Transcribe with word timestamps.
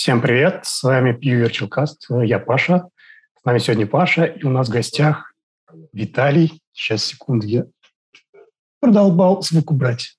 Всем 0.00 0.22
привет, 0.22 0.60
с 0.64 0.84
вами 0.84 1.10
Virtual 1.10 1.68
Cast, 1.68 2.24
я 2.24 2.38
Паша. 2.38 2.88
С 3.34 3.44
нами 3.44 3.58
сегодня 3.58 3.84
Паша, 3.84 4.26
и 4.26 4.44
у 4.44 4.48
нас 4.48 4.68
в 4.68 4.70
гостях 4.70 5.34
Виталий. 5.92 6.62
Сейчас, 6.72 7.04
секунду, 7.04 7.48
я 7.48 7.66
продолбал 8.78 9.42
звук 9.42 9.72
убрать, 9.72 10.16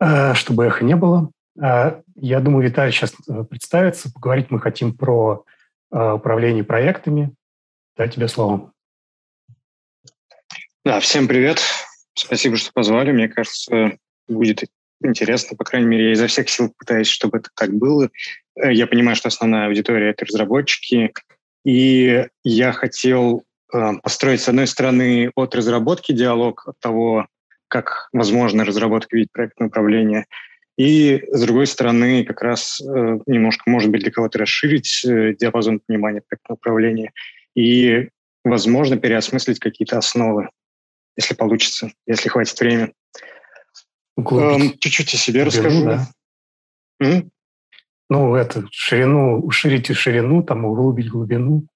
э, 0.00 0.34
чтобы 0.34 0.66
эхо 0.66 0.84
не 0.84 0.96
было. 0.96 1.30
Э, 1.58 2.02
я 2.14 2.40
думаю, 2.40 2.68
Виталий 2.68 2.92
сейчас 2.92 3.14
э, 3.26 3.44
представится. 3.44 4.12
Поговорить 4.12 4.50
мы 4.50 4.60
хотим 4.60 4.94
про 4.94 5.46
управление 5.90 6.62
проектами. 6.62 7.34
Дай 7.96 8.10
тебе 8.10 8.28
слово. 8.28 8.70
Да, 10.84 11.00
всем 11.00 11.26
привет. 11.26 11.58
Спасибо, 12.12 12.58
что 12.58 12.70
позвали. 12.70 13.12
Мне 13.12 13.28
кажется, 13.28 13.96
будет 14.28 14.64
интересно. 15.02 15.56
По 15.56 15.64
крайней 15.64 15.86
мере, 15.86 16.04
я 16.08 16.12
изо 16.12 16.26
всех 16.26 16.50
сил 16.50 16.70
пытаюсь, 16.76 17.08
чтобы 17.08 17.38
это 17.38 17.48
так 17.54 17.72
было. 17.72 18.10
Э, 18.60 18.72
я 18.72 18.86
понимаю, 18.86 19.16
что 19.16 19.28
основная 19.28 19.66
аудитория— 19.66 20.10
это 20.10 20.24
разработчики. 20.24 21.12
И 21.64 22.26
я 22.42 22.72
хотел 22.72 23.44
э, 23.72 23.92
построить, 24.02 24.40
с 24.40 24.48
одной 24.48 24.66
стороны, 24.66 25.30
от 25.34 25.54
разработки 25.54 26.12
диалог, 26.12 26.68
от 26.68 26.78
того, 26.78 27.26
как 27.68 28.08
возможно 28.12 28.64
разработка 28.64 29.16
видеть 29.16 29.32
проектное 29.32 29.68
управление, 29.68 30.26
и, 30.76 31.22
с 31.30 31.40
другой 31.40 31.66
стороны, 31.66 32.24
как 32.24 32.42
раз 32.42 32.80
э, 32.80 33.18
немножко, 33.26 33.70
может 33.70 33.90
быть, 33.90 34.02
для 34.02 34.10
кого-то 34.10 34.38
расширить 34.38 35.02
диапазон 35.04 35.80
понимания 35.80 36.20
проектного 36.20 36.56
управления 36.56 37.12
и, 37.54 38.08
возможно, 38.44 38.96
переосмыслить 38.96 39.60
какие-то 39.60 39.98
основы, 39.98 40.50
если 41.16 41.34
получится, 41.34 41.92
если 42.06 42.28
хватит 42.28 42.58
времени. 42.58 42.92
Эм, 44.16 44.78
чуть-чуть 44.78 45.14
о 45.14 45.16
себе 45.16 45.44
глубину, 45.44 45.64
расскажу. 45.64 45.84
Да. 45.84 46.08
М? 47.00 47.30
Ну, 48.10 48.34
это, 48.34 48.64
ширину, 48.70 49.40
уширить 49.40 49.94
ширину, 49.96 50.42
там, 50.42 50.64
углубить 50.64 51.10
глубину. 51.10 51.66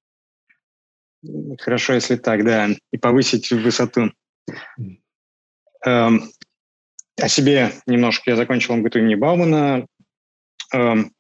Хорошо, 1.59 1.95
если 1.95 2.17
так, 2.17 2.45
да. 2.45 2.69
И 2.93 2.99
повысить 2.99 3.51
высоту. 3.51 4.13
Эм, 5.85 6.31
о 7.21 7.29
себе 7.29 7.73
немножко. 7.87 8.31
Я 8.31 8.37
закончил 8.37 8.77
МГТУ 8.77 9.01
имени 9.01 9.15
Баумана. 9.15 9.87
Эм, 10.73 11.13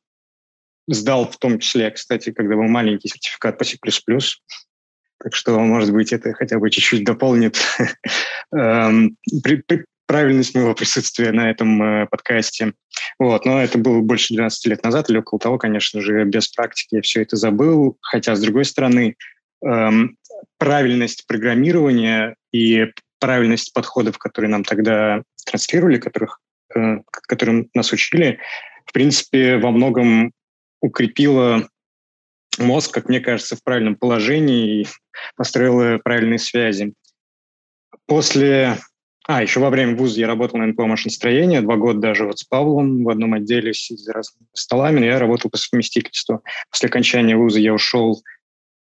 сдал 0.87 1.31
в 1.31 1.37
том 1.39 1.59
числе, 1.59 1.91
кстати, 1.91 2.33
когда 2.33 2.57
был 2.57 2.65
маленький 2.65 3.09
сертификат 3.09 3.59
по 3.59 3.65
C++. 3.65 3.77
Так 5.21 5.35
что, 5.35 5.59
может 5.59 5.93
быть, 5.93 6.13
это 6.13 6.33
хотя 6.33 6.59
бы 6.59 6.71
чуть-чуть 6.71 7.05
дополнит 7.05 7.59
эм, 8.53 9.17
правильность 10.09 10.55
моего 10.55 10.75
присутствия 10.75 11.33
на 11.33 11.51
этом 11.51 11.83
э, 11.83 12.07
подкасте. 12.07 12.73
Вот, 13.19 13.45
но 13.45 13.63
это 13.63 13.79
было 13.79 14.01
больше 14.01 14.35
12 14.35 14.67
лет 14.67 14.83
назад, 14.83 15.11
или 15.11 15.19
около 15.19 15.39
того, 15.39 15.59
конечно 15.59 16.01
же, 16.01 16.25
без 16.25 16.49
практики 16.49 16.97
я 16.97 17.03
все 17.03 17.23
это 17.23 17.37
забыл. 17.37 17.99
Хотя, 18.01 18.35
с 18.35 18.41
другой 18.41 18.65
стороны, 18.65 19.17
эм, 19.65 20.17
правильность 20.57 21.27
программирования 21.27 22.37
и 22.53 22.87
правильность 23.21 23.75
подходов, 23.75 24.19
которые 24.19 24.51
нам 24.51 24.65
тогда 24.65 25.23
транслировали, 25.45 25.99
которых, 25.99 26.41
э, 26.75 27.01
которым 27.11 27.69
нас 27.75 27.93
учили, 27.93 28.41
в 28.87 28.93
принципе, 28.93 29.59
во 29.59 29.71
многом 29.71 30.33
укрепила 30.81 31.69
мозг, 32.59 32.95
как 32.95 33.11
мне 33.11 33.21
кажется, 33.21 33.57
в 33.57 33.63
правильном 33.63 33.95
положении 33.95 34.81
и 34.81 34.87
построила 35.37 35.99
правильные 35.99 36.39
связи. 36.39 36.95
После 38.07 38.79
а, 39.29 39.43
еще 39.43 39.61
во 39.61 39.69
время 39.69 39.95
вуза 39.95 40.19
я 40.21 40.27
работал 40.27 40.59
на 40.59 40.67
НПО 40.69 40.87
машиностроения, 40.87 41.61
два 41.61 41.77
года 41.77 42.01
даже 42.01 42.25
вот 42.25 42.39
с 42.39 42.45
Павлом 42.45 43.05
в 43.05 43.11
одном 43.11 43.35
отделе, 43.35 43.75
сидя 43.75 44.03
за 44.03 44.13
разными 44.15 44.47
столами, 44.55 45.01
но 45.01 45.05
я 45.05 45.19
работал 45.19 45.51
по 45.51 45.59
совместительству. 45.59 46.43
После 46.71 46.89
окончания 46.89 47.37
вуза 47.37 47.61
я 47.61 47.75
ушел 47.75 48.23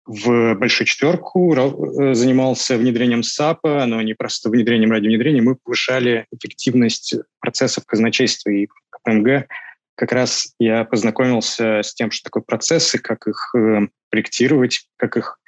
в 0.05 0.53
большую 0.53 0.85
четверку, 0.85 1.51
э, 1.51 2.13
занимался 2.13 2.77
внедрением 2.77 3.23
САПа, 3.23 3.88
но 3.88 4.03
не 4.03 4.13
просто 4.13 4.51
внедрением 4.51 4.91
ради 4.91 5.07
внедрения, 5.07 5.41
мы 5.41 5.55
повышали 5.55 6.28
эффективность 6.31 7.16
процессов 7.39 7.84
казначейства 7.88 8.51
и 8.51 8.67
КПМГ. 8.91 9.47
Как 9.95 10.11
раз 10.11 10.53
я 10.59 10.85
познакомился 10.85 11.79
с 11.79 11.95
тем, 11.95 12.11
что 12.11 12.25
такое 12.25 12.44
процессы, 12.44 13.00
как 13.00 13.25
их 13.25 13.55
э, 13.57 13.88
проектировать, 14.11 14.88
как 14.97 15.17
их 15.17 15.39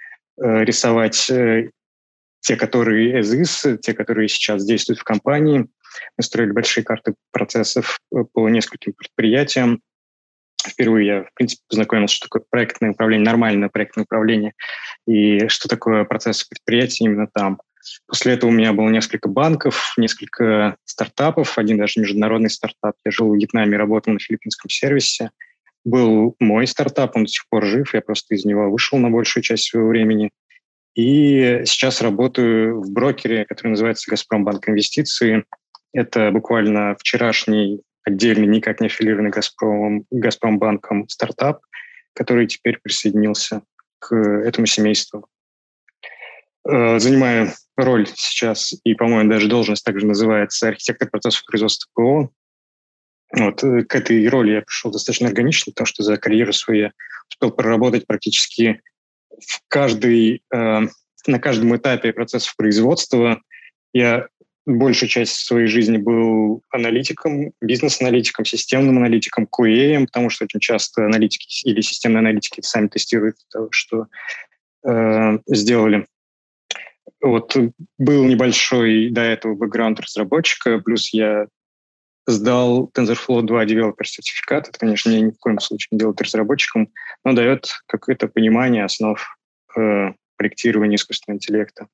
э, 0.42 0.64
рисовать 0.64 1.32
те, 2.48 2.56
которые 2.56 3.20
as 3.20 3.78
те, 3.80 3.94
которые 3.94 4.30
сейчас 4.30 4.66
действуют 4.66 5.00
в 5.00 5.04
компании. 5.04 5.68
Мы 6.18 6.24
строили 6.24 6.52
большие 6.52 6.86
карты 6.86 7.16
процессов 7.32 8.00
э, 8.16 8.24
по 8.32 8.48
нескольким 8.48 8.94
предприятиям. 8.94 9.82
Впервые 10.66 11.08
я, 11.08 11.24
в 11.24 11.34
принципе, 11.34 11.62
познакомился, 11.68 12.16
что 12.16 12.28
такое 12.28 12.44
проектное 12.50 12.92
управление, 12.92 13.26
нормальное 13.26 13.68
проектное 13.68 14.06
управление, 14.06 14.54
и 15.06 15.50
что 15.50 15.68
такое 15.68 16.06
процесс 16.06 16.46
предприятия 16.46 17.06
именно 17.06 17.28
там. 17.28 17.60
После 18.08 18.34
этого 18.34 18.50
у 18.50 18.54
меня 18.54 18.72
было 18.72 18.88
несколько 18.88 19.28
банков, 19.28 19.94
несколько 19.98 20.78
стартапов, 20.86 21.58
один 21.58 21.78
даже 21.78 22.00
международный 22.00 22.50
стартап. 22.50 22.96
Я 23.04 23.12
жил 23.12 23.30
в 23.30 23.36
Вьетнаме, 23.36 23.78
работал 23.78 24.14
на 24.14 24.20
филиппинском 24.20 24.70
сервисе. 24.70 25.32
Был 25.84 26.36
мой 26.40 26.66
стартап, 26.66 27.18
он 27.18 27.26
до 27.26 27.30
сих 27.30 27.44
пор 27.50 27.66
жив, 27.66 27.94
я 27.94 28.02
просто 28.02 28.36
из 28.36 28.46
него 28.46 28.70
вышел 28.70 28.98
на 29.00 29.10
большую 29.10 29.44
часть 29.44 29.66
своего 29.66 29.90
времени. 29.90 30.32
И 30.98 31.62
сейчас 31.66 32.02
работаю 32.02 32.82
в 32.82 32.92
брокере, 32.92 33.46
который 33.46 33.70
называется 33.70 34.10
«Газпромбанк 34.10 34.68
Инвестиции». 34.68 35.46
Это 35.94 36.32
буквально 36.32 36.96
вчерашний 36.98 37.84
отдельный, 38.04 38.48
никак 38.48 38.82
не 38.82 38.88
аффилированный 38.88 39.30
Газпром, 39.30 40.06
Газпромбанком 40.10 41.08
стартап, 41.08 41.60
который 42.14 42.48
теперь 42.48 42.80
присоединился 42.82 43.62
к 44.00 44.16
этому 44.16 44.66
семейству. 44.66 45.28
Э, 46.68 46.98
занимаю 46.98 47.52
роль 47.76 48.08
сейчас, 48.16 48.74
и, 48.84 48.96
по-моему, 48.96 49.30
даже 49.30 49.48
должность 49.48 49.86
также 49.86 50.08
называется 50.08 50.68
архитектор 50.68 51.08
процессов 51.12 51.46
производства 51.46 51.92
ПО. 51.94 52.32
Вот, 53.38 53.64
э, 53.64 53.84
к 53.84 53.94
этой 53.94 54.28
роли 54.30 54.54
я 54.54 54.62
пришел 54.64 54.92
достаточно 54.92 55.28
органично, 55.28 55.74
потому 55.74 55.86
что 55.86 56.02
за 56.02 56.18
карьеру 56.18 56.54
свою 56.54 56.92
успел 57.30 57.52
проработать 57.52 58.08
практически 58.08 58.82
в 59.40 59.62
каждый, 59.68 60.44
э, 60.54 60.82
на 61.28 61.40
каждом 61.40 61.76
этапе 61.76 62.14
процессов 62.14 62.56
производства 62.56 63.42
я 63.94 64.28
большую 64.66 65.10
часть 65.10 65.46
своей 65.46 65.68
жизни 65.68 65.98
был 65.98 66.62
аналитиком, 66.70 67.54
бизнес-аналитиком, 67.62 68.46
системным 68.46 68.98
аналитиком, 68.98 69.48
QA, 69.48 70.06
потому 70.06 70.30
что 70.30 70.44
очень 70.44 70.60
часто 70.60 71.06
аналитики 71.06 71.68
или 71.68 71.82
системные 71.82 72.20
аналитики 72.20 72.62
сами 72.62 72.88
тестируют 72.88 73.38
то, 73.50 73.70
что 73.72 74.08
э, 74.86 75.40
сделали. 75.48 76.06
Вот 77.22 77.58
был 77.98 78.26
небольшой 78.26 79.10
до 79.10 79.22
этого 79.22 79.56
бэкграунд 79.56 80.00
разработчика, 80.02 80.80
плюс 80.80 81.14
я 81.14 81.48
сдал 82.28 82.92
TensorFlow 82.94 83.42
2 83.42 83.66
Developer 83.66 84.04
сертификат. 84.04 84.68
Это, 84.68 84.78
конечно, 84.78 85.10
меня 85.10 85.22
ни 85.22 85.32
в 85.32 85.40
коем 85.40 85.60
случае 85.60 85.88
не 85.92 86.00
делает 86.00 86.22
разработчиком, 86.22 86.90
но 87.24 87.34
дает 87.34 87.70
какое-то 87.88 88.28
понимание 88.28 88.84
основ 88.84 89.20
э, 89.78 90.12
проектирования 90.36 90.98
искусственного 90.98 91.38
интеллекта. 91.38 91.88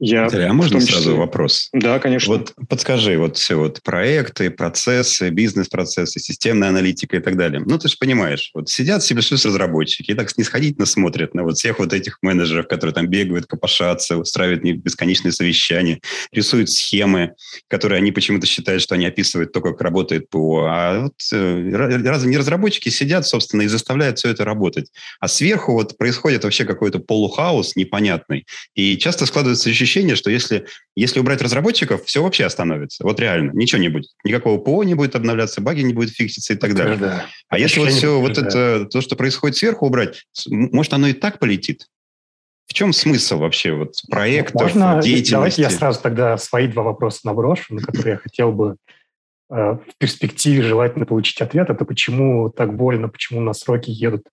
Я 0.00 0.26
Виталий, 0.26 0.46
а 0.46 0.52
можно 0.52 0.80
числе... 0.80 0.94
сразу 0.94 1.16
вопрос? 1.16 1.68
Да, 1.72 1.98
конечно. 1.98 2.34
Вот 2.34 2.54
подскажи, 2.68 3.18
вот 3.18 3.36
все 3.36 3.56
вот 3.56 3.82
проекты, 3.82 4.50
процессы, 4.50 5.30
бизнес-процессы, 5.30 6.20
системная 6.20 6.68
аналитика 6.68 7.16
и 7.16 7.20
так 7.20 7.36
далее. 7.36 7.60
Ну, 7.66 7.78
ты 7.78 7.88
же 7.88 7.96
понимаешь, 7.98 8.50
вот 8.54 8.68
сидят 8.68 9.02
C++ 9.02 9.14
разработчики 9.14 10.12
и 10.12 10.14
так 10.14 10.30
снисходительно 10.30 10.86
смотрят 10.86 11.34
на 11.34 11.42
вот 11.42 11.58
всех 11.58 11.80
вот 11.80 11.92
этих 11.92 12.18
менеджеров, 12.22 12.68
которые 12.68 12.94
там 12.94 13.08
бегают, 13.08 13.46
копошатся, 13.46 14.16
устраивают 14.16 14.62
бесконечные 14.62 15.32
совещания, 15.32 16.00
рисуют 16.30 16.70
схемы, 16.70 17.32
которые 17.66 17.98
они 17.98 18.12
почему-то 18.12 18.46
считают, 18.46 18.82
что 18.82 18.94
они 18.94 19.06
описывают 19.06 19.52
то, 19.52 19.60
как 19.60 19.80
работает 19.80 20.30
ПО. 20.30 20.66
А 20.70 21.00
вот 21.00 21.14
э, 21.32 21.70
разве 22.04 22.30
не 22.30 22.36
разработчики 22.36 22.88
сидят, 22.88 23.26
собственно, 23.26 23.62
и 23.62 23.66
заставляют 23.66 24.18
все 24.18 24.28
это 24.28 24.44
работать? 24.44 24.92
А 25.18 25.26
сверху 25.26 25.72
вот 25.72 25.98
происходит 25.98 26.44
вообще 26.44 26.64
какой-то 26.64 27.00
полухаос 27.00 27.74
непонятный. 27.74 28.46
И 28.76 28.96
часто 28.96 29.26
складывается 29.26 29.68
ощущение, 29.68 29.87
ощущение, 29.88 30.16
что 30.16 30.30
если, 30.30 30.66
если 30.94 31.18
убрать 31.18 31.40
разработчиков, 31.40 32.04
все 32.04 32.22
вообще 32.22 32.44
остановится. 32.44 33.04
Вот 33.04 33.18
реально, 33.18 33.52
ничего 33.52 33.80
не 33.80 33.88
будет. 33.88 34.10
Никакого 34.22 34.58
ПО 34.58 34.84
не 34.84 34.94
будет 34.94 35.16
обновляться, 35.16 35.62
баги 35.62 35.80
не 35.80 35.94
будет 35.94 36.10
фикситься 36.10 36.52
и 36.52 36.56
так 36.56 36.74
далее. 36.74 36.96
Да. 36.96 37.26
А 37.48 37.58
если 37.58 37.80
вот 37.80 37.90
все 37.90 38.20
вот 38.20 38.36
это, 38.36 38.86
то, 38.86 39.00
что 39.00 39.16
происходит 39.16 39.56
сверху, 39.56 39.86
убрать, 39.86 40.26
может, 40.46 40.92
оно 40.92 41.08
и 41.08 41.14
так 41.14 41.38
полетит? 41.38 41.86
В 42.66 42.74
чем 42.74 42.92
смысл 42.92 43.38
вообще 43.38 43.72
вот 43.72 43.94
проекта, 44.10 44.62
Можно, 44.62 45.00
деятельности? 45.00 45.32
Давайте 45.32 45.62
я 45.62 45.70
сразу 45.70 46.02
тогда 46.02 46.36
свои 46.36 46.68
два 46.68 46.82
вопроса 46.82 47.20
наброшу, 47.24 47.74
на 47.74 47.80
которые 47.80 48.12
я 48.12 48.18
хотел 48.18 48.52
бы 48.52 48.76
э, 49.50 49.54
в 49.54 49.96
перспективе 49.96 50.62
желательно 50.62 51.06
получить 51.06 51.40
ответ. 51.40 51.70
Это 51.70 51.86
почему 51.86 52.50
так 52.50 52.76
больно, 52.76 53.08
почему 53.08 53.40
на 53.40 53.54
сроки 53.54 53.88
едут, 53.88 54.26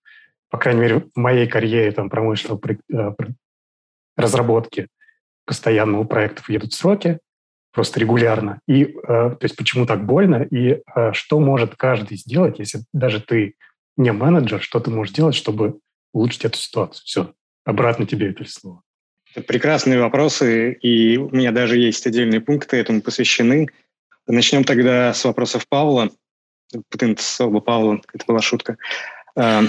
по 0.50 0.58
крайней 0.58 0.82
мере, 0.82 1.04
в 1.14 1.18
моей 1.18 1.46
карьере 1.46 1.92
там, 1.92 2.10
промышленного 2.10 2.60
э, 2.92 3.12
разработки 4.18 4.88
постоянно 5.46 6.00
у 6.00 6.04
проектов 6.04 6.50
едут 6.50 6.74
сроки, 6.74 7.18
просто 7.72 8.00
регулярно. 8.00 8.60
И 8.66 8.84
э, 8.84 8.94
то 9.06 9.38
есть 9.42 9.56
почему 9.56 9.86
так 9.86 10.04
больно, 10.04 10.42
и 10.42 10.82
э, 10.94 11.12
что 11.12 11.40
может 11.40 11.76
каждый 11.76 12.16
сделать, 12.18 12.58
если 12.58 12.80
даже 12.92 13.20
ты 13.20 13.54
не 13.96 14.12
менеджер, 14.12 14.60
что 14.60 14.80
ты 14.80 14.90
можешь 14.90 15.14
делать, 15.14 15.34
чтобы 15.34 15.78
улучшить 16.12 16.44
эту 16.44 16.58
ситуацию? 16.58 17.04
Все, 17.04 17.34
обратно 17.64 18.06
тебе 18.06 18.30
это 18.30 18.44
слово. 18.44 18.82
Прекрасные 19.46 20.00
вопросы, 20.00 20.72
и 20.72 21.18
у 21.18 21.28
меня 21.30 21.52
даже 21.52 21.78
есть 21.78 22.06
отдельные 22.06 22.40
пункты 22.40 22.78
этому 22.78 23.02
посвящены. 23.02 23.68
Начнем 24.26 24.64
тогда 24.64 25.12
с 25.12 25.24
вопросов 25.24 25.68
Павла. 25.68 26.10
Потенциал 26.90 27.60
Павла, 27.60 28.00
это 28.12 28.24
была 28.26 28.40
шутка. 28.40 28.76
А, 29.36 29.64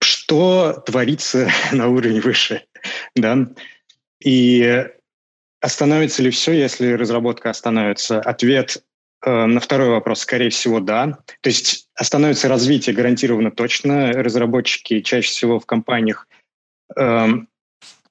что 0.00 0.72
творится 0.84 1.48
на 1.72 1.88
уровне 1.88 2.20
выше? 2.20 2.64
Да? 3.14 3.48
И 4.20 4.86
остановится 5.60 6.22
ли 6.22 6.30
все, 6.30 6.52
если 6.52 6.92
разработка 6.92 7.50
остановится? 7.50 8.20
Ответ 8.20 8.82
э, 9.24 9.46
на 9.46 9.60
второй 9.60 9.90
вопрос, 9.90 10.20
скорее 10.20 10.50
всего, 10.50 10.80
да. 10.80 11.18
То 11.40 11.50
есть 11.50 11.88
остановится 11.94 12.48
развитие 12.48 12.94
гарантированно 12.94 13.50
точно. 13.50 14.12
Разработчики 14.12 15.00
чаще 15.00 15.28
всего 15.28 15.58
в 15.60 15.66
компаниях, 15.66 16.28
э, 16.96 17.28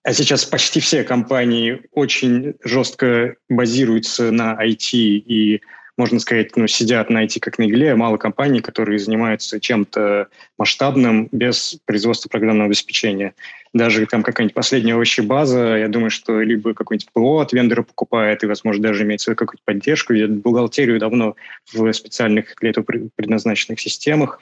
а 0.08 0.14
сейчас 0.14 0.46
почти 0.46 0.80
все 0.80 1.04
компании 1.04 1.82
очень 1.92 2.56
жестко 2.64 3.36
базируются 3.50 4.32
на 4.32 4.54
IT 4.54 4.94
и 4.94 5.62
можно 5.98 6.20
сказать, 6.20 6.56
ну, 6.56 6.68
сидят 6.68 7.10
на 7.10 7.26
IT 7.26 7.40
как 7.40 7.58
на 7.58 7.64
игле, 7.64 7.96
мало 7.96 8.18
компаний, 8.18 8.62
которые 8.62 9.00
занимаются 9.00 9.60
чем-то 9.60 10.28
масштабным 10.58 11.28
без 11.32 11.80
производства 11.86 12.30
программного 12.30 12.68
обеспечения. 12.68 13.34
Даже 13.74 14.06
там 14.06 14.22
какая-нибудь 14.22 14.54
последняя 14.54 14.96
база, 15.24 15.76
я 15.78 15.88
думаю, 15.88 16.12
что 16.12 16.40
либо 16.42 16.74
какой-нибудь 16.74 17.12
ПО 17.12 17.40
от 17.40 17.52
вендора 17.52 17.82
покупает, 17.82 18.44
и, 18.44 18.48
возможно, 18.48 18.84
даже 18.84 19.04
имеет 19.04 19.22
свою 19.22 19.36
какую-то 19.36 19.64
поддержку, 19.66 20.14
ведет 20.14 20.32
бухгалтерию 20.38 21.00
давно 21.00 21.36
в 21.74 21.92
специальных 21.94 22.54
для 22.62 22.70
этого 22.70 22.86
предназначенных 23.16 23.80
системах. 23.80 24.40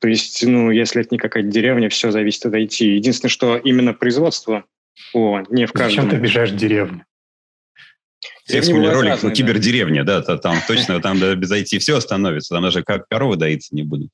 То 0.00 0.08
есть, 0.08 0.44
ну, 0.46 0.70
если 0.70 1.00
это 1.00 1.14
не 1.14 1.18
какая-то 1.18 1.48
деревня, 1.48 1.88
все 1.88 2.10
зависит 2.10 2.46
от 2.46 2.54
IT. 2.54 2.84
Единственное, 2.84 3.30
что 3.30 3.56
именно 3.56 3.92
производство, 3.94 4.64
о, 5.14 5.42
не 5.50 5.66
в 5.66 5.72
каждом... 5.72 6.04
Зачем 6.04 6.10
ты 6.10 6.16
обижаешь 6.16 6.50
деревню? 6.50 7.04
Я 8.46 8.62
вспомнил 8.62 8.92
ролик 8.92 9.10
разные, 9.10 9.34
«Кибердеревня», 9.34 10.04
да, 10.04 10.20
да 10.20 10.36
там 10.36 10.56
точно, 10.66 11.00
там 11.00 11.18
без 11.18 11.50
IT 11.50 11.78
все 11.78 11.96
остановится, 11.96 12.54
там 12.54 12.62
даже 12.62 12.82
как 12.82 13.08
коровы 13.08 13.36
доиться 13.36 13.74
не 13.74 13.82
будут. 13.82 14.10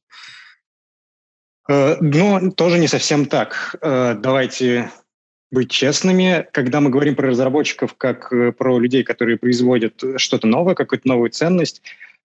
Э, 1.68 1.96
ну, 2.00 2.52
тоже 2.52 2.78
не 2.78 2.88
совсем 2.88 3.26
так. 3.26 3.76
Э, 3.82 4.14
давайте 4.14 4.90
быть 5.50 5.70
честными. 5.70 6.46
Когда 6.52 6.80
мы 6.80 6.90
говорим 6.90 7.16
про 7.16 7.28
разработчиков 7.28 7.94
как 7.96 8.32
э, 8.32 8.52
про 8.52 8.78
людей, 8.78 9.02
которые 9.02 9.38
производят 9.38 10.02
что-то 10.16 10.46
новое, 10.46 10.74
какую-то 10.74 11.08
новую 11.08 11.30
ценность, 11.30 11.82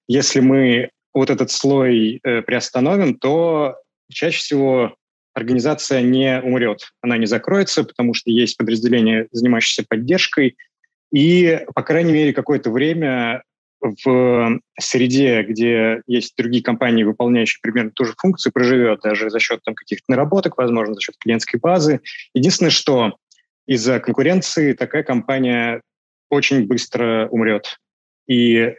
если 0.07 0.39
мы 0.39 0.89
вот 1.13 1.29
этот 1.29 1.51
слой 1.51 2.19
приостановим, 2.23 3.15
то 3.15 3.75
чаще 4.09 4.37
всего 4.37 4.95
организация 5.33 6.01
не 6.01 6.41
умрет, 6.41 6.93
она 7.01 7.17
не 7.17 7.25
закроется, 7.25 7.83
потому 7.83 8.13
что 8.13 8.29
есть 8.31 8.57
подразделение, 8.57 9.27
занимающееся 9.31 9.85
поддержкой– 9.87 10.57
и, 11.11 11.65
по 11.75 11.83
крайней 11.83 12.13
мере, 12.13 12.33
какое-то 12.33 12.71
время 12.71 13.43
в 13.81 14.59
среде, 14.79 15.41
где 15.41 16.01
есть 16.05 16.35
другие 16.37 16.63
компании, 16.63 17.03
выполняющие 17.03 17.59
примерно 17.61 17.91
ту 17.91 18.05
же 18.05 18.13
функцию, 18.17 18.53
проживет 18.53 19.01
даже 19.01 19.29
за 19.29 19.39
счет 19.39 19.61
там, 19.63 19.73
каких-то 19.73 20.05
наработок, 20.07 20.57
возможно, 20.57 20.93
за 20.93 21.01
счет 21.01 21.15
клиентской 21.19 21.59
базы. 21.59 22.01
Единственное, 22.33 22.69
что 22.69 23.17
из-за 23.65 23.99
конкуренции 23.99 24.73
такая 24.73 25.03
компания 25.03 25.81
очень 26.29 26.67
быстро 26.67 27.27
умрет. 27.29 27.79
И 28.27 28.75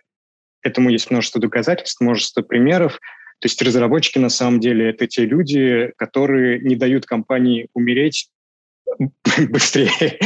этому 0.63 0.91
есть 0.91 1.11
множество 1.11 1.41
доказательств, 1.41 2.01
множество 2.01 2.43
примеров. 2.43 2.95
То 3.41 3.47
есть 3.47 3.61
разработчики 3.61 4.19
на 4.19 4.29
самом 4.29 4.61
деле 4.61 4.91
это 4.91 5.09
те 5.09 5.27
люди, 5.27 5.93
которые 5.97 6.61
не 6.61 6.77
дают 6.77 7.07
компании 7.07 7.69
умереть 7.75 8.29
быстрее. 9.49 10.21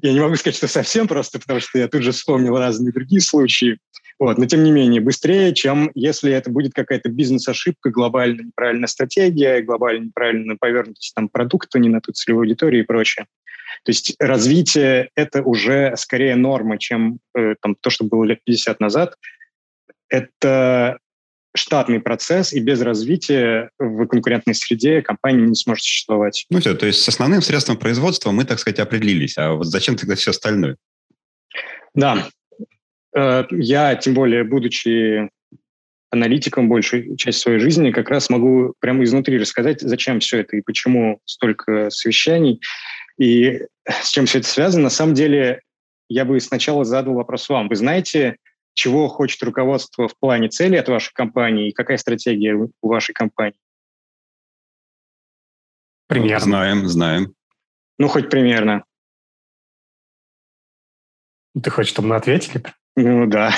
Я 0.00 0.12
не 0.12 0.20
могу 0.20 0.36
сказать, 0.36 0.56
что 0.56 0.68
совсем 0.68 1.08
просто, 1.08 1.40
потому 1.40 1.60
что 1.60 1.78
я 1.78 1.88
тут 1.88 2.02
же 2.02 2.12
вспомнил 2.12 2.56
разные 2.56 2.92
другие 2.92 3.20
случаи. 3.20 3.78
Вот, 4.18 4.36
но 4.36 4.46
тем 4.46 4.64
не 4.64 4.72
менее, 4.72 5.00
быстрее, 5.00 5.54
чем 5.54 5.90
если 5.94 6.32
это 6.32 6.50
будет 6.50 6.74
какая-то 6.74 7.08
бизнес-ошибка, 7.08 7.90
глобальная 7.90 8.46
неправильная 8.46 8.88
стратегия, 8.88 9.62
глобально 9.62 10.06
неправильно 10.06 10.56
повернутость 10.56 11.14
там, 11.14 11.28
продукта 11.28 11.78
не 11.78 11.88
на 11.88 12.00
ту 12.00 12.12
целевую 12.12 12.42
аудиторию 12.42 12.82
и 12.82 12.86
прочее. 12.86 13.26
То 13.84 13.90
есть 13.90 14.16
развитие— 14.18 15.10
это 15.14 15.42
уже 15.42 15.94
скорее 15.96 16.34
норма, 16.34 16.78
чем 16.78 17.20
э, 17.36 17.54
там, 17.60 17.76
то, 17.76 17.90
что 17.90 18.04
было 18.04 18.24
лет 18.24 18.40
50 18.44 18.80
назад. 18.80 19.14
Это 20.08 20.98
штатный 21.58 22.00
процесс, 22.00 22.52
и 22.52 22.60
без 22.60 22.80
развития 22.80 23.70
в 23.78 24.06
конкурентной 24.06 24.54
среде 24.54 25.02
компания 25.02 25.46
не 25.46 25.54
сможет 25.54 25.84
существовать. 25.84 26.46
Ну 26.50 26.60
все, 26.60 26.74
то 26.74 26.86
есть 26.86 27.02
с 27.02 27.08
основным 27.08 27.42
средством 27.42 27.76
производства 27.76 28.30
мы, 28.30 28.44
так 28.44 28.58
сказать, 28.58 28.78
определились. 28.78 29.36
А 29.36 29.52
вот 29.52 29.66
зачем 29.66 29.96
тогда 29.96 30.14
все 30.14 30.30
остальное? 30.30 30.76
Да. 31.94 32.28
Э, 33.14 33.44
я, 33.50 33.94
тем 33.96 34.14
более, 34.14 34.44
будучи 34.44 35.28
аналитиком 36.10 36.68
большую 36.68 37.16
часть 37.16 37.40
своей 37.40 37.58
жизни, 37.58 37.90
как 37.90 38.08
раз 38.08 38.30
могу 38.30 38.74
прямо 38.80 39.04
изнутри 39.04 39.38
рассказать, 39.38 39.80
зачем 39.80 40.20
все 40.20 40.38
это 40.38 40.56
и 40.56 40.62
почему 40.62 41.20
столько 41.26 41.90
совещаний, 41.90 42.60
и 43.18 43.60
с 43.86 44.10
чем 44.10 44.26
все 44.26 44.38
это 44.38 44.48
связано. 44.48 44.84
На 44.84 44.90
самом 44.90 45.14
деле, 45.14 45.60
я 46.08 46.24
бы 46.24 46.40
сначала 46.40 46.84
задал 46.84 47.14
вопрос 47.14 47.48
вам. 47.48 47.68
Вы 47.68 47.76
знаете, 47.76 48.36
чего 48.78 49.08
хочет 49.08 49.42
руководство 49.42 50.06
в 50.06 50.16
плане 50.16 50.48
цели 50.48 50.76
от 50.76 50.88
вашей 50.88 51.12
компании 51.12 51.68
и 51.68 51.72
какая 51.72 51.96
стратегия 51.96 52.54
у 52.54 52.88
вашей 52.88 53.12
компании? 53.12 53.58
Примерно. 56.06 56.44
Знаем, 56.44 56.86
знаем. 56.86 57.34
Ну, 57.98 58.06
хоть 58.06 58.30
примерно. 58.30 58.84
Ты 61.60 61.70
хочешь, 61.70 61.90
чтобы 61.90 62.08
мы 62.08 62.16
ответили? 62.16 62.62
Ну, 62.94 63.26
да. 63.26 63.52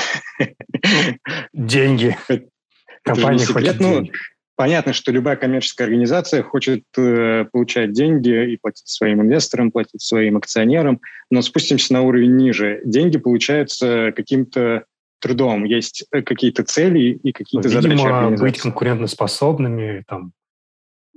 Деньги. 1.52 2.17
Компания 3.02 3.44
хочет 3.44 3.78
ну, 3.78 3.93
деньги. 3.93 4.12
Понятно, 4.56 4.94
что 4.94 5.12
любая 5.12 5.37
коммерческая 5.37 5.87
организация 5.87 6.43
хочет 6.43 6.84
э, 6.96 7.44
получать 7.52 7.93
деньги 7.93 8.52
и 8.52 8.56
платить 8.56 8.88
своим 8.88 9.20
инвесторам, 9.20 9.70
платить 9.70 10.02
своим 10.02 10.38
акционерам, 10.38 11.00
но 11.31 11.43
спустимся 11.43 11.93
на 11.93 12.02
уровень 12.02 12.37
ниже. 12.37 12.81
Деньги 12.84 13.19
получаются 13.19 14.12
каким-то 14.17 14.84
трудом. 15.20 15.64
Есть 15.64 16.05
э, 16.11 16.22
какие-то 16.22 16.64
цели 16.64 17.20
и 17.22 17.32
какие-то 17.32 17.69
ну, 17.69 17.75
Видимо, 17.75 17.99
задачи 17.99 18.40
быть 18.40 18.58
конкурентоспособными, 18.58 20.05
там, 20.06 20.32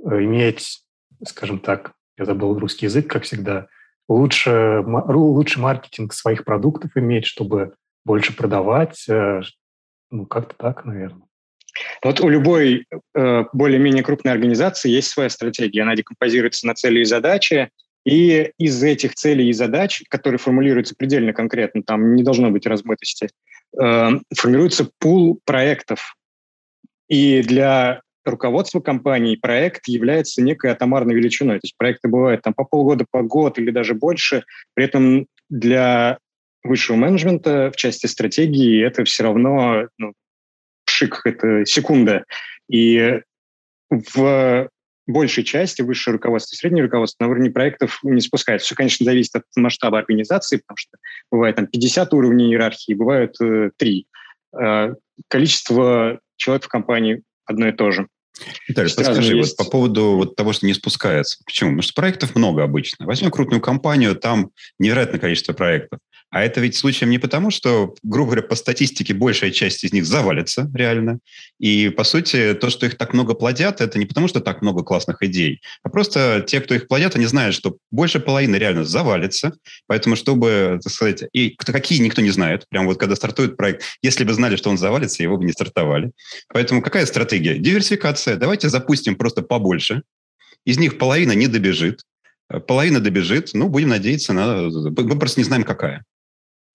э, 0.05 0.23
иметь, 0.23 0.83
скажем 1.25 1.59
так, 1.59 1.93
я 2.17 2.25
забыл 2.25 2.57
русский 2.59 2.85
язык, 2.85 3.09
как 3.09 3.23
всегда, 3.23 3.67
лучше, 4.07 4.83
лучше 4.85 5.59
маркетинг 5.59 6.13
своих 6.13 6.45
продуктов 6.45 6.91
иметь, 6.95 7.25
чтобы 7.25 7.73
больше 8.05 8.35
продавать. 8.35 9.03
Э, 9.09 9.41
ну, 10.11 10.25
как-то 10.25 10.55
так, 10.55 10.85
наверное. 10.85 11.27
Вот 12.03 12.19
у 12.19 12.29
любой 12.29 12.85
э, 13.15 13.43
более-менее 13.51 14.03
крупной 14.03 14.33
организации 14.33 14.89
есть 14.89 15.09
своя 15.09 15.29
стратегия. 15.29 15.81
Она 15.81 15.95
декомпозируется 15.95 16.67
на 16.67 16.75
цели 16.75 16.99
и 16.99 17.05
задачи, 17.05 17.69
и 18.05 18.51
из 18.57 18.83
этих 18.83 19.15
целей 19.15 19.49
и 19.49 19.53
задач, 19.53 20.03
которые 20.09 20.37
формулируются 20.37 20.93
предельно 20.95 21.33
конкретно, 21.33 21.83
там 21.83 22.15
не 22.15 22.23
должно 22.23 22.51
быть 22.51 22.67
размытости, 22.67 23.29
э, 23.79 24.09
формируется 24.35 24.89
пул 24.99 25.39
проектов. 25.45 26.15
И 27.07 27.41
для 27.41 28.01
руководства 28.25 28.79
компании 28.79 29.35
проект 29.35 29.87
является 29.87 30.41
некой 30.41 30.71
атомарной 30.71 31.15
величиной. 31.15 31.55
То 31.55 31.65
есть 31.65 31.77
проекты 31.77 32.07
бывают 32.07 32.41
там 32.41 32.53
по 32.53 32.63
полгода, 32.63 33.05
по 33.09 33.21
год 33.21 33.59
или 33.59 33.71
даже 33.71 33.93
больше. 33.93 34.43
При 34.73 34.85
этом 34.85 35.27
для 35.49 36.17
высшего 36.63 36.95
менеджмента 36.95 37.71
в 37.71 37.75
части 37.75 38.05
стратегии 38.05 38.85
это 38.85 39.03
все 39.03 39.23
равно 39.23 39.87
ну, 39.97 40.13
шик, 40.87 41.21
это 41.25 41.65
секунда. 41.65 42.23
И 42.69 43.21
в 43.89 44.69
большей 45.07 45.43
части 45.43 45.81
высшее 45.81 46.13
руководство 46.13 46.55
и 46.55 46.57
среднее 46.57 46.83
руководство 46.83 47.23
на 47.23 47.29
уровне 47.29 47.49
проектов 47.49 47.99
не 48.03 48.21
спускается. 48.21 48.65
Все, 48.65 48.75
конечно, 48.75 49.03
зависит 49.03 49.35
от 49.35 49.43
масштаба 49.55 49.99
организации, 49.99 50.57
потому 50.57 50.77
что 50.77 50.97
бывает 51.31 51.55
там 51.55 51.67
50 51.67 52.13
уровней 52.13 52.51
иерархии, 52.51 52.93
бывают 52.93 53.35
э, 53.41 53.71
3. 53.77 54.07
Э, 54.61 54.95
количество 55.27 56.19
человек 56.37 56.65
в 56.65 56.67
компании 56.67 57.23
одно 57.45 57.67
и 57.67 57.71
то 57.71 57.91
же. 57.91 58.07
Виталий, 58.67 58.91
подскажи, 58.95 59.35
есть... 59.35 59.57
вот 59.57 59.65
по 59.65 59.71
поводу 59.71 60.15
вот 60.15 60.35
того, 60.35 60.53
что 60.53 60.65
не 60.65 60.73
спускается. 60.73 61.39
Почему? 61.45 61.71
Потому 61.71 61.81
что 61.83 61.93
проектов 61.93 62.35
много 62.35 62.63
обычно. 62.63 63.05
Возьмем 63.05 63.29
крупную 63.29 63.61
компанию, 63.61 64.15
там 64.15 64.49
невероятное 64.79 65.19
количество 65.19 65.53
проектов. 65.53 65.99
А 66.33 66.43
это 66.43 66.61
ведь 66.61 66.75
случаем 66.75 67.11
не 67.11 67.19
потому, 67.19 67.51
что, 67.51 67.93
грубо 68.01 68.31
говоря, 68.31 68.47
по 68.47 68.55
статистике 68.55 69.13
большая 69.13 69.51
часть 69.51 69.83
из 69.83 69.93
них 69.93 70.03
завалится 70.03 70.67
реально. 70.73 71.19
И, 71.59 71.89
по 71.89 72.03
сути, 72.03 72.55
то, 72.55 72.71
что 72.71 72.87
их 72.87 72.97
так 72.97 73.13
много 73.13 73.35
плодят, 73.35 73.81
это 73.81 73.99
не 73.99 74.07
потому, 74.07 74.27
что 74.27 74.39
так 74.39 74.63
много 74.63 74.83
классных 74.83 75.21
идей, 75.21 75.61
а 75.83 75.89
просто 75.89 76.43
те, 76.47 76.59
кто 76.59 76.73
их 76.73 76.87
плодят, 76.87 77.15
они 77.15 77.27
знают, 77.27 77.53
что 77.53 77.77
больше 77.91 78.19
половины 78.19 78.55
реально 78.55 78.83
завалится. 78.83 79.53
Поэтому, 79.85 80.15
чтобы, 80.15 80.79
так 80.83 80.91
сказать, 80.91 81.23
и 81.33 81.51
какие 81.51 81.99
никто 81.99 82.23
не 82.23 82.31
знает, 82.31 82.65
прям 82.67 82.87
вот 82.87 82.97
когда 82.97 83.15
стартует 83.15 83.55
проект, 83.55 83.83
если 84.01 84.23
бы 84.23 84.33
знали, 84.33 84.55
что 84.55 84.71
он 84.71 84.79
завалится, 84.79 85.21
его 85.21 85.37
бы 85.37 85.45
не 85.45 85.51
стартовали. 85.51 86.13
Поэтому 86.47 86.81
какая 86.81 87.05
стратегия? 87.05 87.59
Диверсификация. 87.59 88.37
Давайте 88.37 88.69
запустим 88.69 89.17
просто 89.17 89.43
побольше. 89.43 90.01
Из 90.65 90.79
них 90.79 90.97
половина 90.97 91.33
не 91.33 91.45
добежит, 91.45 92.01
половина 92.65 92.99
добежит, 92.99 93.51
ну, 93.53 93.69
будем 93.69 93.89
надеяться 93.89 94.33
на... 94.33 94.63
Мы 94.63 95.19
просто 95.19 95.39
не 95.39 95.45
знаем, 95.45 95.63
какая. 95.63 96.03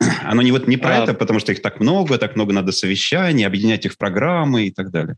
Оно 0.24 0.42
не, 0.42 0.52
вот, 0.52 0.68
не 0.68 0.76
про 0.76 0.98
а... 0.98 1.02
это, 1.02 1.14
потому 1.14 1.38
что 1.38 1.52
их 1.52 1.62
так 1.62 1.80
много, 1.80 2.18
так 2.18 2.36
много 2.36 2.52
надо 2.52 2.72
совещаний, 2.72 3.46
объединять 3.46 3.84
их 3.84 3.94
в 3.94 3.98
программы 3.98 4.66
и 4.66 4.70
так 4.70 4.90
далее. 4.90 5.16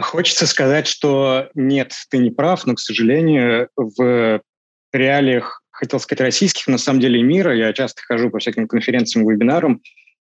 Хочется 0.00 0.46
сказать, 0.46 0.86
что 0.86 1.50
нет, 1.54 1.92
ты 2.08 2.18
не 2.18 2.30
прав, 2.30 2.66
но, 2.66 2.74
к 2.74 2.80
сожалению, 2.80 3.68
в 3.76 4.40
реалиях, 4.92 5.62
хотел 5.70 6.00
сказать, 6.00 6.20
российских, 6.20 6.66
на 6.68 6.78
самом 6.78 7.00
деле 7.00 7.22
мира, 7.22 7.54
я 7.54 7.72
часто 7.72 8.02
хожу 8.02 8.30
по 8.30 8.38
всяким 8.38 8.66
конференциям, 8.66 9.28
вебинарам, 9.28 9.82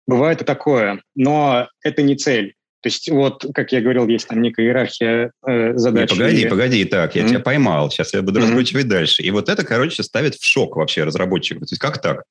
бывает 0.06 0.42
и 0.42 0.44
такое, 0.44 1.02
но 1.14 1.68
это 1.82 2.02
не 2.02 2.16
цель. 2.16 2.54
То 2.80 2.88
есть 2.88 3.10
вот, 3.10 3.44
как 3.54 3.72
я 3.72 3.80
говорил, 3.80 4.06
есть 4.06 4.28
там 4.28 4.40
некая 4.40 4.66
иерархия 4.66 5.32
э, 5.46 5.76
задач. 5.76 6.12
Не, 6.12 6.16
погоди, 6.16 6.42
и... 6.42 6.48
погоди, 6.48 6.84
так, 6.84 7.16
я 7.16 7.22
mm-hmm. 7.22 7.28
тебя 7.28 7.40
поймал, 7.40 7.90
сейчас 7.90 8.14
я 8.14 8.22
буду 8.22 8.38
mm-hmm. 8.38 8.44
раскручивать 8.44 8.88
дальше. 8.88 9.22
И 9.22 9.30
вот 9.32 9.48
это, 9.48 9.64
короче, 9.64 10.04
ставит 10.04 10.36
в 10.36 10.44
шок 10.44 10.76
вообще 10.76 11.02
разработчиков. 11.02 11.68
То 11.68 11.72
есть 11.72 11.80
как 11.80 12.00
так? 12.00 12.22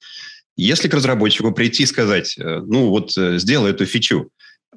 Если 0.58 0.90
к 0.90 0.94
разработчику 0.94 1.52
прийти 1.52 1.84
и 1.84 1.86
сказать, 1.86 2.36
э, 2.38 2.62
ну 2.66 2.90
вот 2.90 3.16
э, 3.18 3.38
сделай 3.38 3.72
эту 3.72 3.86
фичу, 3.86 4.30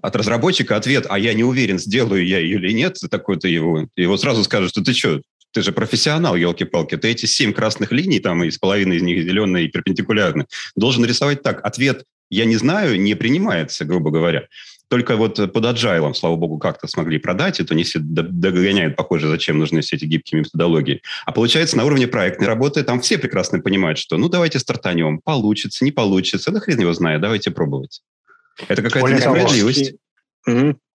от 0.03 0.15
разработчика 0.15 0.77
ответ, 0.77 1.07
а 1.09 1.19
я 1.19 1.35
не 1.35 1.43
уверен, 1.43 1.79
сделаю 1.79 2.25
я 2.25 2.39
ее 2.39 2.57
или 2.57 2.73
нет, 2.73 2.99
такой-то 3.11 3.49
его, 3.49 3.89
его 3.97 4.17
сразу 4.17 4.45
скажут, 4.45 4.71
что 4.71 4.83
ты 4.83 4.93
что, 4.93 5.23
ты 5.53 5.63
же 5.63 5.73
профессионал, 5.73 6.37
елки-палки, 6.37 6.97
ты 6.97 7.09
эти 7.09 7.27
семь 7.27 7.53
красных 7.53 7.93
линий, 7.93 8.21
там 8.21 8.45
из 8.45 8.59
половины 8.59 8.95
из 8.95 9.03
них 9.03 9.25
зеленые 9.25 9.67
и 9.67 9.69
перпендикулярные, 9.69 10.47
должен 10.77 11.05
рисовать 11.05 11.43
так. 11.43 11.65
Ответ 11.65 12.05
«я 12.31 12.45
не 12.45 12.57
знаю» 12.57 13.01
не 13.01 13.15
принимается, 13.15 13.85
грубо 13.85 14.11
говоря. 14.11 14.47
Только 14.91 15.17
вот 15.17 15.37
под 15.37 15.65
agile, 15.65 16.13
слава 16.15 16.35
богу, 16.35 16.59
как-то 16.59 16.89
смогли 16.89 17.19
продать, 17.19 17.61
это 17.61 17.77
не 17.77 17.85
все 17.85 18.01
догоняют, 18.01 18.97
похоже, 18.97 19.29
зачем 19.29 19.57
нужны 19.57 19.83
все 19.83 19.95
эти 19.95 20.05
гибкие 20.05 20.41
методологии. 20.41 21.01
А 21.25 21.31
получается, 21.31 21.77
на 21.77 21.85
уровне 21.85 22.09
проектной 22.09 22.49
работы 22.49 22.83
там 22.83 23.01
все 23.01 23.17
прекрасно 23.17 23.61
понимают, 23.61 23.99
что 23.99 24.17
ну 24.17 24.29
давайте 24.29 24.59
стартанем, 24.59 25.21
получится, 25.21 25.85
не 25.85 25.93
получится, 25.93 26.51
да 26.51 26.59
хрен 26.59 26.81
его 26.81 26.93
знает, 26.93 27.21
давайте 27.21 27.53
пробовать. 27.53 28.03
Это 28.67 28.83
какая-то 28.83 29.13
несправедливость. 29.13 29.95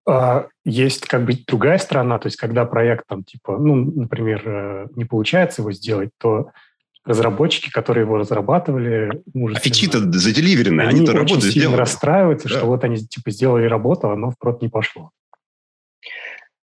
А, 0.07 0.47
есть 0.65 1.07
как 1.07 1.25
бы 1.25 1.33
другая 1.47 1.77
сторона, 1.77 2.19
то 2.19 2.27
есть 2.27 2.35
когда 2.35 2.65
проект 2.65 3.07
там 3.07 3.23
типа, 3.23 3.57
ну, 3.57 3.75
например, 3.75 4.41
э, 4.45 4.87
не 4.95 5.05
получается 5.05 5.61
его 5.61 5.71
сделать, 5.71 6.09
то 6.19 6.51
разработчики, 7.05 7.69
которые 7.69 8.03
его 8.03 8.17
разрабатывали, 8.17 9.21
а 9.53 9.59
фичи-то 9.59 9.99
заделиверены, 10.11 10.81
они, 10.81 10.97
они-то 10.97 11.13
работу 11.13 11.37
очень 11.37 11.51
сильно 11.51 11.77
расстраиваются, 11.77 12.49
да. 12.49 12.57
что 12.57 12.65
вот 12.65 12.83
они 12.83 12.97
типа 12.97 13.31
сделали 13.31 13.67
работу, 13.67 14.09
а 14.09 14.13
оно 14.13 14.31
в 14.31 14.37
прод 14.39 14.61
не 14.61 14.69
пошло. 14.69 15.11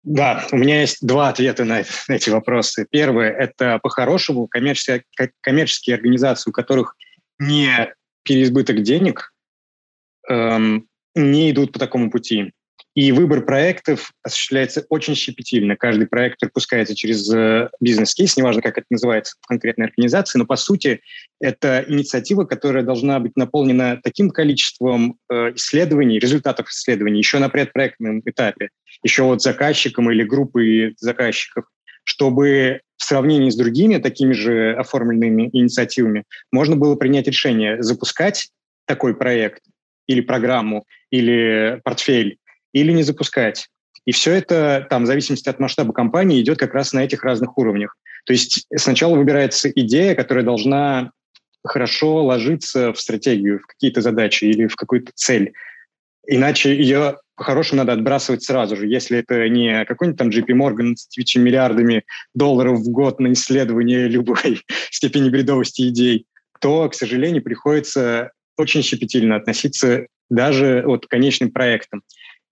Да, 0.02 0.46
у 0.50 0.56
меня 0.56 0.80
есть 0.80 1.06
два 1.06 1.28
ответа 1.28 1.64
на, 1.64 1.82
на 2.08 2.12
эти 2.14 2.30
вопросы. 2.30 2.87
Первое– 2.90 3.30
это 3.38 3.78
по-хорошему 3.82 4.46
коммерческие, 4.46 5.04
коммерческие 5.42 5.96
организации, 5.96 6.50
у 6.50 6.54
которых 6.54 6.96
не 7.38 7.92
переизбыток 8.22 8.82
денег, 8.82 9.34
эм, 10.28 10.87
не 11.14 11.50
идут 11.50 11.72
по 11.72 11.78
такому 11.78 12.10
пути. 12.10 12.52
И 12.97 13.12
выбор 13.12 13.42
проектов 13.44 14.12
осуществляется 14.25 14.85
очень 14.88 15.14
щепетильно. 15.14 15.76
Каждый 15.76 16.09
проект 16.09 16.40
пропускается 16.40 16.97
через 16.97 17.32
э, 17.32 17.68
бизнес-кейс, 17.80 18.37
неважно, 18.37 18.62
как 18.62 18.78
это 18.78 18.87
называется 18.90 19.37
в 19.40 19.47
конкретной 19.47 19.87
организации, 19.87 20.40
но 20.40 20.44
по 20.44 20.56
сути 20.56 21.00
это 21.40 21.85
инициатива, 21.87 22.44
которая 22.44 22.82
должна 22.82 23.20
быть 23.20 23.37
наполнена 23.37 24.00
таким 24.02 24.30
количеством 24.30 25.18
э, 25.30 25.52
исследований, 25.54 26.18
результатов 26.18 26.68
исследований 26.70 27.18
еще 27.18 27.38
на 27.38 27.49
предпроектном 27.49 28.23
этапе, 28.25 28.70
еще 29.04 29.23
вот 29.23 29.40
заказчиком 29.40 30.11
или 30.11 30.25
группой 30.25 30.94
заказчиков, 30.99 31.66
чтобы 32.02 32.80
в 32.97 33.04
сравнении 33.04 33.50
с 33.50 33.56
другими 33.56 33.99
такими 33.99 34.32
же 34.32 34.75
оформленными 34.75 35.49
инициативами 35.52 36.25
можно 36.50 36.75
было 36.75 36.97
принять 36.97 37.28
решение 37.28 37.80
запускать 37.82 38.50
такой 38.85 39.16
проект 39.16 39.62
или 40.09 40.20
программу, 40.20 40.85
или 41.12 41.80
портфель, 41.85 42.38
или 42.72 42.92
не 42.92 43.02
запускать. 43.02 43.68
И 44.06 44.12
все 44.12 44.32
это, 44.32 44.86
там, 44.88 45.04
в 45.04 45.06
зависимости 45.06 45.48
от 45.48 45.60
масштаба 45.60 45.92
компании, 45.92 46.40
идет 46.40 46.58
как 46.58 46.74
раз 46.74 46.92
на 46.92 47.04
этих 47.04 47.22
разных 47.22 47.56
уровнях. 47.58 47.96
То 48.24 48.32
есть 48.32 48.66
сначала 48.74 49.16
выбирается 49.16 49.70
идея, 49.70 50.14
которая 50.14 50.44
должна 50.44 51.10
хорошо 51.64 52.24
ложиться 52.24 52.92
в 52.92 53.00
стратегию, 53.00 53.60
в 53.60 53.66
какие-то 53.66 54.00
задачи 54.00 54.44
или 54.44 54.66
в 54.66 54.76
какую-то 54.76 55.12
цель. 55.14 55.52
Иначе 56.26 56.74
ее 56.74 57.18
по-хорошему 57.36 57.78
надо 57.78 57.92
отбрасывать 57.92 58.42
сразу 58.42 58.76
же. 58.76 58.86
Если 58.86 59.18
это 59.18 59.48
не 59.48 59.84
какой-нибудь 59.84 60.18
там 60.18 60.28
JP 60.28 60.46
Morgan 60.48 60.94
с 60.96 61.08
тысячами 61.08 61.44
миллиардами 61.44 62.04
долларов 62.34 62.80
в 62.80 62.90
год 62.90 63.18
на 63.18 63.32
исследование 63.32 64.08
любой 64.08 64.62
степени 64.90 65.30
бредовости 65.30 65.88
идей, 65.88 66.26
то, 66.60 66.88
к 66.88 66.94
сожалению, 66.94 67.42
приходится 67.42 68.32
очень 68.58 68.82
щепетильно 68.82 69.36
относиться 69.36 70.06
даже 70.28 70.82
вот 70.86 71.06
к 71.06 71.10
конечным 71.10 71.50
проектам. 71.50 72.02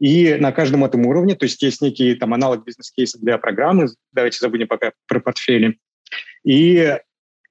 И 0.00 0.34
на 0.34 0.52
каждом 0.52 0.84
этом 0.84 1.06
уровне, 1.06 1.34
то 1.34 1.44
есть 1.44 1.60
есть 1.62 1.82
некий 1.82 2.14
там 2.14 2.32
аналог 2.32 2.64
бизнес-кейса 2.64 3.18
для 3.18 3.36
программы, 3.38 3.88
давайте 4.12 4.38
забудем 4.38 4.68
пока 4.68 4.92
про 5.06 5.20
портфели. 5.20 5.78
И 6.44 6.96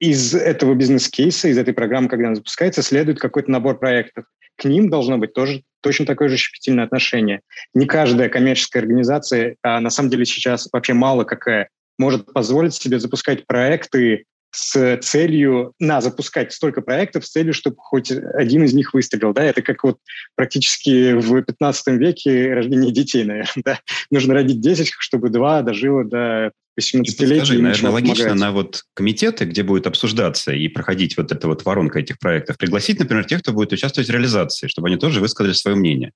из 0.00 0.34
этого 0.34 0.74
бизнес-кейса, 0.74 1.48
из 1.48 1.58
этой 1.58 1.74
программы, 1.74 2.08
когда 2.08 2.26
она 2.26 2.36
запускается, 2.36 2.82
следует 2.82 3.18
какой-то 3.18 3.50
набор 3.50 3.78
проектов. 3.78 4.24
К 4.56 4.64
ним 4.64 4.90
должно 4.90 5.18
быть 5.18 5.34
тоже 5.34 5.62
точно 5.82 6.06
такое 6.06 6.28
же 6.28 6.36
щепетильное 6.36 6.84
отношение. 6.84 7.40
Не 7.74 7.86
каждая 7.86 8.28
коммерческая 8.28 8.82
организация, 8.82 9.56
а 9.62 9.80
на 9.80 9.90
самом 9.90 10.10
деле 10.10 10.24
сейчас 10.24 10.68
вообще 10.72 10.94
мало 10.94 11.24
какая, 11.24 11.68
может 11.98 12.32
позволить 12.32 12.74
себе 12.74 12.98
запускать 12.98 13.46
проекты 13.46 14.24
с 14.50 14.98
целью, 15.02 15.74
на, 15.78 16.00
запускать 16.00 16.52
столько 16.52 16.80
проектов 16.80 17.26
с 17.26 17.30
целью, 17.30 17.52
чтобы 17.52 17.76
хоть 17.78 18.10
один 18.10 18.64
из 18.64 18.72
них 18.72 18.94
выстрелил. 18.94 19.32
Да? 19.32 19.44
Это 19.44 19.62
как 19.62 19.84
вот 19.84 19.98
практически 20.34 21.12
в 21.12 21.42
15 21.42 21.86
веке 21.98 22.54
рождение 22.54 22.92
детей, 22.92 23.24
наверное. 23.24 23.48
Да? 23.64 23.80
Нужно 24.10 24.34
родить 24.34 24.60
10, 24.60 24.92
чтобы 24.98 25.28
два 25.30 25.62
дожило 25.62 26.04
до 26.04 26.52
18-летия. 26.78 27.36
Скажи, 27.36 27.58
наверное, 27.58 27.90
логично 27.90 28.24
помогать. 28.24 28.40
на 28.40 28.52
вот 28.52 28.82
комитеты, 28.94 29.44
где 29.44 29.62
будет 29.62 29.86
обсуждаться 29.86 30.52
и 30.52 30.68
проходить 30.68 31.16
вот 31.16 31.32
эта 31.32 31.48
вот 31.48 31.64
воронка 31.64 31.98
этих 31.98 32.18
проектов, 32.18 32.56
пригласить, 32.56 32.98
например, 32.98 33.24
тех, 33.24 33.40
кто 33.42 33.52
будет 33.52 33.72
участвовать 33.72 34.08
в 34.08 34.12
реализации, 34.12 34.68
чтобы 34.68 34.88
они 34.88 34.96
тоже 34.96 35.20
высказали 35.20 35.52
свое 35.52 35.76
мнение. 35.76 36.12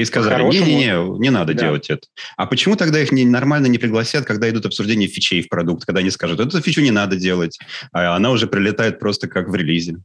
И 0.00 0.04
сказали, 0.04 0.42
не-не-не, 0.42 1.18
не 1.18 1.30
надо 1.30 1.54
да. 1.54 1.60
делать 1.60 1.90
это. 1.90 2.06
А 2.36 2.46
почему 2.46 2.76
тогда 2.76 3.00
их 3.00 3.12
не, 3.12 3.24
нормально 3.24 3.66
не 3.66 3.78
пригласят, 3.78 4.24
когда 4.24 4.48
идут 4.48 4.66
обсуждения 4.66 5.06
фичей 5.06 5.42
в 5.42 5.48
продукт, 5.48 5.84
когда 5.84 6.00
они 6.00 6.10
скажут, 6.10 6.40
эту 6.40 6.60
фичу 6.60 6.80
не 6.80 6.90
надо 6.90 7.16
делать, 7.16 7.58
а 7.92 8.16
она 8.16 8.30
уже 8.30 8.46
прилетает 8.46 8.98
просто 8.98 9.28
как 9.28 9.48
в 9.48 9.54
релизе? 9.54 9.96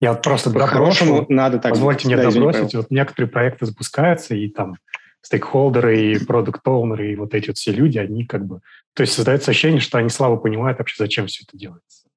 Я 0.00 0.12
вот 0.12 0.22
просто 0.22 0.50
доброшу, 0.50 1.26
надо 1.28 1.58
так 1.58 1.72
позвольте 1.72 2.06
мне 2.06 2.16
добросить, 2.16 2.74
вот 2.74 2.90
некоторые 2.90 3.30
проекты 3.30 3.66
запускаются, 3.66 4.34
и 4.34 4.48
там 4.48 4.76
стейкхолдеры, 5.22 6.12
и 6.12 6.24
продукт-оунеры, 6.24 7.12
и 7.12 7.16
вот 7.16 7.34
эти 7.34 7.48
вот 7.48 7.58
все 7.58 7.72
люди, 7.72 7.98
они 7.98 8.24
как 8.24 8.46
бы... 8.46 8.60
То 8.94 9.02
есть 9.02 9.12
создается 9.12 9.50
ощущение, 9.50 9.80
что 9.80 9.98
они 9.98 10.08
слабо 10.08 10.36
понимают 10.36 10.78
вообще, 10.78 10.96
зачем 10.98 11.26
все 11.26 11.44
это 11.46 11.56
делается. 11.58 12.07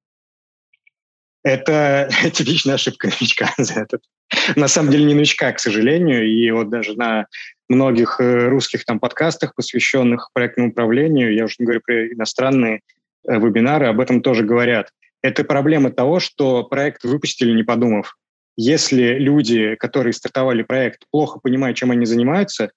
Это 1.44 2.08
типичная 2.32 2.74
ошибка 2.74 3.08
новичка. 3.08 3.52
на 4.56 4.68
самом 4.68 4.90
деле 4.90 5.04
не 5.04 5.14
новичка, 5.14 5.52
к 5.52 5.60
сожалению. 5.60 6.26
И 6.26 6.50
вот 6.50 6.70
даже 6.70 6.94
на 6.94 7.26
многих 7.68 8.20
э, 8.20 8.48
русских 8.48 8.84
там 8.84 9.00
подкастах, 9.00 9.54
посвященных 9.54 10.30
проектному 10.32 10.70
управлению, 10.70 11.34
я 11.34 11.44
уже 11.44 11.56
не 11.58 11.64
говорю 11.64 11.80
про 11.84 12.08
иностранные 12.08 12.80
э, 13.26 13.38
вебинары, 13.38 13.86
об 13.86 14.00
этом 14.00 14.22
тоже 14.22 14.44
говорят. 14.44 14.90
Это 15.22 15.44
проблема 15.44 15.90
того, 15.90 16.20
что 16.20 16.64
проект 16.64 17.04
выпустили, 17.04 17.52
не 17.52 17.62
подумав. 17.62 18.16
Если 18.56 19.14
люди, 19.18 19.76
которые 19.76 20.12
стартовали 20.12 20.62
проект, 20.62 21.04
плохо 21.10 21.38
понимают, 21.40 21.76
чем 21.76 21.90
они 21.90 22.04
занимаются, 22.04 22.70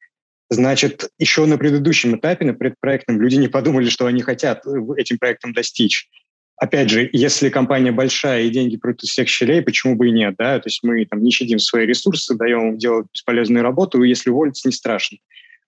значит, 0.49 1.09
еще 1.17 1.45
на 1.45 1.57
предыдущем 1.57 2.15
этапе, 2.15 2.45
на 2.45 2.53
предпроектном, 2.53 3.19
люди 3.19 3.35
не 3.35 3.47
подумали, 3.47 3.89
что 3.89 4.05
они 4.05 4.21
хотят 4.21 4.65
э, 4.65 4.69
этим 4.97 5.17
проектом 5.17 5.53
достичь 5.53 6.07
опять 6.57 6.89
же, 6.89 7.09
если 7.11 7.49
компания 7.49 7.91
большая 7.91 8.43
и 8.43 8.49
деньги 8.49 8.77
прут 8.77 9.03
из 9.03 9.09
всех 9.09 9.27
щелей, 9.27 9.61
почему 9.61 9.95
бы 9.95 10.07
и 10.09 10.11
нет, 10.11 10.35
да? 10.37 10.59
То 10.59 10.67
есть 10.67 10.81
мы 10.83 11.05
там 11.05 11.21
не 11.21 11.31
щадим 11.31 11.59
свои 11.59 11.85
ресурсы, 11.85 12.35
даем 12.35 12.69
им 12.71 12.77
делать 12.77 13.07
бесполезную 13.13 13.63
работу, 13.63 14.03
и 14.03 14.09
если 14.09 14.29
уволиться, 14.29 14.67
не 14.67 14.73
страшно. 14.73 15.17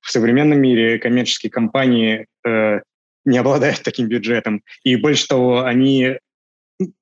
В 0.02 0.12
современном 0.12 0.60
мире 0.60 1.00
коммерческие 1.00 1.50
компании 1.52 2.28
э, 2.46 2.80
не 3.26 3.38
обладают 3.38 3.82
таким 3.84 4.08
бюджетом. 4.08 4.64
И 4.84 4.96
больше 4.96 5.28
того, 5.28 5.64
они 5.64 6.18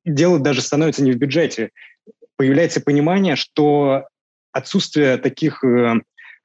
дело 0.06 0.40
даже 0.40 0.62
становится 0.62 1.04
не 1.04 1.12
в 1.12 1.18
бюджете. 1.18 1.70
появляется 2.38 2.82
понимание, 2.82 3.36
что 3.36 4.08
отсутствие 4.52 5.18
таких 5.18 5.64
э, 5.64 5.96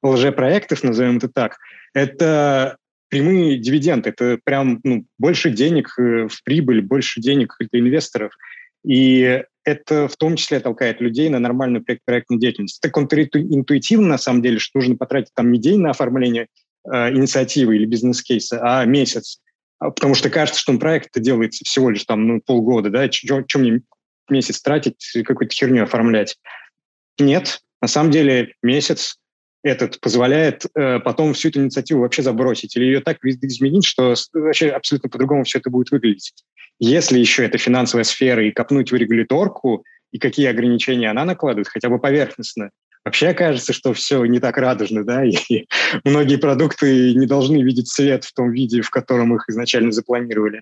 лжепроектов, 0.03 0.83
назовем 0.83 1.17
это 1.17 1.29
так, 1.29 1.57
это 1.93 2.77
прямые 3.11 3.57
дивиденды, 3.57 4.09
это 4.09 4.39
прям 4.43 4.79
ну, 4.83 5.05
больше 5.19 5.51
денег 5.51 5.93
э, 5.99 6.27
в 6.27 6.43
прибыль, 6.43 6.81
больше 6.81 7.19
денег 7.19 7.55
для 7.59 7.81
инвесторов. 7.81 8.33
И 8.83 9.43
это 9.63 10.07
в 10.07 10.15
том 10.15 10.37
числе 10.37 10.59
толкает 10.61 11.01
людей 11.01 11.29
на 11.29 11.37
нормальную 11.37 11.83
проект, 11.83 12.03
проектную 12.05 12.39
деятельность. 12.39 12.79
Это 12.81 12.91
контринтуитивно, 12.91 14.07
на 14.07 14.17
самом 14.17 14.41
деле, 14.41 14.59
что 14.59 14.79
нужно 14.79 14.95
потратить 14.95 15.33
там 15.35 15.51
не 15.51 15.59
день 15.59 15.81
на 15.81 15.91
оформление 15.91 16.47
э, 16.89 17.11
инициативы 17.11 17.75
или 17.75 17.85
бизнес-кейса, 17.85 18.61
а 18.63 18.85
месяц. 18.85 19.39
А, 19.77 19.91
потому 19.91 20.15
что 20.15 20.29
кажется, 20.29 20.61
что 20.61 20.77
проект 20.77 21.09
делается 21.19 21.65
всего 21.65 21.89
лишь 21.89 22.05
там 22.05 22.25
ну, 22.25 22.41
полгода, 22.41 22.89
да, 22.89 23.09
чем 23.09 23.45
мне 23.55 23.81
месяц 24.29 24.61
тратить, 24.61 25.11
какую-то 25.25 25.53
херню 25.53 25.83
оформлять. 25.83 26.37
Нет, 27.19 27.59
на 27.81 27.89
самом 27.89 28.11
деле 28.11 28.53
месяц 28.63 29.17
этот 29.63 29.99
позволяет 29.99 30.65
э, 30.75 30.99
потом 30.99 31.33
всю 31.33 31.49
эту 31.49 31.61
инициативу 31.61 32.01
вообще 32.01 32.23
забросить 32.23 32.75
или 32.75 32.85
ее 32.85 32.99
так 33.01 33.17
изменить, 33.23 33.85
что 33.85 34.15
вообще 34.33 34.69
абсолютно 34.69 35.09
по-другому 35.09 35.43
все 35.43 35.59
это 35.59 35.69
будет 35.69 35.91
выглядеть. 35.91 36.33
Если 36.79 37.19
еще 37.19 37.45
это 37.45 37.57
финансовая 37.57 38.03
сфера 38.03 38.45
и 38.45 38.51
копнуть 38.51 38.91
в 38.91 38.95
регуляторку, 38.95 39.83
и 40.11 40.17
какие 40.17 40.47
ограничения 40.47 41.09
она 41.09 41.25
накладывает, 41.25 41.67
хотя 41.67 41.89
бы 41.89 41.99
поверхностно, 41.99 42.71
вообще 43.05 43.33
кажется, 43.33 43.71
что 43.71 43.93
все 43.93 44.25
не 44.25 44.39
так 44.39 44.57
радужно, 44.57 45.03
да, 45.03 45.23
и 45.25 45.67
многие 46.03 46.37
продукты 46.37 47.13
не 47.13 47.27
должны 47.27 47.61
видеть 47.61 47.87
свет 47.87 48.23
в 48.23 48.33
том 48.33 48.51
виде, 48.51 48.81
в 48.81 48.89
котором 48.89 49.35
их 49.35 49.45
изначально 49.47 49.91
запланировали. 49.91 50.61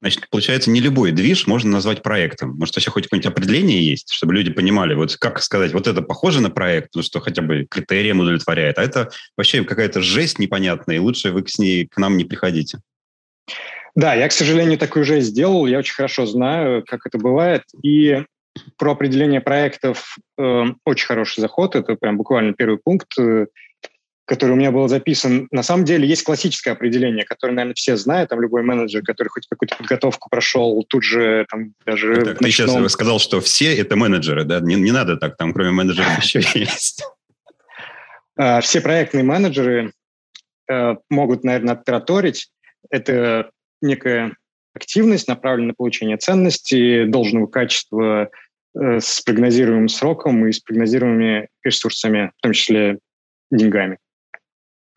Значит, 0.00 0.28
получается, 0.30 0.70
не 0.70 0.80
любой 0.80 1.12
движ 1.12 1.46
можно 1.46 1.70
назвать 1.70 2.02
проектом. 2.02 2.56
Может, 2.56 2.76
вообще 2.76 2.90
хоть 2.90 3.04
какое-нибудь 3.04 3.30
определение 3.30 3.84
есть, 3.84 4.12
чтобы 4.12 4.34
люди 4.34 4.50
понимали, 4.50 4.94
вот 4.94 5.16
как 5.16 5.42
сказать, 5.42 5.72
вот 5.72 5.86
это 5.86 6.00
похоже 6.00 6.40
на 6.40 6.48
проект, 6.48 6.90
ну, 6.94 7.02
что 7.02 7.20
хотя 7.20 7.42
бы 7.42 7.66
критериям 7.70 8.20
удовлетворяет, 8.20 8.78
а 8.78 8.82
это 8.82 9.10
вообще 9.36 9.62
какая-то 9.62 10.00
жесть 10.00 10.38
непонятная, 10.38 10.96
и 10.96 11.00
лучше 11.00 11.32
вы 11.32 11.42
к 11.42 11.58
ней 11.58 11.86
к 11.86 11.98
нам 11.98 12.16
не 12.16 12.24
приходите. 12.24 12.80
Да, 13.94 14.14
я, 14.14 14.28
к 14.28 14.32
сожалению, 14.32 14.78
такую 14.78 15.04
жесть 15.04 15.28
сделал, 15.28 15.66
я 15.66 15.78
очень 15.78 15.94
хорошо 15.94 16.24
знаю, 16.24 16.82
как 16.86 17.06
это 17.06 17.18
бывает, 17.18 17.64
и 17.82 18.24
про 18.78 18.92
определение 18.92 19.40
проектов 19.40 20.16
э, 20.38 20.64
очень 20.84 21.06
хороший 21.06 21.40
заход, 21.40 21.76
это 21.76 21.94
прям 21.96 22.16
буквально 22.16 22.54
первый 22.54 22.78
пункт. 22.82 23.12
Который 24.30 24.52
у 24.52 24.54
меня 24.54 24.70
был 24.70 24.86
записан. 24.86 25.48
На 25.50 25.64
самом 25.64 25.84
деле 25.84 26.06
есть 26.06 26.22
классическое 26.22 26.74
определение, 26.74 27.24
которое, 27.24 27.52
наверное, 27.52 27.74
все 27.74 27.96
знают. 27.96 28.30
Там 28.30 28.40
любой 28.40 28.62
менеджер, 28.62 29.02
который 29.02 29.26
хоть 29.26 29.48
какую-то 29.48 29.74
подготовку 29.74 30.30
прошел, 30.30 30.84
тут 30.84 31.02
же 31.02 31.46
там 31.50 31.74
даже... 31.84 32.14
Так, 32.14 32.38
ты 32.38 32.44
ночном... 32.44 32.68
сейчас 32.68 32.92
сказал, 32.92 33.18
что 33.18 33.40
все 33.40 33.76
это 33.76 33.96
менеджеры, 33.96 34.44
да? 34.44 34.60
Не, 34.60 34.76
не 34.76 34.92
надо 34.92 35.16
так, 35.16 35.36
там 35.36 35.52
кроме 35.52 35.72
менеджеров 35.72 36.16
еще 36.22 36.42
есть. 36.54 37.02
А, 38.36 38.60
все 38.60 38.80
проектные 38.80 39.24
менеджеры 39.24 39.92
э, 40.70 40.94
могут, 41.08 41.42
наверное, 41.42 41.74
тараторить. 41.74 42.52
Это 42.88 43.50
некая 43.82 44.36
активность, 44.74 45.26
направленная 45.26 45.70
на 45.70 45.74
получение 45.74 46.18
ценности, 46.18 47.02
должного 47.04 47.48
качества 47.48 48.30
э, 48.78 49.00
с 49.00 49.22
прогнозируемым 49.22 49.88
сроком 49.88 50.46
и 50.46 50.52
с 50.52 50.60
прогнозируемыми 50.60 51.48
ресурсами, 51.64 52.30
в 52.38 52.42
том 52.42 52.52
числе 52.52 53.00
деньгами. 53.50 53.98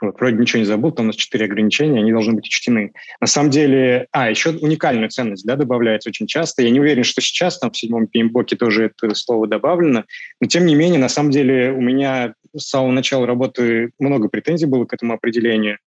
Вот, 0.04 0.20
вроде 0.20 0.36
ничего 0.36 0.60
не 0.60 0.66
забыл, 0.66 0.92
там 0.92 1.06
у 1.06 1.08
нас 1.08 1.16
четыре 1.16 1.46
ограничения, 1.46 2.02
они 2.02 2.12
должны 2.12 2.34
быть 2.34 2.48
учтены. 2.48 2.92
На 3.22 3.28
самом 3.28 3.52
деле, 3.52 4.08
а, 4.12 4.30
еще 4.30 4.50
уникальную 4.50 5.10
ценность 5.10 5.46
да, 5.46 5.56
добавляется 5.56 6.10
очень 6.10 6.28
часто. 6.28 6.62
Я 6.62 6.72
не 6.72 6.82
уверен, 6.82 7.06
что 7.06 7.22
сейчас 7.22 7.58
там 7.58 7.72
в 7.72 7.78
седьмом 7.78 8.10
PMBOK 8.14 8.58
тоже 8.58 8.92
это 9.00 9.16
слово 9.16 9.48
добавлено, 9.48 10.04
но 10.42 10.48
тем 10.48 10.66
не 10.66 10.76
менее, 10.76 11.00
на 11.00 11.08
самом 11.08 11.32
деле, 11.32 11.72
у 11.72 11.80
меня 11.80 12.34
с 12.54 12.68
самого 12.68 12.92
начала 12.92 13.26
работы 13.26 13.92
много 13.98 14.28
претензий 14.28 14.66
было 14.66 14.84
к 14.84 14.94
этому 14.94 15.14
определению. 15.14 15.78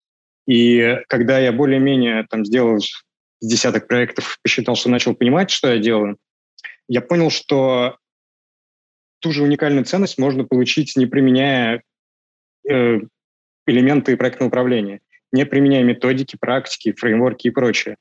И 0.47 0.99
когда 1.09 1.39
я 1.39 1.53
более-менее 1.53 2.27
там 2.31 2.47
сделал 2.47 2.79
десяток 3.43 3.87
проектов, 3.87 4.39
посчитал, 4.43 4.77
что 4.77 4.89
начал 4.89 5.15
понимать, 5.15 5.51
что 5.51 5.71
я 5.71 5.79
делаю, 5.79 6.17
я 6.89 7.03
понял, 7.03 7.29
что 7.29 7.99
ту 9.19 9.31
же 9.31 9.43
уникальную 9.43 9.85
ценность 9.85 10.17
можно 10.17 10.45
получить, 10.45 10.97
не 10.97 11.05
применяя 11.05 11.83
э, 12.67 13.01
элементы 13.67 14.17
проектного 14.17 14.49
управления, 14.49 15.01
не 15.33 15.45
применяя 15.45 15.83
методики, 15.85 16.37
практики, 16.39 16.93
фреймворки 16.93 17.49
и 17.49 17.51
прочее. 17.51 17.97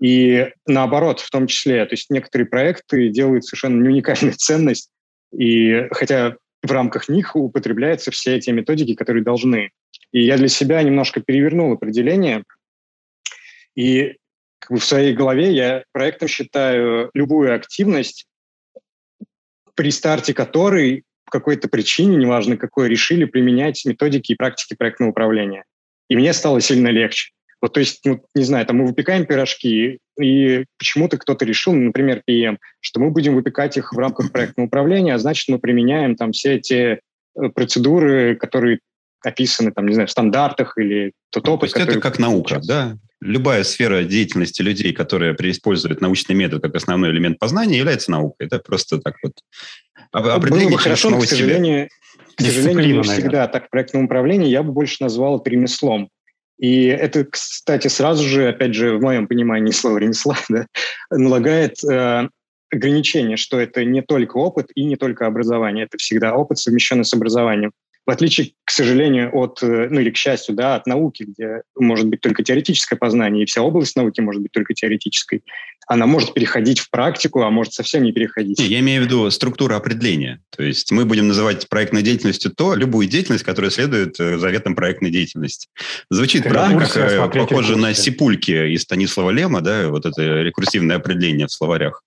И 0.00 0.50
наоборот, 0.66 1.20
в 1.20 1.30
том 1.30 1.46
числе, 1.46 1.84
то 1.84 1.94
есть 1.94 2.10
некоторые 2.10 2.46
проекты 2.46 3.08
делают 3.08 3.44
совершенно 3.44 3.82
не 3.82 3.88
уникальную 3.88 4.34
ценность, 4.36 4.90
и 5.36 5.86
хотя 5.90 6.36
в 6.62 6.70
рамках 6.70 7.08
них 7.08 7.36
употребляются 7.36 8.10
все 8.10 8.36
эти 8.36 8.50
методики, 8.50 8.94
которые 8.94 9.22
должны. 9.22 9.70
И 10.12 10.22
я 10.24 10.36
для 10.36 10.48
себя 10.48 10.82
немножко 10.82 11.20
перевернул 11.20 11.72
определение, 11.72 12.44
и 13.74 14.16
как 14.58 14.72
бы 14.72 14.78
в 14.78 14.84
своей 14.84 15.14
голове 15.14 15.52
я 15.52 15.84
проектом 15.92 16.28
считаю 16.28 17.10
любую 17.14 17.54
активность, 17.54 18.26
при 19.74 19.90
старте 19.90 20.34
которой 20.34 21.04
по 21.28 21.38
какой-то 21.38 21.68
причине, 21.68 22.16
неважно 22.16 22.56
какой, 22.56 22.88
решили 22.88 23.26
применять 23.26 23.84
методики 23.84 24.32
и 24.32 24.34
практики 24.34 24.74
проектного 24.76 25.10
управления. 25.10 25.64
И 26.08 26.16
мне 26.16 26.32
стало 26.32 26.60
сильно 26.60 26.88
легче. 26.88 27.32
Вот, 27.60 27.74
то 27.74 27.80
есть, 27.80 28.00
ну, 28.04 28.24
не 28.34 28.44
знаю, 28.44 28.64
там 28.66 28.78
мы 28.78 28.86
выпекаем 28.86 29.26
пирожки, 29.26 29.98
и 30.18 30.64
почему-то 30.78 31.18
кто-то 31.18 31.44
решил, 31.44 31.74
например, 31.74 32.22
PM, 32.28 32.56
что 32.80 33.00
мы 33.00 33.10
будем 33.10 33.34
выпекать 33.34 33.76
их 33.76 33.92
в 33.92 33.98
рамках 33.98 34.32
проектного 34.32 34.68
управления, 34.68 35.14
а 35.14 35.18
значит, 35.18 35.48
мы 35.48 35.58
применяем 35.58 36.14
там 36.14 36.32
все 36.32 36.54
эти 36.54 36.74
э, 36.74 36.98
процедуры, 37.54 38.36
которые 38.36 38.78
описаны, 39.24 39.72
там, 39.72 39.86
не 39.86 39.94
знаю, 39.94 40.08
в 40.08 40.10
стандартах 40.10 40.78
или 40.78 41.12
тот 41.30 41.48
опыт, 41.48 41.72
То 41.72 41.80
есть 41.80 41.90
это 41.90 42.00
как 42.00 42.18
наука, 42.18 42.60
да? 42.62 42.96
Любая 43.20 43.64
сфера 43.64 44.04
деятельности 44.04 44.62
людей, 44.62 44.92
которая 44.92 45.34
использует 45.40 46.00
научный 46.00 46.36
метод 46.36 46.62
как 46.62 46.76
основной 46.76 47.10
элемент 47.10 47.38
познания, 47.38 47.78
является 47.78 48.12
наукой. 48.12 48.46
Это 48.46 48.60
просто 48.60 48.98
так 49.00 49.16
вот 49.22 49.32
Определение 50.12 50.68
Было 50.68 50.76
бы 50.76 50.82
хорошо, 50.82 51.10
но, 51.10 51.20
к 51.20 51.26
сожалению, 51.26 51.88
к 52.36 52.42
сожалению 52.42 52.96
не 52.96 53.02
всегда 53.02 53.46
так 53.48 53.66
в 53.66 53.70
проектном 53.70 54.04
управлении. 54.04 54.48
Я 54.48 54.62
бы 54.62 54.72
больше 54.72 54.96
назвал 55.00 55.40
это 55.40 55.50
ремеслом. 55.50 56.08
И 56.58 56.86
это, 56.86 57.24
кстати, 57.24 57.88
сразу 57.88 58.24
же, 58.24 58.48
опять 58.48 58.74
же, 58.74 58.96
в 58.96 59.02
моем 59.02 59.28
понимании 59.28 59.70
слова 59.70 59.98
ремесла, 59.98 60.36
да, 60.48 60.66
налагает 61.10 61.76
э, 61.84 62.28
ограничение, 62.70 63.36
что 63.36 63.60
это 63.60 63.84
не 63.84 64.02
только 64.02 64.38
опыт 64.38 64.68
и 64.74 64.84
не 64.84 64.96
только 64.96 65.26
образование. 65.26 65.84
Это 65.84 65.98
всегда 65.98 66.34
опыт, 66.34 66.58
совмещенный 66.58 67.04
с 67.04 67.14
образованием 67.14 67.72
в 68.08 68.10
отличие, 68.10 68.52
к 68.64 68.70
сожалению, 68.70 69.36
от, 69.36 69.62
э, 69.62 69.88
ну 69.90 70.00
или 70.00 70.08
к 70.08 70.16
счастью, 70.16 70.54
да, 70.54 70.76
от 70.76 70.86
науки, 70.86 71.26
где 71.28 71.60
может 71.78 72.06
быть 72.06 72.22
только 72.22 72.42
теоретическое 72.42 72.96
познание, 72.96 73.42
и 73.42 73.46
вся 73.46 73.60
область 73.60 73.96
науки 73.96 74.22
может 74.22 74.40
быть 74.40 74.50
только 74.50 74.72
теоретической, 74.72 75.42
она 75.86 76.06
может 76.06 76.32
переходить 76.32 76.78
в 76.78 76.88
практику, 76.88 77.42
а 77.42 77.50
может 77.50 77.74
совсем 77.74 78.02
не 78.04 78.12
переходить. 78.12 78.60
Я 78.60 78.80
имею 78.80 79.02
в 79.02 79.04
виду 79.04 79.30
структуру 79.30 79.74
определения. 79.74 80.40
То 80.56 80.62
есть 80.62 80.90
мы 80.90 81.04
будем 81.04 81.28
называть 81.28 81.68
проектной 81.68 82.00
деятельностью 82.00 82.50
то, 82.50 82.74
любую 82.74 83.08
деятельность, 83.08 83.44
которая 83.44 83.70
следует 83.70 84.18
э, 84.18 84.38
заветам 84.38 84.74
проектной 84.74 85.10
деятельности. 85.10 85.68
Звучит, 86.08 86.44
да, 86.44 86.48
правда, 86.48 86.86
как 86.86 87.36
э, 87.36 87.40
похоже 87.40 87.76
на 87.76 87.92
сипульки 87.92 88.72
из 88.72 88.84
Станислава 88.84 89.28
Лема, 89.28 89.60
да, 89.60 89.90
вот 89.90 90.06
это 90.06 90.22
рекурсивное 90.22 90.96
определение 90.96 91.46
в 91.46 91.52
словарях. 91.52 92.02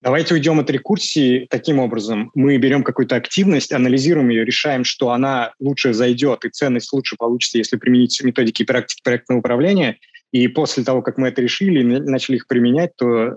Давайте 0.00 0.34
уйдем 0.34 0.60
от 0.60 0.70
рекурсии 0.70 1.46
таким 1.50 1.80
образом. 1.80 2.30
Мы 2.34 2.56
берем 2.58 2.84
какую-то 2.84 3.16
активность, 3.16 3.72
анализируем 3.72 4.28
ее, 4.28 4.44
решаем, 4.44 4.84
что 4.84 5.10
она 5.10 5.52
лучше 5.58 5.92
зайдет 5.92 6.44
и 6.44 6.50
ценность 6.50 6.92
лучше 6.92 7.16
получится, 7.16 7.58
если 7.58 7.76
применить 7.76 8.22
методики 8.22 8.62
и 8.62 8.64
практики 8.66 9.00
проектного 9.02 9.40
управления. 9.40 9.98
И 10.32 10.46
после 10.46 10.84
того, 10.84 11.02
как 11.02 11.18
мы 11.18 11.28
это 11.28 11.42
решили 11.42 11.80
и 11.80 11.84
начали 11.84 12.36
их 12.36 12.46
применять, 12.46 12.94
то 12.96 13.34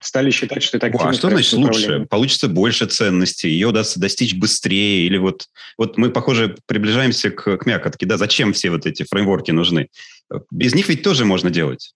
стали 0.00 0.30
считать, 0.30 0.62
что 0.62 0.76
это 0.76 0.86
активность. 0.86 1.18
А 1.18 1.18
что 1.18 1.30
значит 1.30 1.52
лучше? 1.54 2.06
Получится 2.08 2.48
больше 2.48 2.86
ценностей, 2.86 3.48
ее 3.50 3.66
удастся 3.68 3.98
достичь 3.98 4.34
быстрее, 4.34 5.06
или 5.06 5.18
вот, 5.18 5.48
вот 5.76 5.98
мы, 5.98 6.10
похоже, 6.10 6.56
приближаемся 6.66 7.30
к, 7.30 7.56
к 7.56 7.66
мякотке, 7.66 8.06
да, 8.06 8.16
зачем 8.16 8.52
все 8.52 8.70
вот 8.70 8.86
эти 8.86 9.04
фреймворки 9.10 9.50
нужны? 9.50 9.88
Без 10.50 10.74
них 10.74 10.88
ведь 10.88 11.02
тоже 11.02 11.24
можно 11.24 11.50
делать. 11.50 11.94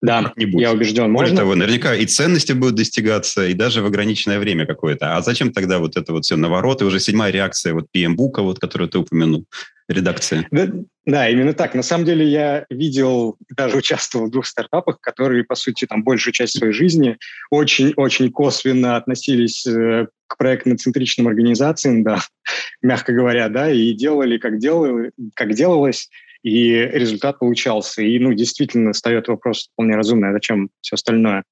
Да, 0.00 0.32
я 0.36 0.72
убежден. 0.72 1.12
Более 1.12 1.32
можно? 1.32 1.36
того, 1.36 1.54
наверняка 1.56 1.94
и 1.94 2.06
ценности 2.06 2.52
будут 2.52 2.76
достигаться, 2.76 3.46
и 3.46 3.54
даже 3.54 3.82
в 3.82 3.86
ограниченное 3.86 4.38
время 4.38 4.64
какое-то. 4.64 5.16
А 5.16 5.22
зачем 5.22 5.52
тогда 5.52 5.78
вот 5.80 5.96
это 5.96 6.12
вот 6.12 6.24
все 6.24 6.36
навороты? 6.36 6.84
Уже 6.84 7.00
седьмая 7.00 7.32
реакция 7.32 7.74
вот 7.74 7.86
PM-бука, 7.94 8.42
вот, 8.42 8.60
которую 8.60 8.88
ты 8.88 8.98
упомянул, 8.98 9.46
редакция. 9.88 10.46
Да, 10.52 10.68
да, 11.04 11.28
именно 11.28 11.52
так. 11.52 11.74
На 11.74 11.82
самом 11.82 12.04
деле 12.04 12.28
я 12.28 12.64
видел, 12.70 13.36
даже 13.56 13.76
участвовал 13.76 14.26
в 14.26 14.30
двух 14.30 14.46
стартапах, 14.46 15.00
которые, 15.00 15.42
по 15.42 15.56
сути, 15.56 15.86
там 15.86 16.04
большую 16.04 16.32
часть 16.32 16.58
своей 16.58 16.72
жизни 16.72 17.16
очень-очень 17.50 18.30
косвенно 18.30 18.96
относились 18.96 19.66
э, 19.66 20.06
к 20.28 20.36
проектно-центричным 20.36 21.26
организациям, 21.26 22.04
да, 22.04 22.20
мягко 22.82 23.12
говоря, 23.12 23.48
да, 23.48 23.68
и 23.68 23.92
делали, 23.94 24.38
как, 24.38 24.58
делали, 24.58 25.10
как 25.34 25.54
делалось, 25.54 26.08
и 26.42 26.72
результат 26.74 27.38
получался. 27.38 28.02
И, 28.02 28.18
ну, 28.18 28.32
действительно, 28.32 28.92
встает 28.92 29.28
вопрос 29.28 29.68
вполне 29.72 29.96
разумный, 29.96 30.30
а 30.30 30.32
зачем 30.32 30.70
все 30.80 30.94
остальное. 30.94 31.44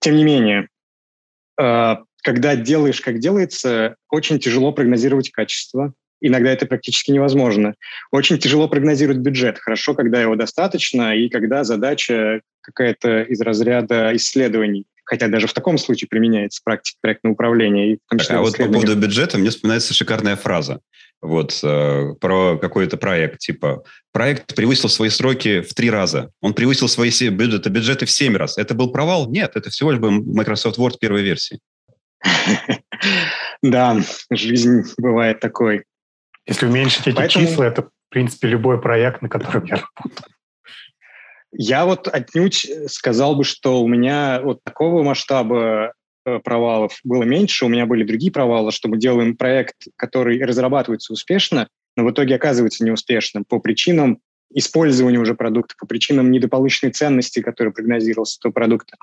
Тем 0.00 0.16
не 0.16 0.24
менее, 0.24 0.68
э, 1.60 1.96
когда 2.22 2.56
делаешь, 2.56 3.00
как 3.00 3.18
делается, 3.18 3.96
очень 4.10 4.38
тяжело 4.38 4.72
прогнозировать 4.72 5.30
качество. 5.30 5.92
Иногда 6.20 6.50
это 6.50 6.66
практически 6.66 7.10
невозможно. 7.10 7.74
Очень 8.12 8.38
тяжело 8.38 8.68
прогнозировать 8.68 9.20
бюджет. 9.20 9.58
Хорошо, 9.58 9.94
когда 9.94 10.20
его 10.20 10.36
достаточно, 10.36 11.16
и 11.16 11.28
когда 11.28 11.64
задача 11.64 12.42
какая-то 12.60 13.22
из 13.22 13.40
разряда 13.40 14.14
исследований. 14.14 14.84
Хотя 15.10 15.26
даже 15.26 15.48
в 15.48 15.52
таком 15.52 15.76
случае 15.76 16.06
применяется 16.06 16.60
практика 16.62 16.96
проектного 17.00 17.32
управления. 17.32 17.94
И 17.94 17.98
а 18.28 18.40
вот 18.42 18.56
по 18.56 18.66
поводу 18.66 18.94
бюджета 18.94 19.38
мне 19.38 19.50
вспоминается 19.50 19.92
шикарная 19.92 20.36
фраза 20.36 20.80
вот 21.20 21.58
э, 21.64 22.14
про 22.20 22.56
какой-то 22.58 22.96
проект, 22.96 23.40
типа 23.40 23.82
проект 24.12 24.54
превысил 24.54 24.88
свои 24.88 25.08
сроки 25.08 25.62
в 25.62 25.74
три 25.74 25.90
раза, 25.90 26.30
он 26.40 26.54
превысил 26.54 26.86
свои 26.86 27.10
бюджеты, 27.10 27.70
бюджеты 27.70 28.06
в 28.06 28.10
семь 28.12 28.36
раз. 28.36 28.56
Это 28.56 28.74
был 28.74 28.92
провал? 28.92 29.28
Нет, 29.28 29.56
это 29.56 29.68
всего 29.68 29.90
лишь 29.90 29.98
был 29.98 30.12
Microsoft 30.12 30.78
Word 30.78 30.98
первой 31.00 31.22
версии. 31.22 31.58
Да, 33.62 33.98
жизнь 34.30 34.84
бывает 34.96 35.40
такой. 35.40 35.84
Если 36.46 36.66
уменьшить 36.66 37.08
эти 37.08 37.28
числа, 37.28 37.64
это, 37.64 37.82
в 37.82 37.90
принципе, 38.10 38.46
любой 38.46 38.80
проект, 38.80 39.22
на 39.22 39.28
котором 39.28 39.64
я 39.64 39.74
работаю. 39.74 40.34
Я 41.52 41.84
вот 41.84 42.06
отнюдь 42.08 42.70
сказал 42.86 43.34
бы, 43.36 43.44
что 43.44 43.82
у 43.82 43.88
меня 43.88 44.40
вот 44.42 44.62
такого 44.62 45.02
масштаба 45.02 45.94
э, 46.24 46.38
провалов 46.38 46.98
было 47.02 47.24
меньше, 47.24 47.64
у 47.64 47.68
меня 47.68 47.86
были 47.86 48.04
другие 48.04 48.30
провалы, 48.30 48.70
что 48.70 48.88
мы 48.88 48.98
делаем 48.98 49.36
проект, 49.36 49.76
который 49.96 50.42
разрабатывается 50.44 51.12
успешно, 51.12 51.68
но 51.96 52.04
в 52.04 52.10
итоге 52.12 52.36
оказывается 52.36 52.84
неуспешным 52.84 53.44
по 53.44 53.58
причинам 53.58 54.20
использования 54.52 55.18
уже 55.18 55.34
продукта, 55.34 55.74
по 55.78 55.86
причинам 55.86 56.30
недополученной 56.30 56.92
ценности, 56.92 57.40
которая 57.40 57.72
прогнозировалась 57.72 58.36
этого 58.38 58.52
продукта. 58.52 58.96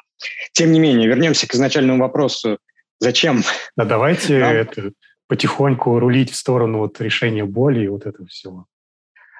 Тем 0.53 0.71
не 0.71 0.79
менее, 0.79 1.07
вернемся 1.07 1.47
к 1.47 1.53
изначальному 1.53 2.01
вопросу. 2.01 2.59
Зачем? 2.99 3.43
Да 3.75 3.85
давайте 3.85 4.39
Нам... 4.39 4.55
это 4.55 4.91
потихоньку 5.27 5.99
рулить 5.99 6.31
в 6.31 6.35
сторону 6.35 6.79
вот 6.79 6.99
решения 7.01 7.45
боли 7.45 7.85
и 7.85 7.87
вот 7.87 8.05
этого 8.05 8.27
всего 8.27 8.67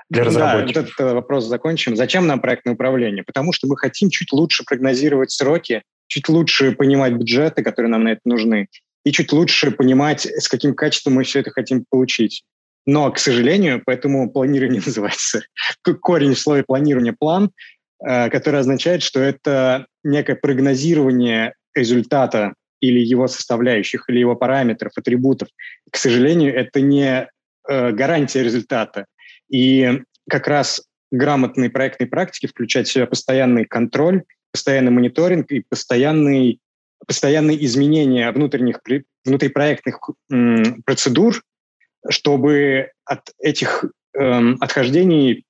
для 0.10 0.24
разработчиков. 0.24 0.74
Да, 0.74 0.82
вот 0.82 0.89
этот 1.00 1.13
вопрос 1.13 1.46
закончим. 1.46 1.96
Зачем 1.96 2.28
нам 2.28 2.39
проектное 2.39 2.74
управление? 2.74 3.24
Потому 3.24 3.54
что 3.54 3.67
мы 3.67 3.78
хотим 3.78 4.10
чуть 4.10 4.32
лучше 4.32 4.63
прогнозировать 4.63 5.32
сроки, 5.32 5.84
чуть 6.08 6.30
лучше 6.30 6.72
понимать 6.72 7.13
бюджеты, 7.13 7.63
которые 7.63 7.91
нам 7.91 8.04
на 8.04 8.10
это 8.10 8.22
нужны, 8.26 8.67
и 9.04 9.12
чуть 9.12 9.32
лучше 9.32 9.72
понимать, 9.72 10.26
с 10.26 10.48
каким 10.48 10.74
качеством 10.76 11.13
мы 11.13 11.24
все 11.24 11.39
это 11.39 11.52
хотим 11.52 11.86
получить. 11.89 12.43
Но, 12.86 13.12
к 13.12 13.20
сожалению, 13.20 13.82
поэтому 13.86 14.32
планирование 14.32 14.82
называется 14.86 15.43
корень 16.02 16.34
в 16.34 16.39
слове 16.39 16.63
планирования 16.63 17.15
план, 17.17 17.52
э, 18.06 18.30
который 18.30 18.62
означает, 18.62 19.04
что 19.04 19.20
это 19.20 19.88
некое 20.04 20.36
прогнозирование 20.36 21.54
результата 21.76 22.54
или 22.80 23.00
его 23.00 23.28
составляющих, 23.28 24.06
или 24.08 24.20
его 24.20 24.36
параметров, 24.36 24.93
атрибутов. 24.96 25.50
К 25.91 25.98
сожалению, 25.98 26.56
это 26.56 26.80
не 26.80 27.28
э, 27.67 27.91
гарантия 27.91 28.43
результата. 28.43 29.06
И 29.50 30.02
как 30.30 30.48
раз 30.48 30.82
грамотные 31.12 31.70
проектные 31.70 32.08
практики 32.08 32.48
включают 32.48 32.88
в 32.88 32.92
себя 32.92 33.06
постоянный 33.08 33.66
контроль, 33.66 34.24
постоянный 34.52 34.92
мониторинг 34.92 35.52
и 35.52 35.64
постоянный, 35.68 36.60
постоянные 37.06 37.64
изменения 37.66 38.32
внутренних, 38.32 38.80
внутрипроектных 39.26 40.00
м, 40.32 40.84
процедур, 40.84 41.42
чтобы 42.10 42.92
от 43.06 43.32
этих 43.40 43.86
эм, 44.14 44.58
отхождений 44.60 45.46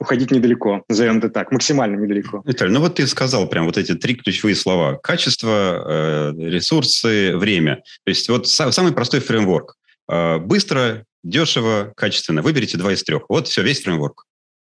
уходить 0.00 0.30
недалеко, 0.30 0.82
назовем 0.88 1.18
это 1.18 1.28
так, 1.28 1.52
максимально 1.52 1.96
недалеко. 2.00 2.42
Виталий, 2.46 2.72
ну 2.72 2.80
вот 2.80 2.94
ты 2.94 3.06
сказал 3.06 3.46
прям 3.48 3.66
вот 3.66 3.76
эти 3.76 3.94
три 3.94 4.14
ключевые 4.14 4.56
слова. 4.56 4.96
Качество, 4.96 6.32
э, 6.32 6.32
ресурсы, 6.38 7.36
время. 7.36 7.76
То 8.04 8.08
есть 8.08 8.28
вот 8.30 8.48
самый 8.48 8.92
простой 8.92 9.20
фреймворк. 9.20 9.76
Э, 10.10 10.38
быстро, 10.38 11.04
дешево, 11.22 11.92
качественно. 11.96 12.42
Выберите 12.42 12.78
два 12.78 12.92
из 12.92 13.02
трех. 13.02 13.24
Вот 13.28 13.48
все, 13.48 13.62
весь 13.62 13.82
фреймворк. 13.82 14.26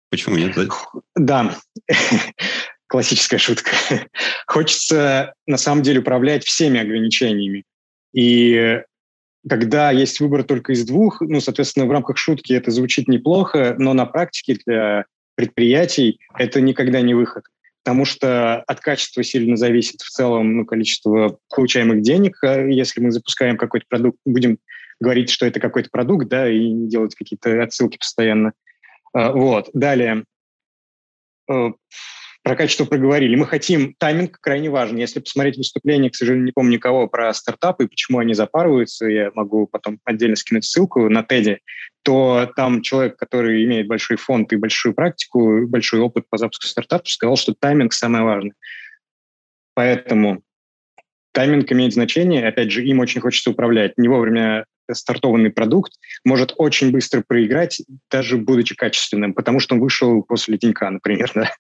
Почему 0.09 0.37
нет? 0.37 0.55
Да, 1.15 1.55
классическая 2.87 3.37
шутка. 3.37 3.71
Хочется 4.47 5.33
на 5.45 5.57
самом 5.57 5.83
деле 5.83 5.99
управлять 5.99 6.43
всеми 6.43 6.79
ограничениями. 6.79 7.63
И 8.13 8.81
когда 9.47 9.91
есть 9.91 10.19
выбор 10.19 10.43
только 10.43 10.73
из 10.73 10.85
двух, 10.85 11.21
ну, 11.21 11.39
соответственно, 11.39 11.85
в 11.85 11.91
рамках 11.91 12.17
шутки 12.17 12.53
это 12.53 12.71
звучит 12.71 13.07
неплохо, 13.07 13.75
но 13.77 13.93
на 13.93 14.05
практике 14.05 14.57
для 14.65 15.05
предприятий 15.35 16.19
это 16.37 16.59
никогда 16.59 17.01
не 17.01 17.13
выход. 17.13 17.45
Потому 17.83 18.03
что 18.03 18.61
от 18.61 18.81
качества 18.81 19.23
сильно 19.23 19.55
зависит 19.55 20.01
в 20.01 20.09
целом 20.09 20.57
ну, 20.57 20.65
количество 20.65 21.39
получаемых 21.55 22.01
денег. 22.01 22.37
А 22.43 22.65
если 22.65 22.99
мы 22.99 23.11
запускаем 23.11 23.55
какой-то 23.55 23.85
продукт, 23.87 24.17
будем 24.25 24.57
говорить, 24.99 25.29
что 25.29 25.45
это 25.45 25.59
какой-то 25.59 25.89
продукт, 25.91 26.27
да, 26.27 26.49
и 26.49 26.69
не 26.69 26.89
делать 26.89 27.15
какие-то 27.15 27.61
отсылки 27.63 27.97
постоянно. 27.97 28.53
А, 29.13 29.31
вот. 29.31 29.69
Далее. 29.73 30.25
Э, 31.49 31.71
про 32.43 32.55
качество 32.55 32.85
проговорили. 32.85 33.35
Мы 33.35 33.45
хотим, 33.45 33.93
тайминг 33.97 34.39
крайне 34.39 34.69
важен. 34.69 34.97
Если 34.97 35.19
посмотреть 35.19 35.57
выступление, 35.57 36.09
к 36.09 36.15
сожалению, 36.15 36.45
не 36.45 36.51
помню 36.51 36.77
никого, 36.77 37.07
про 37.07 37.33
стартапы 37.33 37.83
и 37.83 37.87
почему 37.87 38.19
они 38.19 38.33
запарываются, 38.33 39.07
я 39.07 39.31
могу 39.35 39.67
потом 39.67 39.99
отдельно 40.05 40.35
скинуть 40.35 40.65
ссылку 40.65 41.09
на 41.09 41.21
TED, 41.21 41.57
то 42.03 42.51
там 42.55 42.81
человек, 42.81 43.17
который 43.17 43.63
имеет 43.65 43.87
большой 43.87 44.17
фонд 44.17 44.53
и 44.53 44.57
большую 44.57 44.93
практику, 44.95 45.67
большой 45.67 45.99
опыт 45.99 46.25
по 46.29 46.37
запуску 46.37 46.65
стартапов, 46.65 47.09
сказал, 47.09 47.35
что 47.35 47.53
тайминг 47.53 47.93
самое 47.93 48.23
важное. 48.23 48.53
Поэтому 49.73 50.41
тайминг 51.33 51.71
имеет 51.71 51.93
значение, 51.93 52.47
опять 52.47 52.71
же, 52.71 52.85
им 52.85 52.99
очень 52.99 53.21
хочется 53.21 53.51
управлять. 53.51 53.97
Не 53.97 54.07
вовремя 54.07 54.65
стартованный 54.93 55.49
продукт 55.49 55.93
может 56.23 56.53
очень 56.57 56.91
быстро 56.91 57.23
проиграть, 57.25 57.81
даже 58.09 58.37
будучи 58.37 58.75
качественным, 58.75 59.33
потому 59.33 59.59
что 59.59 59.75
он 59.75 59.81
вышел 59.81 60.23
после 60.23 60.57
Тинька, 60.57 60.89
например. 60.89 61.31
Да? 61.39 61.51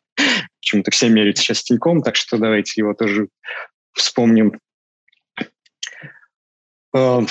Почему-то 0.59 0.91
все 0.91 1.07
меряют 1.07 1.37
сейчас 1.37 1.63
Тиньком, 1.63 2.01
так 2.01 2.15
что 2.15 2.37
давайте 2.37 2.81
его 2.81 2.93
тоже 2.93 3.29
вспомним. 3.93 4.59
Эм, 6.93 7.27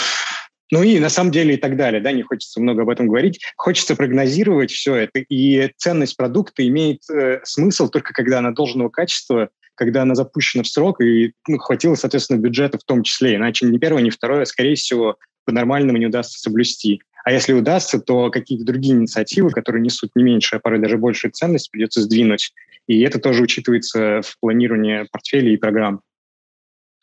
ну 0.70 0.82
и 0.82 0.98
на 0.98 1.08
самом 1.08 1.30
деле 1.30 1.54
и 1.54 1.56
так 1.56 1.76
далее, 1.76 2.00
да, 2.00 2.12
не 2.12 2.22
хочется 2.22 2.60
много 2.60 2.82
об 2.82 2.90
этом 2.90 3.08
говорить. 3.08 3.40
Хочется 3.56 3.96
прогнозировать 3.96 4.70
все 4.70 4.94
это, 4.94 5.20
и 5.20 5.72
ценность 5.76 6.16
продукта 6.16 6.66
имеет 6.66 7.08
э, 7.10 7.40
смысл 7.44 7.88
только 7.88 8.12
когда 8.12 8.38
она 8.38 8.50
должного 8.50 8.88
качества, 8.88 9.50
когда 9.74 10.02
она 10.02 10.14
запущена 10.14 10.64
в 10.64 10.68
срок, 10.68 11.00
и 11.00 11.32
ну, 11.46 11.58
хватило, 11.58 11.94
соответственно, 11.94 12.38
бюджета 12.38 12.78
в 12.78 12.84
том 12.84 13.02
числе. 13.02 13.36
Иначе 13.36 13.66
ни 13.66 13.78
первое, 13.78 14.02
ни 14.02 14.10
второе, 14.10 14.44
скорее 14.44 14.74
всего, 14.74 15.16
по-нормальному 15.48 15.96
не 15.96 16.04
удастся 16.04 16.38
соблюсти. 16.38 17.00
А 17.24 17.32
если 17.32 17.54
удастся, 17.54 17.98
то 17.98 18.30
какие-то 18.30 18.66
другие 18.66 18.94
инициативы, 18.94 19.48
которые 19.48 19.80
несут 19.80 20.10
не 20.14 20.22
меньшую, 20.22 20.58
а 20.58 20.60
порой 20.60 20.78
даже 20.78 20.98
большую 20.98 21.32
ценность, 21.32 21.70
придется 21.70 22.02
сдвинуть. 22.02 22.52
И 22.86 23.00
это 23.00 23.18
тоже 23.18 23.42
учитывается 23.42 24.20
в 24.20 24.38
планировании 24.40 25.08
портфелей 25.10 25.54
и 25.54 25.56
программ. 25.56 26.02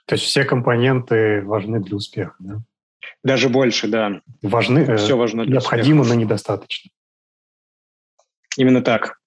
То 0.06 0.14
есть 0.14 0.26
все 0.26 0.44
компоненты 0.46 1.42
важны 1.42 1.80
для 1.80 1.96
успеха, 1.96 2.36
да? 2.38 2.62
Даже 3.24 3.50
больше, 3.50 3.88
да. 3.88 4.22
Важны, 4.44 4.80
э, 4.80 4.98
все 4.98 5.18
важно 5.18 5.44
для 5.44 5.54
необходимо, 5.54 6.02
успеха. 6.02 6.16
но 6.16 6.24
недостаточно. 6.24 6.92
Именно 8.58 8.84
так. 8.84 9.18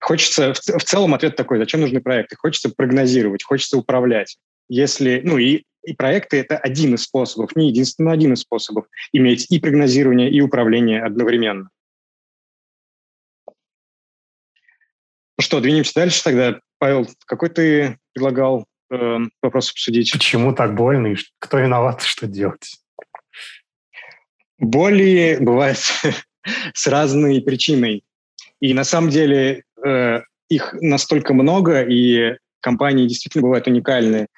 Хочется, 0.00 0.52
в, 0.52 0.58
в 0.58 0.84
целом 0.84 1.14
ответ 1.14 1.34
такой, 1.34 1.58
зачем 1.58 1.80
нужны 1.80 2.02
проекты? 2.02 2.36
Хочется 2.36 2.68
прогнозировать, 2.68 3.42
хочется 3.42 3.78
управлять. 3.78 4.36
Если, 4.68 5.20
ну 5.24 5.38
и 5.38 5.64
и 5.86 5.94
проекты— 5.94 6.36
это 6.38 6.58
один 6.58 6.94
из 6.94 7.04
способов, 7.04 7.54
не 7.54 7.68
единственный, 7.68 8.06
но 8.06 8.10
один 8.10 8.32
из 8.32 8.40
способов 8.40 8.86
иметь 9.12 9.50
и 9.50 9.60
прогнозирование, 9.60 10.30
и 10.30 10.40
управление 10.40 11.02
одновременно. 11.02 11.70
Ну 15.38 15.42
что, 15.42 15.60
двинемся 15.60 15.94
дальше 15.94 16.24
тогда. 16.24 16.60
Павел, 16.78 17.08
какой 17.24 17.50
ты 17.50 17.98
предлагал 18.12 18.66
э, 18.90 19.18
вопрос 19.40 19.70
обсудить? 19.70 20.10
Почему 20.10 20.52
так 20.52 20.74
больно 20.74 21.08
и 21.08 21.16
кто 21.38 21.58
виноват, 21.58 22.02
что 22.02 22.26
делать? 22.26 22.78
Боли 24.58 25.38
бывают 25.40 25.78
с 26.74 26.86
разной 26.88 27.40
причиной. 27.42 28.02
И 28.60 28.74
на 28.74 28.82
самом 28.82 29.10
деле 29.10 29.62
э, 29.84 30.20
их 30.48 30.74
настолько 30.80 31.32
много, 31.32 31.82
и 31.82 32.38
компании 32.60 33.06
действительно 33.06 33.42
бывают 33.42 33.68
уникальные– 33.68 34.26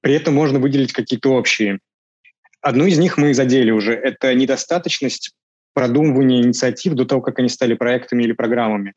при 0.00 0.14
этом 0.14 0.34
можно 0.34 0.58
выделить 0.58 0.92
какие-то 0.92 1.32
общие. 1.32 1.80
Одну 2.60 2.86
из 2.86 2.98
них 2.98 3.16
мы 3.16 3.34
задели 3.34 3.70
уже. 3.70 3.94
Это 3.94 4.34
недостаточность 4.34 5.32
продумывания 5.74 6.42
инициатив 6.42 6.94
до 6.94 7.04
того, 7.04 7.20
как 7.20 7.38
они 7.38 7.48
стали 7.48 7.74
проектами 7.74 8.22
или 8.22 8.32
программами. 8.32 8.94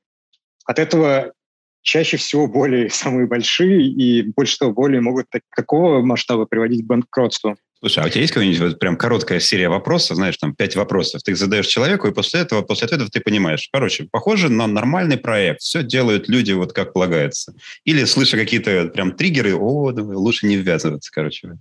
От 0.65 0.79
этого 0.79 1.33
чаще 1.81 2.17
всего 2.17 2.47
боли 2.47 2.87
самые 2.91 3.27
большие, 3.27 3.87
и 3.87 4.23
больше 4.23 4.57
того, 4.57 4.73
боли 4.73 4.99
могут 4.99 5.27
такого 5.55 6.01
масштаба 6.01 6.45
приводить 6.45 6.83
к 6.83 6.87
банкротству. 6.87 7.55
Слушай, 7.83 8.05
а 8.05 8.07
у 8.07 8.09
тебя 8.09 8.21
есть 8.21 8.33
какая-нибудь 8.33 8.61
вот 8.61 8.79
прям 8.79 8.95
короткая 8.95 9.41
серия 9.41 9.67
вопросов, 9.67 10.15
знаешь, 10.15 10.37
там 10.37 10.55
пять 10.55 10.77
вопросов, 10.77 11.21
ты 11.21 11.31
их 11.31 11.37
задаешь 11.37 11.67
человеку, 11.67 12.07
и 12.07 12.13
после 12.13 12.39
этого, 12.39 12.61
после 12.61 12.85
ответов 12.85 13.09
ты 13.09 13.19
понимаешь, 13.19 13.67
короче, 13.73 14.07
похоже 14.09 14.47
на 14.47 14.67
нормальный 14.67 15.17
проект, 15.17 15.59
все 15.59 15.83
делают 15.83 16.29
люди 16.29 16.53
вот 16.53 16.71
как 16.71 16.93
полагается. 16.93 17.53
Или 17.83 18.05
слыша 18.05 18.37
какие-то 18.37 18.85
прям 18.85 19.11
триггеры, 19.11 19.55
о, 19.55 19.91
лучше 19.91 20.47
не 20.47 20.55
ввязываться, 20.55 21.11
короче. 21.11 21.57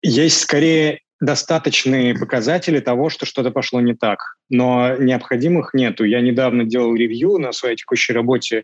есть 0.00 0.40
скорее 0.40 1.00
достаточные 1.20 2.14
показатели 2.14 2.80
того, 2.80 3.10
что 3.10 3.26
что-то 3.26 3.50
пошло 3.50 3.82
не 3.82 3.92
так, 3.94 4.38
но 4.48 4.96
необходимых 4.96 5.74
нету. 5.74 6.04
Я 6.04 6.22
недавно 6.22 6.64
делал 6.64 6.94
ревью 6.94 7.36
на 7.36 7.52
своей 7.52 7.76
текущей 7.76 8.14
работе 8.14 8.62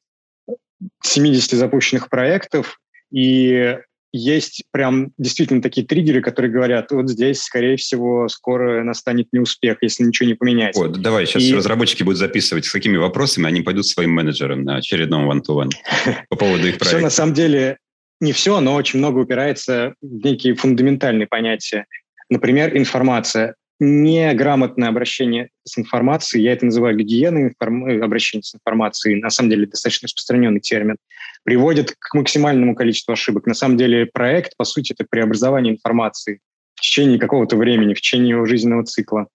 70 1.03 1.51
запущенных 1.51 2.09
проектов, 2.09 2.81
и 3.11 3.77
есть 4.13 4.65
прям 4.71 5.13
действительно 5.17 5.63
такие 5.63 5.87
триггеры, 5.87 6.21
которые 6.21 6.53
говорят, 6.53 6.91
вот 6.93 7.09
здесь, 7.09 7.43
скорее 7.43 7.77
всего, 7.77 8.29
скоро 8.29 8.85
настанет 8.85 9.29
неуспех, 9.33 9.79
если 9.81 10.05
ничего 10.05 10.29
не 10.29 10.35
поменять. 10.35 10.77
Вот, 10.77 11.01
давай, 11.01 11.27
сейчас 11.27 11.43
и... 11.43 11.55
разработчики 11.55 12.03
будут 12.03 12.19
записывать, 12.19 12.67
с 12.67 12.73
какими 12.73 12.99
вопросами 12.99 13.47
они 13.47 13.63
пойдут 13.63 13.87
своим 13.87 14.11
менеджерам 14.11 14.65
на 14.65 14.77
очередном 14.77 15.31
one-to-one 15.31 15.71
по 16.29 16.37
поводу 16.37 16.69
их 16.69 16.79
проекта. 16.79 16.85
Все 16.87 16.99
на 16.99 17.11
самом 17.11 17.35
деле 17.35 17.79
не 18.21 18.33
все, 18.33 18.61
но 18.61 18.75
очень 18.75 18.99
много 18.99 19.19
упирается 19.19 19.95
в 20.01 20.25
некие 20.25 20.55
фундаментальные 20.55 21.27
понятия. 21.27 21.87
Например, 22.29 22.77
информация. 22.77 23.55
Неграмотное 23.85 24.89
обращение 24.89 25.49
с 25.65 25.77
информацией, 25.77 26.45
я 26.45 26.53
это 26.53 26.65
называю 26.67 26.97
гигиеной 26.97 27.49
информ... 27.49 27.85
Э, 27.87 28.01
обращения 28.01 28.45
с 28.45 28.55
информацией, 28.55 29.21
на 29.21 29.29
самом 29.29 29.51
деле 29.51 29.67
достаточно 29.67 30.07
распространенный 30.07 30.61
термин, 30.61 30.99
приводит 31.43 31.97
к 31.99 32.15
максимальному 32.15 32.77
количеству 32.77 33.11
ошибок. 33.11 33.45
На 33.45 33.55
самом 33.55 33.77
деле 33.77 34.07
проект, 34.07 34.57
по 34.57 34.63
сути, 34.63 34.93
это 34.93 35.05
преобразование 35.11 35.73
информации 35.73 36.39
в 36.77 36.81
течение 36.81 37.19
какого-то 37.19 37.57
времени, 37.57 37.95
в 37.95 38.01
течение 38.01 38.31
его 38.31 38.47
жизненного 38.47 38.85
цикла. 38.85 39.27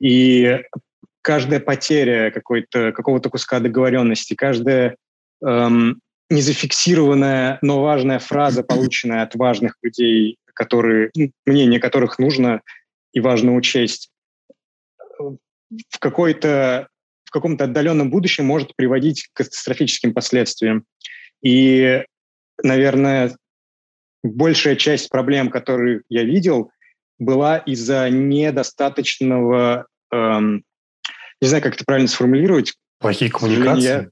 И 0.00 0.60
каждая 1.22 1.60
потеря 1.60 2.32
какой-то, 2.32 2.90
какого-то 2.90 3.30
куска 3.30 3.60
договоренности, 3.60 4.34
каждая 4.34 4.96
эм, 5.40 6.00
незафиксированная, 6.30 7.58
но 7.62 7.80
важная 7.80 8.18
фраза, 8.18 8.64
полученная 8.64 9.22
от 9.22 9.36
важных 9.36 9.76
людей, 9.84 10.38
которые, 10.52 11.12
мнение 11.46 11.78
которых 11.78 12.18
нужно 12.18 12.60
и 13.14 13.20
важно 13.20 13.54
учесть, 13.54 14.10
в 15.18 15.98
какой-то 15.98 16.88
в 17.24 17.30
каком-то 17.30 17.64
отдаленном 17.64 18.10
будущем 18.10 18.44
может 18.44 18.76
приводить 18.76 19.28
к 19.32 19.38
катастрофическим 19.38 20.14
последствиям. 20.14 20.84
И, 21.42 22.04
наверное, 22.62 23.34
большая 24.22 24.76
часть 24.76 25.08
проблем, 25.08 25.50
которые 25.50 26.02
я 26.08 26.22
видел, 26.22 26.70
была 27.18 27.58
из-за 27.58 28.08
недостаточного, 28.10 29.86
эм, 30.12 30.64
не 31.40 31.48
знаю, 31.48 31.62
как 31.62 31.74
это 31.74 31.84
правильно 31.84 32.08
сформулировать. 32.08 32.74
Плохие 33.00 33.30
коммуникации? 33.30 34.10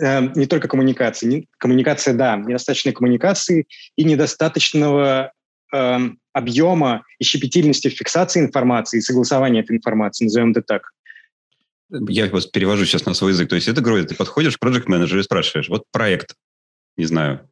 э, 0.00 0.20
не 0.34 0.46
только 0.46 0.68
коммуникации. 0.68 1.26
Не, 1.26 1.48
коммуникация, 1.58 2.14
да, 2.14 2.36
недостаточной 2.36 2.92
коммуникации 2.92 3.66
и 3.96 4.04
недостаточного 4.04 5.32
э, 5.72 5.98
объема 6.32 7.04
и 7.18 7.24
щепетильности 7.24 7.88
фиксации 7.88 8.40
информации 8.40 8.98
и 8.98 9.02
согласования 9.02 9.60
этой 9.60 9.76
информации, 9.76 10.24
назовем 10.24 10.52
это 10.52 10.62
так. 10.62 10.92
Я 11.90 12.28
вас 12.28 12.46
перевожу 12.46 12.84
сейчас 12.84 13.04
на 13.06 13.14
свой 13.14 13.32
язык. 13.32 13.48
То 13.48 13.56
есть 13.56 13.68
это 13.68 13.80
говорит, 13.80 14.08
ты 14.08 14.14
подходишь 14.14 14.56
к 14.56 14.60
проект 14.60 14.88
менеджеру 14.88 15.20
и 15.20 15.24
спрашиваешь, 15.24 15.68
вот 15.68 15.84
проект, 15.90 16.34
не 16.96 17.04
знаю, 17.04 17.48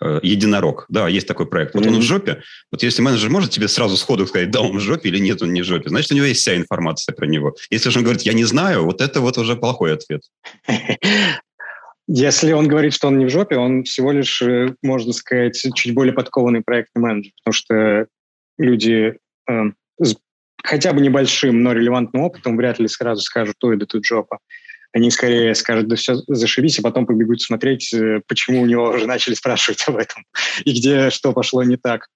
э, 0.00 0.20
единорог. 0.22 0.86
Да, 0.88 1.08
есть 1.08 1.28
такой 1.28 1.46
проект. 1.46 1.74
Вот 1.74 1.84
mm-hmm. 1.84 1.88
он 1.88 1.98
в 1.98 2.02
жопе. 2.02 2.42
Вот 2.70 2.82
если 2.82 3.02
менеджер 3.02 3.28
может 3.28 3.50
тебе 3.50 3.68
сразу 3.68 3.98
сходу 3.98 4.26
сказать, 4.26 4.50
да, 4.50 4.60
он 4.60 4.78
в 4.78 4.80
жопе 4.80 5.10
или 5.10 5.18
нет, 5.18 5.42
он 5.42 5.52
не 5.52 5.60
в 5.60 5.64
жопе, 5.64 5.90
значит, 5.90 6.10
у 6.10 6.14
него 6.14 6.24
есть 6.24 6.40
вся 6.40 6.56
информация 6.56 7.14
про 7.14 7.26
него. 7.26 7.54
Если 7.70 7.90
же 7.90 7.98
он 7.98 8.04
говорит, 8.04 8.22
я 8.22 8.32
не 8.32 8.44
знаю, 8.44 8.84
вот 8.84 9.02
это 9.02 9.20
вот 9.20 9.36
уже 9.36 9.56
плохой 9.56 9.92
ответ. 9.92 10.22
Если 12.08 12.52
он 12.52 12.68
говорит, 12.68 12.94
что 12.94 13.08
он 13.08 13.18
не 13.18 13.26
в 13.26 13.30
жопе, 13.30 13.56
он 13.56 13.84
всего 13.84 14.12
лишь, 14.12 14.42
э, 14.42 14.74
можно 14.82 15.12
сказать, 15.12 15.60
чуть 15.74 15.94
более 15.94 16.12
подкованный 16.12 16.62
проектный 16.62 17.00
менеджер, 17.00 17.32
потому 17.42 17.52
что 17.52 18.06
люди 18.58 19.18
э, 19.48 19.62
с 20.00 20.16
хотя 20.62 20.92
бы 20.92 21.00
небольшим, 21.00 21.62
но 21.62 21.72
релевантным 21.72 22.22
опытом 22.22 22.56
вряд 22.56 22.78
ли 22.78 22.88
сразу 22.88 23.22
скажут, 23.22 23.56
ой, 23.62 23.76
да 23.76 23.86
тут 23.86 24.04
жопа. 24.04 24.38
Они 24.92 25.10
скорее 25.10 25.54
скажут, 25.54 25.88
да 25.88 25.96
все, 25.96 26.16
зашибись, 26.26 26.78
а 26.78 26.82
потом 26.82 27.06
побегут 27.06 27.40
смотреть, 27.40 27.92
э, 27.94 28.20
почему 28.26 28.62
у 28.62 28.66
него 28.66 28.90
уже 28.90 29.06
начали 29.06 29.34
спрашивать 29.34 29.84
об 29.88 29.96
этом, 29.96 30.24
и 30.64 30.72
где 30.72 31.10
что 31.10 31.32
пошло 31.32 31.62
не 31.62 31.76
так. 31.76 32.08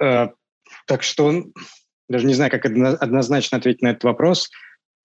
Э, 0.00 0.28
так 0.86 1.02
что 1.02 1.44
даже 2.08 2.26
не 2.26 2.34
знаю, 2.34 2.50
как 2.50 2.66
однозначно 2.66 3.58
ответить 3.58 3.82
на 3.82 3.88
этот 3.88 4.04
вопрос. 4.04 4.50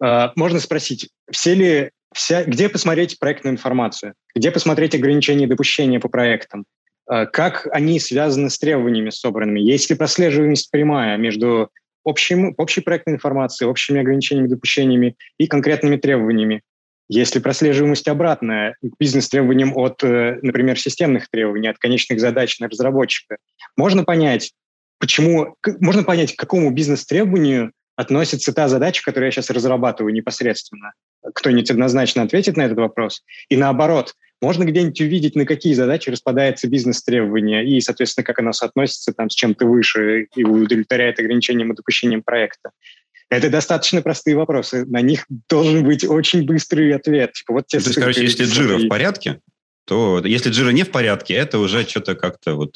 Э, 0.04 0.30
можно 0.36 0.60
спросить, 0.60 1.10
все 1.32 1.54
ли 1.56 1.92
вся, 2.14 2.44
где 2.44 2.70
посмотреть 2.70 3.20
проектную 3.20 3.54
информацию, 3.54 4.14
где 4.36 4.52
посмотреть 4.52 4.96
ограничения 4.96 5.48
допущения 5.48 6.00
по 6.00 6.10
проектам, 6.10 6.66
э, 7.10 7.26
как 7.28 7.68
они 7.72 8.00
связаны 8.00 8.50
с 8.50 8.60
требованиями 8.60 9.10
собранными, 9.10 9.60
есть 9.60 9.90
ли 9.90 9.96
прослеживаемость 9.96 10.72
прямая 10.72 11.18
между 11.18 11.70
общим, 12.04 12.54
общей 12.58 12.82
проектной 12.82 13.16
информацией, 13.16 13.70
общими 13.70 14.00
ограничениями, 14.00 14.48
допущениями 14.48 15.16
и 15.38 15.48
конкретными 15.48 15.98
требованиями. 15.98 16.62
Есть 17.10 17.36
ли 17.36 17.42
прослеживаемость 17.42 18.08
обратная 18.08 18.76
к 18.82 18.94
бизнес-требованиям 19.00 19.76
от, 19.76 20.04
э, 20.04 20.40
например, 20.42 20.80
системных 20.80 21.30
требований, 21.30 21.68
от 21.68 21.78
конечных 21.78 22.20
задач 22.20 22.60
на 22.60 22.70
разработчика? 22.70 23.38
Можно 23.76 24.06
понять, 24.06 24.54
почему, 24.98 25.56
можно 25.80 26.04
понять, 26.04 26.36
к 26.36 26.40
какому 26.40 26.72
бизнес-требованию 26.72 27.74
относится 27.98 28.54
та 28.54 28.68
задача, 28.68 29.04
которую 29.04 29.28
я 29.28 29.32
сейчас 29.32 29.50
разрабатываю 29.50 30.14
непосредственно. 30.14 30.94
Кто-нибудь 31.34 31.70
однозначно 31.70 32.24
ответит 32.24 32.58
на 32.58 32.64
этот 32.64 32.78
вопрос. 32.78 33.24
И 33.50 33.58
наоборот, 33.58 34.16
можно 34.42 34.64
где-нибудь 34.64 35.00
увидеть, 35.02 35.36
на 35.36 35.46
какие 35.46 35.74
задачи 35.74 36.10
распадается 36.10 36.68
бизнес-требования 36.68 37.64
и, 37.64 37.80
соответственно, 37.80 38.26
как 38.26 38.40
оно 38.40 38.54
соотносится 38.54 39.14
там, 39.14 39.30
с 39.30 39.36
чем-то 39.36 39.66
выше 39.66 40.28
и 40.36 40.44
удовлетворяет 40.44 41.20
ограничениям 41.20 41.72
и 41.72 41.76
допущениям 41.76 42.24
проекта. 42.24 42.72
Это 43.30 43.50
достаточно 43.50 44.02
простые 44.02 44.36
вопросы. 44.36 44.86
На 44.86 45.02
них 45.02 45.26
должен 45.48 45.86
быть 45.86 46.04
очень 46.04 46.44
быстрый 46.44 46.94
ответ. 46.94 47.34
Типа, 47.34 47.54
вот 47.54 47.68
те 47.68 47.80
то 47.80 47.86
есть, 47.86 48.00
короче, 48.00 48.24
если 48.24 48.46
джира 48.46 48.78
в 48.78 48.88
порядке, 48.88 49.40
то 49.86 50.20
если 50.26 50.50
джира 50.50 50.72
не 50.72 50.84
в 50.84 50.92
порядке, 50.92 51.36
это 51.36 51.60
уже 51.60 51.88
что-то 51.88 52.16
как-то 52.16 52.56
вот... 52.56 52.76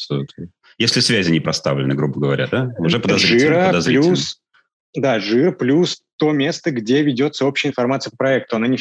Если 0.78 1.00
связи 1.00 1.32
не 1.32 1.40
проставлены, 1.40 1.96
грубо 1.96 2.20
говоря, 2.20 2.48
да? 2.48 2.74
Уже 2.78 3.00
подозрительно. 3.00 3.40
Жира 3.40 3.66
подозрительно. 3.68 4.08
плюс 4.08 4.42
да, 4.96 5.20
жир 5.20 5.52
плюс 5.52 6.02
то 6.18 6.32
место, 6.32 6.72
где 6.72 7.02
ведется 7.02 7.46
общая 7.46 7.70
информация 7.70 8.12
по 8.12 8.18
проекту. 8.18 8.56
Она 8.56 8.68
не, 8.68 8.78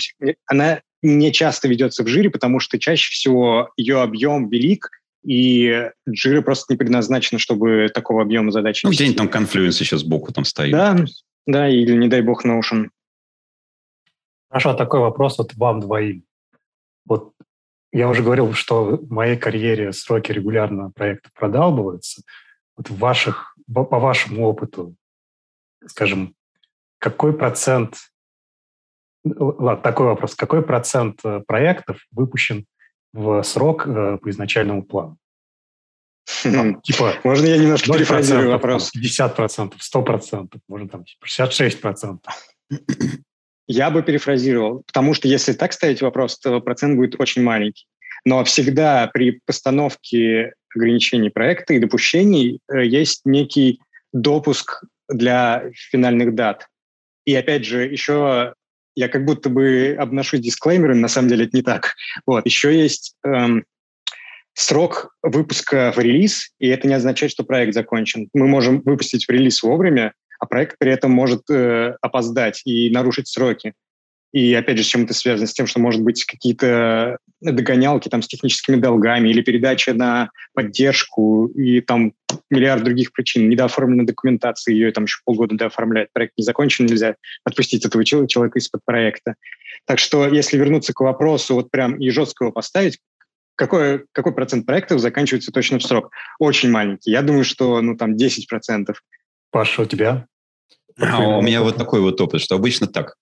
она 0.46 0.80
не 1.02 1.32
часто 1.32 1.68
ведется 1.68 2.02
в 2.04 2.06
жире, 2.06 2.30
потому 2.30 2.60
что 2.60 2.78
чаще 2.78 3.10
всего 3.10 3.70
ее 3.76 4.00
объем 4.00 4.48
велик, 4.48 4.90
и 5.24 5.90
жиры 6.06 6.42
просто 6.42 6.72
не 6.72 6.76
предназначены, 6.76 7.38
чтобы 7.38 7.90
такого 7.92 8.22
объема 8.22 8.50
задач 8.52 8.82
Ну, 8.82 8.90
где-нибудь 8.90 9.16
там 9.16 9.28
конфлюенс 9.28 9.80
еще 9.80 9.96
сбоку 9.96 10.32
там 10.32 10.44
стоит. 10.44 10.72
Да, 10.72 10.96
да, 11.46 11.68
или, 11.68 11.96
не 11.96 12.08
дай 12.08 12.20
бог, 12.20 12.44
Notion. 12.44 12.88
Хорошо, 14.50 14.70
а 14.70 14.74
такой 14.74 15.00
вопрос 15.00 15.38
вот 15.38 15.54
вам 15.54 15.80
двоим. 15.80 16.24
Вот 17.06 17.32
я 17.92 18.08
уже 18.08 18.22
говорил, 18.22 18.52
что 18.52 18.96
в 18.96 19.10
моей 19.10 19.36
карьере 19.36 19.92
сроки 19.92 20.32
регулярно 20.32 20.90
проекта 20.90 21.30
продалбываются. 21.34 22.22
Вот 22.76 22.90
в 22.90 22.98
ваших, 22.98 23.56
по 23.72 23.98
вашему 23.98 24.46
опыту, 24.46 24.94
скажем, 25.86 26.34
какой 27.04 27.36
процент, 27.36 27.96
ладно, 29.24 29.76
такой 29.76 30.06
вопрос, 30.06 30.34
какой 30.34 30.62
процент 30.62 31.20
э, 31.22 31.42
проектов 31.46 31.98
выпущен 32.12 32.64
в 33.12 33.42
срок 33.42 33.86
э, 33.86 34.16
по 34.22 34.30
изначальному 34.30 34.82
плану? 34.82 35.18
Там, 36.42 36.80
типа, 36.80 37.16
можно 37.22 37.44
я 37.44 37.58
немножко 37.58 37.92
перефразирую 37.92 38.50
вопрос? 38.50 38.90
50%, 38.96 39.74
100%, 39.94 40.58
можно 40.66 40.88
там 40.88 41.04
66%. 41.22 42.20
Я 43.66 43.90
бы 43.90 44.02
перефразировал, 44.02 44.82
потому 44.86 45.12
что 45.12 45.28
если 45.28 45.52
так 45.52 45.74
ставить 45.74 46.00
вопрос, 46.00 46.38
то 46.38 46.58
процент 46.62 46.96
будет 46.96 47.20
очень 47.20 47.42
маленький. 47.42 47.86
Но 48.24 48.42
всегда 48.44 49.10
при 49.12 49.42
постановке 49.44 50.54
ограничений 50.74 51.28
проекта 51.28 51.74
и 51.74 51.78
допущений 51.78 52.60
э, 52.72 52.86
есть 52.86 53.26
некий 53.26 53.80
допуск 54.14 54.84
для 55.10 55.64
финальных 55.74 56.34
дат. 56.34 56.66
И 57.24 57.34
опять 57.34 57.64
же, 57.64 57.86
еще 57.86 58.54
я 58.94 59.08
как 59.08 59.24
будто 59.24 59.48
бы 59.48 59.96
обношу 59.98 60.38
дисклеймеры, 60.38 60.94
на 60.94 61.08
самом 61.08 61.28
деле 61.28 61.46
это 61.46 61.56
не 61.56 61.62
так. 61.62 61.94
Вот. 62.26 62.46
Еще 62.46 62.78
есть 62.78 63.16
эм, 63.24 63.64
срок 64.52 65.16
выпуска 65.22 65.92
в 65.94 65.98
релиз, 65.98 66.50
и 66.58 66.68
это 66.68 66.86
не 66.86 66.94
означает, 66.94 67.32
что 67.32 67.44
проект 67.44 67.74
закончен. 67.74 68.28
Мы 68.32 68.46
можем 68.46 68.80
выпустить 68.80 69.26
в 69.26 69.30
релиз 69.30 69.62
вовремя, 69.62 70.12
а 70.38 70.46
проект 70.46 70.78
при 70.78 70.92
этом 70.92 71.10
может 71.10 71.42
э, 71.50 71.96
опоздать 72.00 72.62
и 72.64 72.90
нарушить 72.90 73.28
сроки. 73.28 73.74
И 74.32 74.52
опять 74.54 74.78
же, 74.78 74.84
с 74.84 74.88
чем 74.88 75.04
это 75.04 75.14
связано? 75.14 75.46
С 75.46 75.54
тем, 75.54 75.66
что, 75.66 75.80
может 75.80 76.02
быть, 76.02 76.24
какие-то 76.24 77.18
догонялки 77.52 78.08
там, 78.08 78.22
с 78.22 78.28
техническими 78.28 78.76
долгами 78.76 79.28
или 79.28 79.42
передача 79.42 79.94
на 79.94 80.30
поддержку 80.54 81.46
и 81.46 81.80
там 81.80 82.12
миллиард 82.50 82.84
других 82.84 83.12
причин. 83.12 83.48
Недооформлена 83.48 84.04
документация, 84.04 84.72
ее 84.72 84.90
там 84.92 85.04
еще 85.04 85.20
полгода 85.24 85.56
дооформляют. 85.56 86.10
Проект 86.12 86.34
не 86.36 86.44
закончен, 86.44 86.86
нельзя 86.86 87.16
отпустить 87.44 87.84
этого 87.84 88.04
человека 88.04 88.58
из-под 88.58 88.84
проекта. 88.84 89.34
Так 89.86 89.98
что, 89.98 90.26
если 90.28 90.56
вернуться 90.56 90.92
к 90.92 91.00
вопросу, 91.00 91.54
вот 91.54 91.70
прям 91.70 91.96
и 92.00 92.10
жестко 92.10 92.44
его 92.44 92.52
поставить, 92.52 92.98
какой, 93.56 94.04
какой 94.12 94.34
процент 94.34 94.66
проектов 94.66 95.00
заканчивается 95.00 95.52
точно 95.52 95.78
в 95.78 95.82
срок? 95.82 96.10
Очень 96.38 96.70
маленький. 96.70 97.10
Я 97.10 97.22
думаю, 97.22 97.44
что 97.44 97.80
ну 97.80 97.96
там 97.96 98.16
10%. 98.16 98.94
Паша, 99.50 99.82
у 99.82 99.84
тебя? 99.84 100.26
А, 100.98 101.38
у 101.38 101.42
меня 101.42 101.62
вот 101.62 101.76
такой 101.76 102.00
вот 102.00 102.20
опыт, 102.20 102.40
что 102.40 102.54
обычно 102.54 102.86
так. 102.86 103.16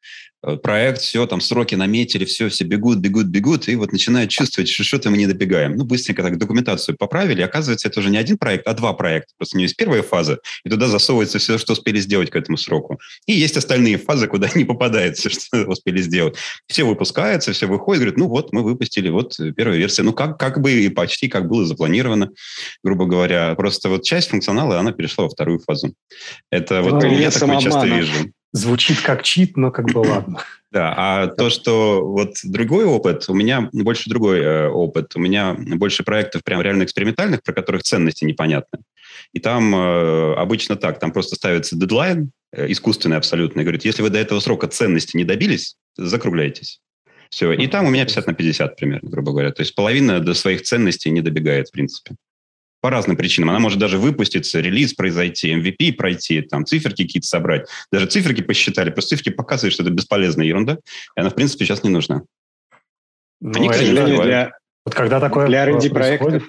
Э, 0.45 0.57
проект, 0.57 1.01
все, 1.01 1.27
там 1.27 1.41
сроки 1.41 1.75
наметили, 1.75 2.25
все, 2.25 2.49
все 2.49 2.65
бегут, 2.65 2.99
бегут, 2.99 3.27
бегут, 3.27 3.69
и 3.69 3.77
вот 3.77 3.93
начинают 3.93 4.31
чувствовать, 4.31 4.69
что 4.69 4.83
что-то 4.83 5.11
мы 5.11 5.17
не 5.17 5.27
добегаем. 5.27 5.77
Ну, 5.77 5.85
быстренько 5.85 6.23
так 6.23 6.37
документацию 6.37 6.97
поправили, 6.97 7.43
оказывается, 7.43 7.89
это 7.89 8.01
уже 8.01 8.11
не 8.11 8.17
один 8.17 8.39
проект, 8.39 8.67
а 8.67 8.75
два 8.75 8.93
проекта. 8.93 9.33
Просто 9.39 9.57
у 9.57 9.59
него 9.59 9.65
есть 9.67 9.77
первая 9.77 10.03
фаза, 10.03 10.41
и 10.65 10.71
туда 10.71 10.89
засовывается 10.89 11.39
все, 11.39 11.59
что 11.59 11.75
успели 11.75 12.01
сделать 12.01 12.31
к 12.31 12.37
этому 12.37 12.57
сроку. 12.57 12.99
И 13.27 13.33
есть 13.33 13.57
остальные 13.57 13.99
фазы, 13.99 14.27
куда 14.27 14.49
не 14.55 14.65
попадает 14.65 15.17
все, 15.17 15.31
что 15.31 15.65
успели 15.65 16.03
сделать. 16.03 16.35
Все 16.67 16.85
выпускаются, 16.85 17.53
все 17.53 17.67
выходит, 17.67 18.03
говорят, 18.03 18.19
ну 18.19 18.29
вот, 18.29 18.53
мы 18.53 18.63
выпустили, 18.63 19.11
вот 19.11 19.37
первая 19.57 19.79
версия. 19.79 20.03
Ну, 20.03 20.13
как, 20.13 20.39
как 20.39 20.61
бы 20.61 20.73
и 20.73 20.89
почти 20.89 21.29
как 21.29 21.49
было 21.49 21.65
запланировано, 21.65 22.31
грубо 22.83 23.07
говоря. 23.07 23.55
Просто 23.55 23.89
вот 23.89 24.03
часть 24.03 24.31
функционала, 24.31 24.81
она 24.81 24.91
перешла 24.91 25.25
во 25.25 25.31
вторую 25.31 25.61
фазу. 25.61 25.95
Это 26.51 26.83
вот 26.83 27.03
ну, 27.03 27.17
я 27.17 27.31
такое 27.31 27.61
часто 27.63 27.87
вижу. 27.87 28.13
Звучит 28.53 29.01
как 29.01 29.23
чит, 29.23 29.57
но 29.57 29.71
как 29.71 29.87
бы 29.87 29.99
ладно. 29.99 30.39
Да, 30.73 30.95
а 30.97 31.27
то, 31.27 31.51
что 31.51 32.03
вот 32.03 32.37
другой 32.45 32.87
опыт, 32.87 33.29
у 33.29 33.35
меня 33.35 33.69
больше 33.75 34.09
другой 34.09 34.41
э, 34.41 34.69
опыт. 34.69 35.15
У 35.15 35.19
меня 35.19 35.55
больше 35.55 36.03
проектов 36.03 36.43
прям 36.45 36.63
реально 36.63 36.85
экспериментальных, 36.85 37.43
про 37.43 37.53
которых 37.53 37.83
ценности 37.83 38.25
непонятны. 38.25 38.79
И 39.35 39.39
там 39.39 39.75
э, 39.75 40.35
обычно 40.35 40.77
так, 40.77 40.99
там 40.99 41.13
просто 41.13 41.37
ставится 41.37 41.77
дедлайн, 41.77 42.31
э, 42.53 42.73
искусственный 42.73 43.19
абсолютно, 43.19 43.61
и 43.61 43.65
говорит, 43.65 43.85
если 43.85 44.01
вы 44.01 44.09
до 44.09 44.19
этого 44.19 44.41
срока 44.41 44.67
ценности 44.67 45.15
не 45.15 45.25
добились, 45.25 45.77
закругляйтесь. 45.99 46.81
Все. 47.29 47.53
И 47.53 47.67
там 47.67 47.85
у 47.85 47.91
меня 47.91 48.07
50 48.07 48.29
на 48.29 48.33
50 48.33 48.75
примерно, 48.77 49.11
грубо 49.11 49.33
говоря. 49.33 49.53
То 49.53 49.61
есть 49.61 49.75
половина 49.75 50.21
до 50.21 50.33
своих 50.33 50.63
ценностей 50.63 51.11
не 51.11 51.21
добегает, 51.21 51.69
в 51.69 51.73
принципе 51.73 52.17
по 52.83 52.91
разным 52.91 53.17
причинам. 53.17 53.51
Она 53.51 53.61
может 53.61 53.79
даже 53.79 53.97
выпуститься, 53.97 54.61
релиз 54.61 54.93
произойти, 54.93 55.55
MVP 55.55 55.95
пройти, 55.95 56.43
там 56.43 56.67
циферки 56.67 57.05
какие-то 57.05 57.29
собрать. 57.29 57.69
Даже 57.93 58.07
циферки 58.07 58.43
посчитали, 58.43 58.91
просто 58.91 59.11
циферки 59.11 59.31
показывают, 59.31 59.73
что 59.73 59.85
это 59.85 59.93
бесполезная 59.93 60.47
ерунда, 60.47 60.79
и 61.17 61.21
она, 61.21 61.31
в 61.31 61.35
принципе, 61.35 61.65
сейчас 61.65 61.85
не 61.85 61.91
нужна. 61.91 62.23
Ну, 63.41 63.53
Они, 63.55 63.69
кстати, 63.69 63.91
для, 63.91 64.53
вот 64.85 64.95
когда 64.95 65.21
такое 65.21 65.47
для 65.47 65.65
происходит, 65.65 66.43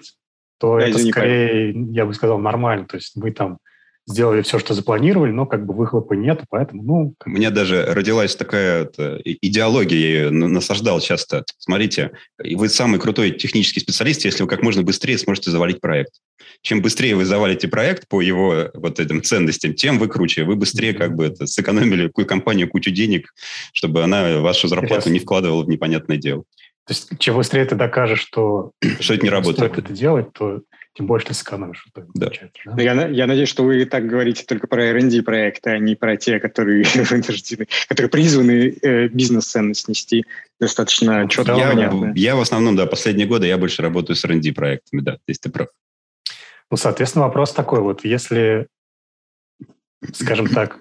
то 0.59 0.79
да, 0.79 0.87
это 0.87 0.97
скорее, 0.97 1.71
я 1.91 2.05
бы 2.05 2.13
сказал, 2.15 2.39
нормально. 2.39 2.87
То 2.87 2.97
есть 2.97 3.15
мы 3.15 3.31
там 3.31 3.59
сделали 4.05 4.41
все, 4.41 4.59
что 4.59 4.73
запланировали, 4.73 5.31
но 5.31 5.45
как 5.45 5.65
бы 5.65 5.73
выхлопа 5.73 6.13
нет, 6.13 6.41
поэтому, 6.49 6.83
ну... 6.83 7.15
У 7.25 7.29
меня 7.29 7.51
даже 7.51 7.85
родилась 7.85 8.35
такая 8.35 8.83
это, 8.83 9.19
идеология, 9.23 9.97
я 9.97 10.07
ее 10.07 10.29
насаждал 10.29 10.99
часто. 10.99 11.45
Смотрите, 11.57 12.11
вы 12.37 12.69
самый 12.69 12.99
крутой 12.99 13.31
технический 13.31 13.79
специалист, 13.79 14.25
если 14.25 14.43
вы 14.43 14.49
как 14.49 14.61
можно 14.61 14.83
быстрее 14.83 15.17
сможете 15.17 15.51
завалить 15.51 15.79
проект. 15.79 16.13
Чем 16.61 16.81
быстрее 16.81 17.15
вы 17.15 17.25
завалите 17.25 17.67
проект 17.67 18.07
по 18.07 18.21
его 18.21 18.69
вот 18.73 18.99
этим 18.99 19.21
ценностям, 19.21 19.73
тем 19.73 19.99
вы 19.99 20.07
круче. 20.07 20.43
Вы 20.43 20.55
быстрее 20.55 20.93
как 20.93 21.15
бы 21.15 21.25
это, 21.25 21.47
сэкономили 21.47 22.09
компанию 22.25 22.69
кучу 22.69 22.91
денег, 22.91 23.33
чтобы 23.73 24.03
она 24.03 24.39
вашу 24.39 24.67
зарплату 24.67 25.09
не 25.09 25.19
вкладывала 25.19 25.63
в 25.63 25.69
непонятное 25.69 26.17
дело. 26.17 26.43
То 26.85 26.91
есть, 26.91 27.09
чем 27.19 27.37
быстрее 27.37 27.63
ты 27.63 27.75
докажешь, 27.75 28.19
что, 28.19 28.71
что 28.99 29.13
это 29.13 29.23
не 29.23 29.29
работает. 29.29 29.71
Стоит 29.71 29.85
это 29.85 29.93
делать, 29.93 30.33
то 30.33 30.61
тем 30.93 31.08
больше 31.08 31.27
ты 31.27 31.34
сэкономишь. 31.34 31.88
Да. 32.13 32.29
Да? 32.65 32.82
Я, 32.82 33.08
я 33.08 33.27
надеюсь, 33.27 33.49
что 33.49 33.63
вы 33.63 33.86
так 33.86 34.06
говорите 34.06 34.45
только 34.45 34.67
про 34.67 34.86
R&D 34.86 35.23
проекты, 35.23 35.71
а 35.71 35.79
не 35.79 35.95
про 35.95 36.17
те, 36.17 36.39
которые 36.39 36.86
которые 37.88 38.10
призваны 38.10 38.77
э, 38.82 39.08
бизнес-ценность 39.08 39.88
нести 39.88 40.25
достаточно 40.60 41.27
четко 41.27 41.53
я, 41.53 41.69
понятно. 41.69 42.13
Я 42.15 42.36
в 42.36 42.41
основном, 42.41 42.75
да, 42.75 42.86
последние 42.86 43.27
годы 43.27 43.47
я 43.47 43.58
больше 43.58 43.82
работаю 43.82 44.15
с 44.15 44.23
R&D 44.23 44.53
проектами, 44.53 45.01
да, 45.01 45.17
здесь 45.27 45.39
ты 45.39 45.49
прав. 45.49 45.69
Ну, 46.69 46.77
соответственно, 46.77 47.25
вопрос 47.25 47.53
такой 47.53 47.82
вот, 47.82 48.06
если, 48.06 48.67
скажем 50.13 50.47
так, 50.47 50.79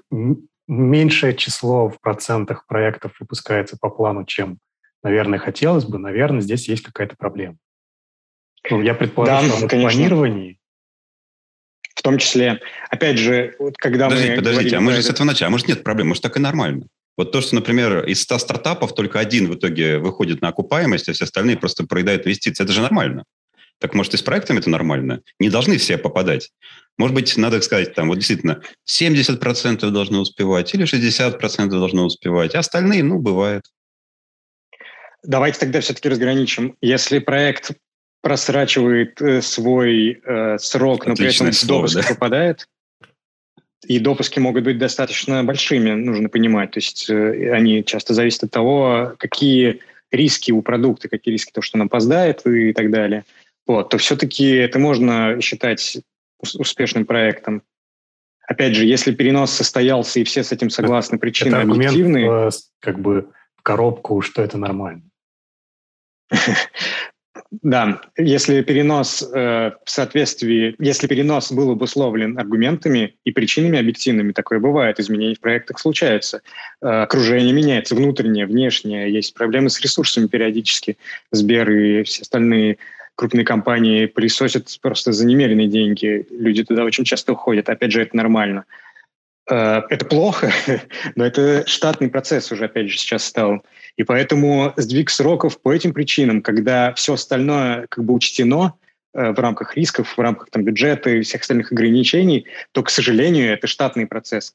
меньшее 0.69 1.35
число 1.35 1.89
в 1.89 2.01
процентах 2.01 2.67
проектов 2.67 3.13
выпускается 3.19 3.77
по 3.81 3.91
плану, 3.91 4.25
чем, 4.25 4.59
наверное, 5.03 5.39
хотелось 5.39 5.85
бы, 5.85 5.99
наверное, 5.99 6.41
здесь 6.41 6.69
есть 6.69 6.83
какая-то 6.83 7.17
проблема. 7.17 7.57
Ну, 8.71 8.81
я 8.83 8.95
предполагаю, 8.95 9.49
да, 9.49 9.57
что 9.57 9.69
конечно. 9.69 9.91
в 9.91 9.93
планировании. 9.93 10.59
В 11.95 12.03
том 12.03 12.19
числе, 12.19 12.61
опять 12.91 13.19
же, 13.19 13.55
вот 13.59 13.77
когда 13.77 14.07
подождите, 14.07 14.31
мы... 14.33 14.37
Подождите, 14.39 14.77
а 14.77 14.81
мы 14.81 14.93
же 14.93 14.99
это... 14.99 15.07
с 15.09 15.11
этого 15.11 15.27
начали. 15.27 15.47
А 15.47 15.51
может, 15.51 15.69
нет 15.69 15.85
проблем? 15.85 16.09
Может, 16.09 16.23
так 16.23 16.37
и 16.37 16.41
нормально? 16.41 16.87
Вот 17.17 17.33
то, 17.33 17.41
что, 17.41 17.55
например, 17.55 18.05
из 18.07 18.23
100 18.23 18.39
стартапов 18.39 18.95
только 18.95 19.21
один 19.21 19.51
в 19.51 19.55
итоге 19.55 19.99
выходит 19.99 20.41
на 20.41 20.49
окупаемость, 20.49 21.09
а 21.09 21.13
все 21.13 21.25
остальные 21.25 21.59
просто 21.59 21.87
проедают 21.87 22.27
инвестиции. 22.27 22.65
Это 22.65 22.73
же 22.73 22.81
нормально. 22.81 23.25
Так 23.79 23.95
может 23.95 24.15
и 24.15 24.17
с 24.17 24.23
проектами 24.23 24.61
это 24.61 24.71
нормально? 24.71 25.23
Не 25.39 25.51
должны 25.51 25.77
все 25.77 25.99
попадать. 25.99 26.51
Может 26.99 27.15
быть, 27.15 27.37
надо 27.37 27.61
сказать, 27.61 27.95
там, 27.95 28.09
вот 28.09 28.17
действительно, 28.17 28.63
70% 28.89 29.91
должны 29.91 30.19
успевать 30.19 30.73
или 30.75 30.85
60% 30.85 31.69
должны 31.69 32.03
успевать, 32.03 32.55
а 32.55 32.61
остальные, 32.61 33.03
ну, 33.03 33.19
бывает. 33.19 33.63
Давайте 35.25 35.59
тогда 35.59 35.81
все-таки 35.81 36.09
разграничим. 36.09 36.77
Если 36.81 37.19
проект 37.19 37.73
просрачивает 38.23 39.21
э, 39.21 39.43
свой 39.43 40.21
э, 40.25 40.59
срок, 40.59 41.07
но 41.07 41.13
Отличное 41.13 41.49
при 41.49 41.57
этом 41.57 41.67
слово, 41.69 41.89
допуск 41.89 42.09
да? 42.09 42.15
попадает. 42.15 42.69
И 43.87 43.99
допуски 43.99 44.39
могут 44.39 44.63
быть 44.63 44.79
достаточно 44.79 45.43
большими, 45.43 45.91
нужно 45.91 46.29
понимать. 46.29 46.71
То 46.71 46.79
есть 46.79 47.11
э, 47.11 47.53
они 47.53 47.85
часто 47.85 48.15
зависят 48.15 48.45
от 48.45 48.51
того, 48.53 49.15
какие 49.19 49.81
риски 50.13 50.53
у 50.53 50.63
продукта, 50.63 51.09
какие 51.09 51.33
риски 51.33 51.51
то, 51.53 51.63
что 51.63 51.77
он 51.77 51.83
опоздает 51.83 52.47
и 52.47 52.73
так 52.73 52.91
далее. 52.91 53.25
Вот, 53.67 53.91
то 53.91 53.99
все-таки 53.99 54.49
это 54.51 54.79
можно 54.79 55.41
считать 55.41 55.99
успешным 56.39 57.07
проектом. 57.07 57.63
Опять 58.47 58.75
же, 58.75 58.85
если 58.85 59.13
перенос 59.13 59.51
состоялся 59.51 60.21
и 60.21 60.25
все 60.25 60.45
с 60.45 60.53
этим 60.53 60.71
согласны, 60.71 61.19
причины 61.19 61.57
это 61.57 61.63
объективные. 61.63 62.49
Э, 62.49 62.51
как 62.81 63.01
бы 63.01 63.31
в 63.57 63.63
коробку, 63.63 64.21
что 64.23 64.43
это 64.43 64.59
нормально. 64.59 65.03
Да, 67.61 68.01
если 68.17 68.63
перенос 68.63 69.23
э, 69.23 69.73
в 69.85 69.91
соответствии, 69.91 70.75
если 70.79 71.07
перенос 71.07 71.53
был 71.53 71.71
обусловлен 71.71 72.39
аргументами 72.39 73.15
и 73.25 73.31
причинами 73.31 73.79
объективными, 73.79 74.33
такое 74.33 74.59
бывает, 74.59 74.99
изменения 74.99 75.35
в 75.35 75.41
проектах 75.41 75.79
случаются, 75.79 76.41
э, 76.81 76.87
окружение 76.87 77.53
меняется, 77.53 77.95
внутреннее, 77.95 78.47
внешнее, 78.47 79.13
есть 79.13 79.35
проблемы 79.35 79.69
с 79.69 79.79
ресурсами 79.83 80.29
периодически, 80.29 80.97
Сбер 81.31 81.71
и 81.71 82.03
все 82.05 82.23
остальные 82.23 82.79
крупные 83.17 83.45
компании 83.45 84.07
пылесосят 84.07 84.79
просто 84.81 85.13
за 85.13 85.27
немеренные 85.27 85.69
деньги, 85.69 86.27
люди 86.31 86.65
туда 86.65 86.85
очень 86.85 87.05
часто 87.05 87.35
уходят, 87.35 87.69
опять 87.69 87.93
же, 87.93 88.01
это 88.01 88.17
нормально. 88.17 88.65
Это 89.47 90.05
плохо, 90.05 90.53
но 91.17 91.25
это 91.25 91.67
штатный 91.67 92.09
процесс 92.09 92.53
уже, 92.53 92.67
опять 92.67 92.91
же, 92.91 92.99
сейчас 92.99 93.25
стал. 93.25 93.65
И 93.97 94.05
поэтому 94.05 94.73
сдвиг 94.77 95.11
сроков 95.11 95.61
по 95.61 95.73
этим 95.73 95.93
причинам, 95.93 96.43
когда 96.43 96.95
все 96.95 97.15
остальное 97.15 97.87
как 97.89 98.05
бы 98.05 98.15
учтено 98.15 98.75
э, 99.13 99.33
в 99.33 99.39
рамках 99.39 99.77
рисков, 99.77 100.17
в 100.17 100.21
рамках 100.21 100.51
там, 100.51 100.65
бюджета 100.65 101.11
и 101.11 101.23
всех 101.23 101.43
остальных 101.43 101.73
ограничений, 101.73 102.47
то, 102.73 102.83
к 102.83 102.91
сожалению, 102.91 103.53
это 103.53 103.67
штатный 103.67 104.07
процесс. 104.07 104.55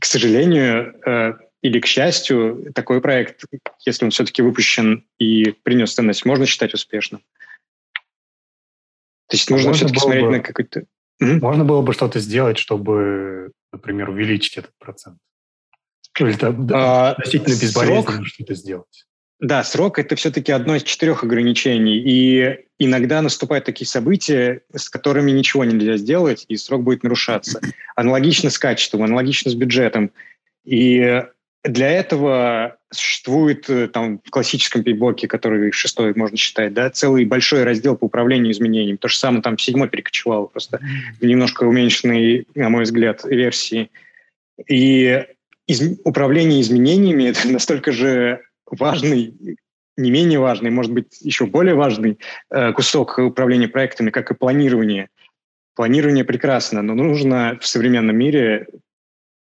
К 0.00 0.04
сожалению, 0.04 0.94
э, 1.06 1.34
или 1.62 1.78
к 1.78 1.86
счастью, 1.86 2.72
такой 2.74 3.00
проект, 3.00 3.44
если 3.86 4.04
он 4.04 4.10
все-таки 4.10 4.42
выпущен 4.42 5.04
и 5.18 5.52
принес 5.62 5.94
ценность, 5.94 6.24
можно 6.24 6.44
считать 6.46 6.74
успешным. 6.74 7.22
То 9.28 9.36
есть 9.36 9.48
нужно 9.48 9.72
все-таки 9.72 10.00
смотреть 10.00 10.24
бы, 10.24 10.30
на 10.32 10.40
какой-то... 10.40 10.84
Можно 11.20 11.64
было 11.64 11.82
бы 11.82 11.94
что-то 11.94 12.18
сделать, 12.18 12.58
чтобы, 12.58 13.52
например, 13.72 14.10
увеличить 14.10 14.56
этот 14.58 14.72
процент. 14.78 15.18
Или 16.18 16.32
там, 16.34 16.66
да, 16.66 16.76
а, 16.76 17.10
относительно 17.12 17.54
безболезненно 17.54 18.24
что-то 18.26 18.54
сделать. 18.54 19.06
Да, 19.40 19.64
срок– 19.64 19.98
это 20.00 20.14
все-таки 20.14 20.52
одно 20.52 20.76
из 20.76 20.84
четырех 20.84 21.24
ограничений. 21.24 21.96
И 21.98 22.66
иногда 22.78 23.22
наступают 23.22 23.64
такие 23.64 23.88
события, 23.88 24.60
с 24.72 24.88
которыми 24.88 25.32
ничего 25.32 25.64
нельзя 25.64 25.96
сделать, 25.96 26.44
и 26.46 26.56
срок 26.56 26.84
будет 26.84 27.02
нарушаться. 27.02 27.60
Аналогично 27.96 28.50
с 28.50 28.58
качеством, 28.58 29.02
аналогично 29.02 29.50
с 29.50 29.54
бюджетом. 29.54 30.12
И 30.64 31.24
для 31.64 31.90
этого 31.90 32.76
существует 32.92 33.68
э, 33.68 33.88
там 33.88 34.20
в 34.24 34.30
классическом 34.30 34.82
пейблоке, 34.82 35.28
который 35.28 35.72
шестой 35.72 36.14
можно 36.14 36.36
считать, 36.36 36.72
да, 36.74 36.90
целый 36.90 37.24
большой 37.24 37.64
раздел 37.64 37.96
по 37.96 38.04
управлению 38.04 38.52
изменениями. 38.52 38.96
То 38.96 39.08
же 39.08 39.16
самое 39.16 39.42
там 39.42 39.58
седьмой 39.58 39.88
перекочевал, 39.88 40.48
просто 40.48 40.80
в 41.20 41.24
немножко 41.24 41.64
уменьшенной, 41.64 42.46
на 42.54 42.68
мой 42.68 42.84
взгляд, 42.84 43.24
версии. 43.24 43.90
И 44.68 45.24
из, 45.66 45.98
управление 46.04 46.60
изменениями– 46.60 47.24
это 47.24 47.48
настолько 47.52 47.92
же 47.92 48.42
важный, 48.70 49.34
не 49.96 50.10
менее 50.10 50.38
важный, 50.38 50.70
может 50.70 50.92
быть, 50.92 51.20
еще 51.20 51.46
более 51.46 51.74
важный 51.74 52.18
э, 52.50 52.72
кусок 52.72 53.18
управления 53.18 53.68
проектами, 53.68 54.10
как 54.10 54.30
и 54.30 54.34
планирование. 54.34 55.08
Планирование 55.74 56.24
прекрасно, 56.24 56.82
но 56.82 56.94
нужно 56.94 57.58
в 57.60 57.66
современном 57.66 58.16
мире 58.16 58.66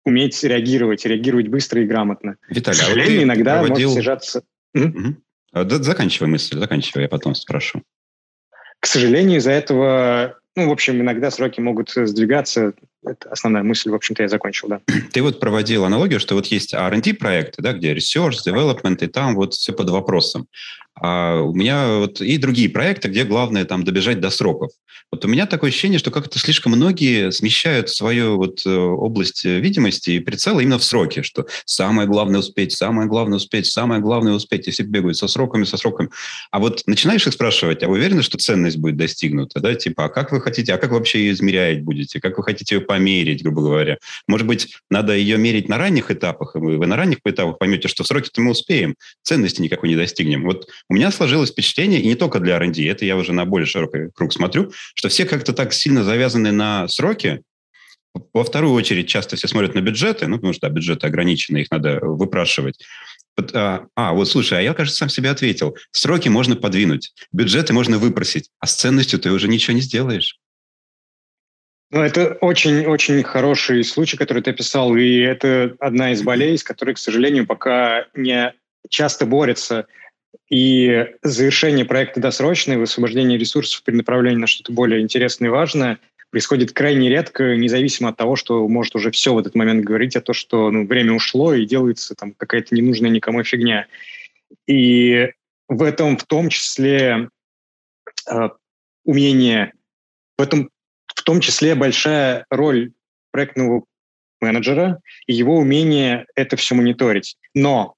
уметь 0.05 0.43
реагировать, 0.43 1.05
реагировать 1.05 1.47
быстро 1.47 1.81
и 1.81 1.85
грамотно. 1.85 2.37
Виталий, 2.49 2.77
К 2.77 2.81
а 2.81 2.85
сожалению, 2.85 3.21
а 3.21 3.23
иногда 3.23 3.59
проводил... 3.59 3.89
может 3.89 3.93
снижаться... 3.93 4.43
Угу. 4.73 5.15
Да, 5.53 5.83
заканчивай 5.83 6.27
мысль, 6.27 6.57
заканчивай, 6.57 7.03
я 7.03 7.09
потом 7.09 7.35
спрошу. 7.35 7.83
К 8.79 8.85
сожалению, 8.85 9.37
из-за 9.37 9.51
этого, 9.51 10.39
ну, 10.55 10.67
в 10.67 10.71
общем, 10.71 10.99
иногда 10.99 11.31
сроки 11.31 11.61
могут 11.61 11.91
сдвигаться. 11.91 12.73
Это 13.05 13.29
основная 13.29 13.63
мысль, 13.63 13.89
в 13.89 13.95
общем-то, 13.95 14.23
я 14.23 14.29
закончил, 14.29 14.67
да. 14.67 14.81
Ты 15.11 15.21
вот 15.21 15.39
проводил 15.39 15.85
аналогию, 15.85 16.19
что 16.19 16.35
вот 16.35 16.47
есть 16.47 16.73
R&D 16.73 17.13
проекты, 17.15 17.61
да, 17.61 17.73
где 17.73 17.93
research, 17.93 18.37
development, 18.45 19.03
и 19.03 19.07
там 19.07 19.35
вот 19.35 19.53
все 19.53 19.73
под 19.73 19.89
вопросом. 19.89 20.47
А 20.95 21.41
у 21.41 21.53
меня 21.53 21.97
вот 21.97 22.21
и 22.21 22.37
другие 22.37 22.69
проекты, 22.69 23.07
где 23.07 23.23
главное 23.23 23.65
там 23.65 23.83
добежать 23.83 24.19
до 24.19 24.29
сроков. 24.29 24.71
Вот 25.11 25.25
у 25.25 25.27
меня 25.27 25.45
такое 25.45 25.69
ощущение, 25.69 25.99
что 25.99 26.11
как-то 26.11 26.39
слишком 26.39 26.71
многие 26.71 27.31
смещают 27.31 27.89
свою 27.89 28.37
вот 28.37 28.65
э, 28.65 28.69
область 28.69 29.45
э, 29.45 29.59
видимости 29.59 30.11
и 30.11 30.19
прицела 30.19 30.59
именно 30.59 30.79
в 30.79 30.83
сроки, 30.83 31.21
что 31.21 31.45
самое 31.65 32.07
главное 32.07 32.39
успеть, 32.39 32.71
самое 32.71 33.07
главное 33.07 33.37
успеть, 33.37 33.67
самое 33.67 34.01
главное 34.01 34.33
успеть, 34.33 34.67
и 34.67 34.71
все 34.71 34.83
бегают 34.83 35.17
со 35.17 35.27
сроками, 35.27 35.65
со 35.65 35.77
сроками. 35.77 36.09
А 36.49 36.59
вот 36.59 36.81
начинаешь 36.87 37.27
их 37.27 37.33
спрашивать, 37.33 37.83
а 37.83 37.87
вы 37.87 37.97
уверены, 37.97 38.23
что 38.23 38.39
ценность 38.39 38.77
будет 38.77 38.97
достигнута, 38.97 39.59
да, 39.59 39.75
типа, 39.75 40.05
а 40.05 40.09
как 40.09 40.31
вы 40.31 40.41
хотите, 40.41 40.73
а 40.73 40.77
как 40.79 40.91
вообще 40.91 41.19
ее 41.19 41.33
измерять 41.33 41.83
будете, 41.83 42.19
как 42.19 42.37
вы 42.37 42.43
хотите 42.43 42.75
ее 42.75 42.81
померить, 42.93 43.41
грубо 43.41 43.63
говоря? 43.63 43.97
Может 44.27 44.45
быть, 44.45 44.77
надо 44.91 45.15
ее 45.15 45.39
мерить 45.39 45.67
на 45.67 45.79
ранних 45.79 46.11
этапах, 46.11 46.55
и 46.55 46.59
вы, 46.59 46.85
на 46.85 46.95
ранних 46.95 47.17
этапах 47.25 47.57
поймете, 47.57 47.87
что 47.87 48.03
в 48.03 48.07
сроки-то 48.07 48.39
мы 48.39 48.51
успеем, 48.51 48.95
ценности 49.23 49.61
никакой 49.61 49.89
не 49.89 49.95
достигнем. 49.95 50.43
Вот 50.43 50.67
у 50.89 50.93
меня 50.93 51.11
сложилось 51.11 51.49
впечатление, 51.49 52.01
и 52.01 52.07
не 52.07 52.13
только 52.13 52.39
для 52.39 52.57
R&D, 52.57 52.87
это 52.87 53.03
я 53.03 53.17
уже 53.17 53.33
на 53.33 53.45
более 53.45 53.65
широкий 53.65 54.11
круг 54.13 54.31
смотрю, 54.31 54.71
что 54.93 55.09
все 55.09 55.25
как-то 55.25 55.53
так 55.53 55.73
сильно 55.73 56.03
завязаны 56.03 56.51
на 56.51 56.87
сроки. 56.87 57.41
Во 58.31 58.43
вторую 58.43 58.73
очередь 58.73 59.07
часто 59.07 59.37
все 59.37 59.47
смотрят 59.47 59.73
на 59.73 59.81
бюджеты, 59.81 60.27
ну, 60.27 60.35
потому 60.35 60.53
что 60.53 60.67
да, 60.67 60.69
бюджеты 60.69 61.07
ограничены, 61.07 61.57
их 61.57 61.71
надо 61.71 61.99
выпрашивать. 61.99 62.77
А, 63.53 63.87
а, 63.95 64.13
вот 64.13 64.29
слушай, 64.29 64.59
а 64.59 64.61
я, 64.61 64.75
кажется, 64.75 64.99
сам 64.99 65.09
себе 65.09 65.31
ответил. 65.31 65.75
Сроки 65.89 66.29
можно 66.29 66.55
подвинуть, 66.55 67.11
бюджеты 67.31 67.73
можно 67.73 67.97
выпросить, 67.97 68.49
а 68.59 68.67
с 68.67 68.75
ценностью 68.75 69.17
ты 69.17 69.31
уже 69.31 69.47
ничего 69.47 69.73
не 69.73 69.81
сделаешь. 69.81 70.37
Ну, 71.93 72.01
это 72.01 72.39
очень-очень 72.41 73.21
хороший 73.21 73.83
случай, 73.83 74.17
который 74.17 74.41
ты 74.41 74.49
описал, 74.49 74.95
и 74.95 75.19
это 75.19 75.75
одна 75.79 76.11
из 76.11 76.23
болей, 76.23 76.57
с 76.57 76.63
которой, 76.63 76.95
к 76.95 76.97
сожалению, 76.97 77.45
пока 77.45 78.07
не 78.15 78.51
часто 78.89 79.27
борется 79.27 79.85
и 80.49 81.05
завершение 81.21 81.85
проекта 81.85 82.19
досрочное, 82.19 82.79
высвобождение 82.79 83.37
ресурсов 83.37 83.83
при 83.83 83.93
направлении 83.93 84.39
на 84.39 84.47
что-то 84.47 84.71
более 84.71 85.01
интересное 85.01 85.49
и 85.49 85.51
важное 85.51 85.99
происходит 86.31 86.71
крайне 86.71 87.09
редко, 87.09 87.55
независимо 87.55 88.09
от 88.09 88.17
того, 88.17 88.35
что 88.35 88.67
может 88.67 88.95
уже 88.95 89.11
все 89.11 89.35
в 89.35 89.37
этот 89.37 89.53
момент 89.53 89.85
говорить, 89.85 90.15
а 90.15 90.21
то, 90.21 90.33
что 90.33 90.71
ну, 90.71 90.87
время 90.87 91.13
ушло 91.13 91.53
и 91.53 91.67
делается 91.67 92.15
там 92.15 92.33
какая-то 92.33 92.73
ненужная 92.73 93.11
никому 93.11 93.43
фигня. 93.43 93.85
И 94.65 95.29
в 95.67 95.83
этом 95.83 96.17
в 96.17 96.23
том 96.23 96.49
числе 96.49 97.29
э, 98.27 98.49
умение, 99.05 99.73
в 100.39 100.41
этом 100.41 100.71
в 101.23 101.25
том 101.25 101.39
числе 101.39 101.73
большая 101.73 102.45
роль 102.49 102.91
проектного 103.31 103.85
менеджера 104.41 104.99
и 105.25 105.33
его 105.33 105.57
умение 105.57 106.25
это 106.35 106.57
все 106.57 106.75
мониторить. 106.75 107.37
Но 107.53 107.95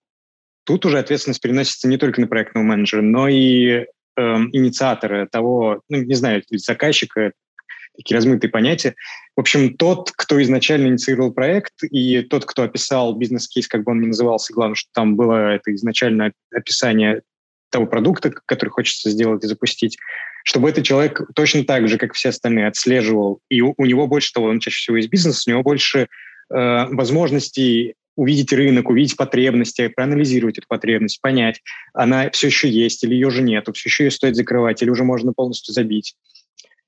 Тут 0.65 0.85
уже 0.85 0.97
ответственность 0.97 1.41
переносится 1.41 1.87
не 1.87 1.97
только 1.97 2.19
на 2.19 2.27
проектного 2.27 2.65
менеджера, 2.65 3.03
но 3.03 3.27
и 3.27 3.69
э, 3.69 3.85
инициатора 4.15 5.27
того, 5.31 5.81
ну, 5.89 6.01
не 6.01 6.15
знаю, 6.15 6.41
заказчика, 6.49 7.33
такие 7.95 8.17
размытые 8.17 8.49
понятия. 8.49 8.95
В 9.35 9.41
общем, 9.41 9.77
тот, 9.77 10.11
кто 10.11 10.41
изначально 10.41 10.87
инициировал 10.87 11.31
проект, 11.31 11.83
и 11.83 12.23
тот, 12.23 12.45
кто 12.45 12.63
описал 12.63 13.15
бизнес-кейс, 13.15 13.67
как 13.67 13.83
бы 13.83 13.91
он 13.91 14.01
ни 14.01 14.07
назывался, 14.07 14.53
главное, 14.53 14.75
что 14.75 14.89
там 14.91 15.15
было 15.15 15.53
это 15.53 15.73
изначальное 15.75 16.33
описание 16.51 17.21
того 17.69 17.85
продукта, 17.85 18.31
который 18.31 18.69
хочется 18.69 19.11
сделать 19.11 19.43
и 19.43 19.47
запустить, 19.47 19.99
чтобы 20.45 20.69
этот 20.69 20.85
человек 20.85 21.21
точно 21.33 21.65
так 21.65 21.87
же, 21.87 21.97
как 21.97 22.13
все 22.13 22.29
остальные, 22.29 22.67
отслеживал, 22.67 23.41
и 23.49 23.61
у, 23.61 23.73
у 23.77 23.85
него 23.85 24.07
больше 24.07 24.31
того, 24.31 24.47
он 24.47 24.59
чаще 24.59 24.77
всего 24.77 24.97
из 24.97 25.07
бизнеса, 25.07 25.43
у 25.47 25.49
него 25.49 25.63
больше 25.63 26.01
э, 26.01 26.07
возможностей 26.49 27.95
увидеть 28.15 28.53
рынок, 28.53 28.87
увидеть 28.87 29.17
потребности, 29.17 29.87
проанализировать 29.87 30.59
эту 30.59 30.67
потребность, 30.67 31.19
понять, 31.19 31.61
она 31.93 32.29
все 32.29 32.47
еще 32.47 32.69
есть 32.69 33.03
или 33.03 33.15
ее 33.15 33.27
уже 33.27 33.41
нету, 33.41 33.73
все 33.73 33.89
еще 33.89 34.05
ее 34.05 34.11
стоит 34.11 34.35
закрывать 34.35 34.83
или 34.83 34.89
уже 34.91 35.03
можно 35.03 35.33
полностью 35.33 35.73
забить. 35.73 36.15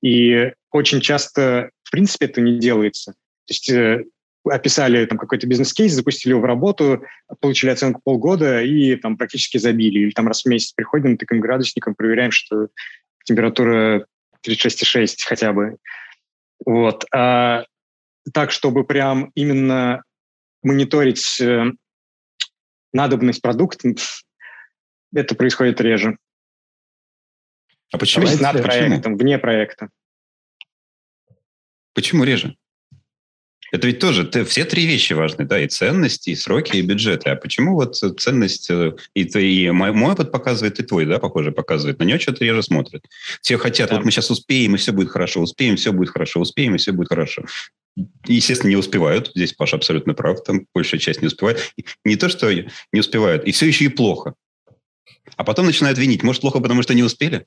И 0.02 0.52
очень 0.70 1.00
часто, 1.00 1.70
в 1.82 1.90
принципе, 1.90 2.26
это 2.26 2.40
не 2.40 2.60
делается. 2.60 3.12
То 3.12 3.52
есть 3.52 3.70
э, 3.70 4.04
описали 4.44 5.04
там 5.06 5.18
какой-то 5.18 5.48
бизнес-кейс, 5.48 5.92
запустили 5.92 6.30
его 6.30 6.42
в 6.42 6.44
работу, 6.44 7.02
получили 7.40 7.70
оценку 7.70 8.00
полгода 8.04 8.62
и 8.62 8.94
там 8.94 9.16
практически 9.16 9.58
забили. 9.58 9.98
Или 9.98 10.10
там 10.12 10.28
раз 10.28 10.42
в 10.42 10.46
месяц 10.46 10.72
приходим 10.72 11.18
таким 11.18 11.40
градусником, 11.40 11.96
проверяем, 11.96 12.30
что 12.30 12.68
температура 13.28 14.06
36,6 14.46 15.16
хотя 15.26 15.52
бы. 15.52 15.76
Вот. 16.64 17.04
А 17.14 17.64
так, 18.32 18.50
чтобы 18.50 18.84
прям 18.84 19.30
именно 19.34 20.02
мониторить 20.62 21.40
э, 21.40 21.64
надобность 22.92 23.42
продукта, 23.42 23.94
это 25.14 25.34
происходит 25.34 25.80
реже. 25.80 26.18
А 27.92 27.98
почему? 27.98 28.24
То 28.24 28.30
есть 28.30 28.42
над 28.42 28.62
проектом, 28.62 29.00
почему? 29.00 29.16
вне 29.18 29.38
проекта. 29.38 29.88
Почему 31.94 32.24
реже? 32.24 32.56
Это 33.70 33.86
ведь 33.86 33.98
тоже 33.98 34.24
ты, 34.24 34.44
все 34.44 34.64
три 34.64 34.86
вещи 34.86 35.12
важны, 35.12 35.44
да, 35.44 35.60
и 35.60 35.68
ценности, 35.68 36.30
и 36.30 36.34
сроки, 36.34 36.76
и 36.76 36.82
бюджеты. 36.82 37.30
А 37.30 37.36
почему 37.36 37.74
вот 37.74 37.96
ценность, 37.96 38.70
э, 38.70 38.94
и, 39.14 39.22
и 39.22 39.70
мой, 39.70 39.92
мой 39.92 40.12
опыт 40.12 40.32
показывает, 40.32 40.80
и 40.80 40.82
твой, 40.82 41.04
да, 41.04 41.18
похоже, 41.18 41.52
показывает, 41.52 41.98
на 41.98 42.04
нее 42.04 42.18
что-то 42.18 42.44
реже 42.44 42.62
смотрят. 42.62 43.04
Все 43.42 43.58
хотят, 43.58 43.90
да. 43.90 43.96
вот 43.96 44.04
мы 44.04 44.10
сейчас 44.10 44.30
успеем, 44.30 44.74
и 44.74 44.78
все 44.78 44.92
будет 44.92 45.10
хорошо, 45.10 45.40
успеем, 45.40 45.76
все 45.76 45.92
будет 45.92 46.10
хорошо, 46.10 46.40
успеем, 46.40 46.74
и 46.74 46.78
все 46.78 46.92
будет 46.92 47.08
хорошо 47.08 47.44
естественно, 48.26 48.70
не 48.70 48.76
успевают. 48.76 49.32
Здесь 49.34 49.52
Паша 49.52 49.76
абсолютно 49.76 50.14
прав. 50.14 50.42
Там 50.44 50.66
большая 50.72 51.00
часть 51.00 51.20
не 51.20 51.26
успевает. 51.26 51.72
Не 52.04 52.16
то, 52.16 52.28
что 52.28 52.52
не 52.52 53.00
успевают, 53.00 53.44
и 53.44 53.52
все 53.52 53.66
еще 53.66 53.86
и 53.86 53.88
плохо. 53.88 54.34
А 55.36 55.44
потом 55.44 55.66
начинают 55.66 55.98
винить. 55.98 56.22
Может, 56.22 56.42
плохо, 56.42 56.60
потому 56.60 56.82
что 56.82 56.94
не 56.94 57.02
успели? 57.02 57.46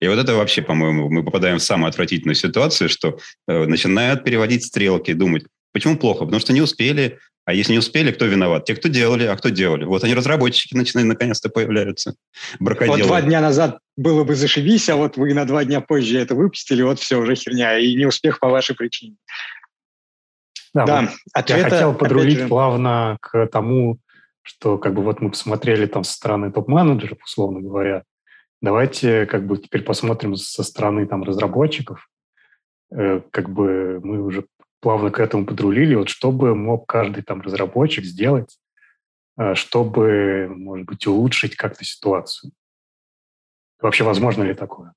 И 0.00 0.08
вот 0.08 0.18
это 0.18 0.34
вообще, 0.34 0.62
по-моему, 0.62 1.10
мы 1.10 1.22
попадаем 1.22 1.58
в 1.58 1.62
самую 1.62 1.90
отвратительную 1.90 2.34
ситуацию, 2.34 2.88
что 2.88 3.18
э, 3.46 3.66
начинают 3.66 4.24
переводить 4.24 4.64
стрелки, 4.64 5.12
думать, 5.12 5.44
почему 5.72 5.96
плохо? 5.96 6.24
Потому 6.24 6.40
что 6.40 6.52
не 6.52 6.62
успели, 6.62 7.18
а 7.44 7.52
если 7.52 7.72
не 7.72 7.78
успели, 7.78 8.12
кто 8.12 8.26
виноват? 8.26 8.64
Те, 8.64 8.76
кто 8.76 8.88
делали, 8.88 9.24
а 9.24 9.36
кто 9.36 9.48
делали? 9.48 9.84
Вот 9.84 10.04
они, 10.04 10.14
разработчики, 10.14 10.74
начинают 10.74 11.08
наконец-то 11.08 11.48
появляются. 11.48 12.14
Вот 12.60 13.08
два 13.08 13.22
дня 13.22 13.40
назад 13.40 13.78
было 13.96 14.24
бы 14.24 14.34
зашибись, 14.34 14.88
а 14.88 14.96
вот 14.96 15.16
вы 15.16 15.34
на 15.34 15.44
два 15.44 15.64
дня 15.64 15.80
позже 15.80 16.18
это 16.18 16.34
выпустили, 16.34 16.82
вот 16.82 16.98
все, 16.98 17.16
уже 17.16 17.34
херня, 17.34 17.78
и 17.78 17.94
не 17.94 18.06
успех 18.06 18.40
по 18.40 18.48
вашей 18.48 18.76
причине. 18.76 19.16
Да, 20.72 20.86
да 20.86 21.00
вот 21.02 21.10
ответа, 21.32 21.60
я 21.60 21.70
хотел 21.70 21.94
подрулить 21.94 22.38
же... 22.38 22.48
плавно 22.48 23.18
к 23.20 23.46
тому, 23.48 23.98
что 24.42 24.78
как 24.78 24.94
бы 24.94 25.02
вот 25.02 25.20
мы 25.20 25.30
посмотрели 25.30 25.86
там 25.86 26.04
со 26.04 26.12
стороны 26.12 26.52
топ-менеджеров, 26.52 27.18
условно 27.24 27.60
говоря. 27.60 28.04
Давайте 28.60 29.26
как 29.26 29.46
бы 29.46 29.56
теперь 29.56 29.82
посмотрим 29.82 30.36
со 30.36 30.62
стороны 30.62 31.06
там 31.06 31.22
разработчиков. 31.22 32.08
Э, 32.92 33.20
как 33.30 33.48
бы 33.50 34.00
мы 34.02 34.22
уже 34.22 34.46
плавно 34.80 35.10
к 35.10 35.20
этому 35.20 35.46
подрулили. 35.46 35.94
Вот 35.94 36.08
что 36.08 36.32
бы 36.32 36.54
мог 36.54 36.86
каждый 36.86 37.22
там 37.22 37.40
разработчик 37.40 38.04
сделать, 38.04 38.58
э, 39.38 39.54
чтобы, 39.54 40.48
может 40.48 40.86
быть, 40.86 41.06
улучшить 41.06 41.56
как-то 41.56 41.84
ситуацию? 41.84 42.52
Вообще, 43.80 44.04
возможно 44.04 44.42
ли 44.42 44.54
такое? 44.54 44.92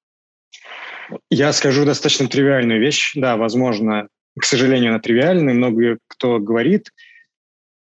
Я 1.30 1.54
скажу 1.54 1.86
достаточно 1.86 2.28
тривиальную 2.28 2.80
вещь. 2.80 3.14
Да, 3.16 3.38
возможно, 3.38 4.08
к 4.40 4.44
сожалению, 4.44 4.92
она 4.92 5.00
тривиальная. 5.00 5.54
Много 5.54 6.00
кто 6.08 6.40
говорит, 6.40 6.92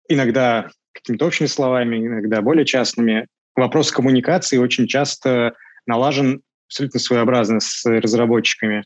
иногда 0.08 0.70
какими-то 0.94 1.26
общими 1.26 1.48
словами, 1.48 1.98
иногда 1.98 2.42
более 2.42 2.66
частными. 2.66 3.28
Вопрос 3.56 3.92
коммуникации 3.92 4.58
очень 4.58 4.88
часто 4.88 5.54
налажен 5.86 6.42
абсолютно 6.68 7.00
своеобразно 7.00 7.60
с 7.60 7.84
разработчиками. 7.86 8.86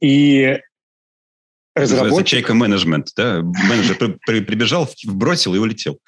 И 0.00 0.58
разработчик... 1.74 2.28
Чайка 2.28 2.54
менеджмент, 2.54 3.08
да? 3.16 3.42
Менеджер 3.42 4.18
прибежал, 4.26 4.88
вбросил 5.04 5.54
и 5.54 5.58
улетел. 5.58 5.98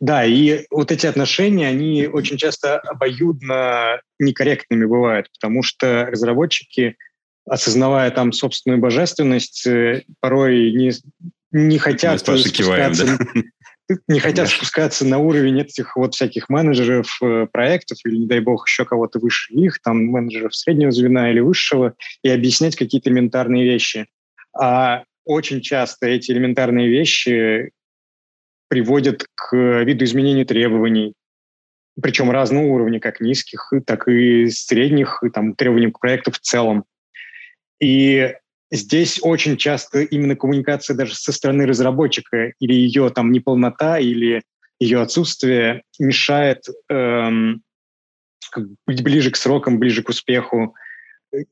Да, 0.00 0.24
и 0.24 0.64
вот 0.70 0.92
эти 0.92 1.06
отношения, 1.06 1.68
они 1.68 2.06
очень 2.06 2.38
часто 2.38 2.78
обоюдно 2.78 4.00
некорректными 4.18 4.86
бывают, 4.86 5.28
потому 5.32 5.62
что 5.62 6.06
разработчики, 6.06 6.96
осознавая 7.46 8.10
там 8.10 8.32
собственную 8.32 8.80
божественность, 8.80 9.66
э, 9.66 10.04
порой 10.20 10.72
не, 10.72 10.92
не 11.50 11.78
хотят 11.78 12.20
спускаться, 12.20 12.50
киваем, 12.50 12.92
да? 12.94 13.18
Не 14.06 14.20
хотят 14.20 14.46
да. 14.46 14.52
спускаться 14.54 15.06
на 15.06 15.18
уровень 15.18 15.60
этих 15.60 15.96
вот 15.96 16.14
всяких 16.14 16.48
менеджеров 16.48 17.18
э, 17.22 17.46
проектов 17.50 17.98
или, 18.04 18.16
не 18.16 18.26
дай 18.26 18.40
бог, 18.40 18.66
еще 18.66 18.84
кого-то 18.84 19.18
выше 19.18 19.54
них, 19.54 19.80
там 19.80 20.06
менеджеров 20.06 20.54
среднего 20.54 20.90
звена 20.90 21.30
или 21.30 21.40
высшего, 21.40 21.94
и 22.22 22.28
объяснять 22.28 22.76
какие-то 22.76 23.08
элементарные 23.08 23.64
вещи. 23.64 24.06
А 24.58 25.04
очень 25.24 25.60
часто 25.60 26.06
эти 26.06 26.30
элементарные 26.30 26.88
вещи 26.88 27.70
приводят 28.68 29.26
к 29.34 29.56
видоизменению 29.56 30.46
требований 30.46 31.14
причем 32.00 32.30
разного 32.30 32.64
уровня, 32.64 33.00
как 33.00 33.20
низких, 33.20 33.72
так 33.86 34.08
и 34.08 34.48
средних, 34.50 35.22
и 35.24 35.30
там 35.30 35.54
требований 35.54 35.90
к 35.90 35.98
проекту 35.98 36.30
в 36.30 36.38
целом. 36.38 36.84
И 37.80 38.34
здесь 38.70 39.18
очень 39.22 39.56
часто 39.56 40.02
именно 40.02 40.36
коммуникация 40.36 40.96
даже 40.96 41.14
со 41.14 41.32
стороны 41.32 41.66
разработчика 41.66 42.52
или 42.60 42.74
ее 42.74 43.10
там 43.10 43.32
неполнота, 43.32 43.98
или 43.98 44.42
ее 44.80 45.00
отсутствие 45.00 45.82
мешает 45.98 46.64
эм, 46.88 47.62
быть 48.86 49.02
ближе 49.02 49.30
к 49.30 49.36
срокам, 49.36 49.78
ближе 49.78 50.02
к 50.02 50.08
успеху. 50.08 50.74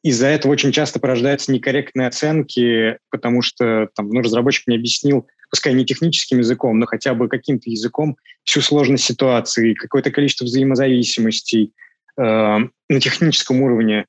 Из-за 0.03 0.29
этого 0.29 0.53
очень 0.53 0.73
часто 0.73 1.01
порождаются 1.01 1.53
некорректные 1.53 2.09
оценки, 2.09 2.99
потому 3.11 3.43
что 3.43 3.89
там, 3.95 4.09
ну, 4.09 4.21
разработчик 4.21 4.67
не 4.69 4.77
объяснил, 4.77 5.27
пускай 5.51 5.75
не 5.75 5.85
техническим 5.85 6.39
языком, 6.39 6.79
но 6.79 6.87
хотя 6.87 7.14
бы 7.14 7.29
каким-то 7.29 7.69
языком 7.69 8.17
всю 8.45 8.61
сложность 8.61 9.05
ситуации, 9.05 9.75
какое-то 9.75 10.11
количество 10.11 10.45
взаимозависимостей 10.45 11.73
э, 12.17 12.23
на 12.23 13.01
техническом 13.01 13.61
уровне. 13.62 14.07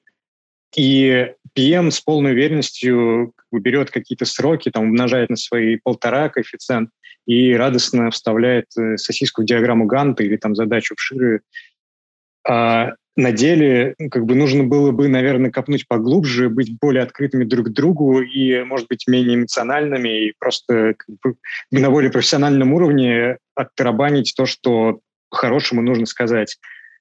И 0.77 1.33
PM 1.57 1.89
с 1.89 1.99
полной 1.99 2.33
уверенностью 2.33 3.33
берет 3.51 3.89
какие-то 3.89 4.25
сроки, 4.25 4.69
там, 4.69 4.83
умножает 4.85 5.29
на 5.29 5.35
свои 5.35 5.77
полтора 5.77 6.29
коэффициент 6.29 6.91
и 7.25 7.53
радостно 7.55 8.11
вставляет 8.11 8.65
э, 8.77 8.97
сосиску 8.97 9.41
в 9.41 9.45
диаграмму 9.45 9.85
Ганта 9.85 10.23
или 10.23 10.37
там 10.37 10.55
задачу 10.55 10.93
в 10.95 11.01
Ширы. 11.01 11.41
А 12.47 12.91
на 13.15 13.31
деле 13.31 13.95
ну, 13.97 14.09
как 14.09 14.25
бы 14.25 14.35
нужно 14.35 14.63
было 14.63 14.91
бы, 14.91 15.07
наверное, 15.07 15.49
копнуть 15.49 15.87
поглубже, 15.87 16.49
быть 16.49 16.77
более 16.79 17.01
открытыми 17.01 17.43
друг 17.43 17.67
к 17.67 17.71
другу 17.71 18.21
и, 18.21 18.63
может 18.63 18.87
быть, 18.87 19.07
менее 19.07 19.35
эмоциональными 19.35 20.27
и 20.27 20.33
просто 20.37 20.93
как 20.95 21.15
бы, 21.23 21.35
на 21.71 21.89
более 21.89 22.11
профессиональном 22.11 22.73
уровне 22.73 23.37
оттарабанить 23.55 24.35
то, 24.37 24.45
что 24.45 24.99
по-хорошему 25.31 25.81
нужно 25.81 26.05
сказать, 26.05 26.57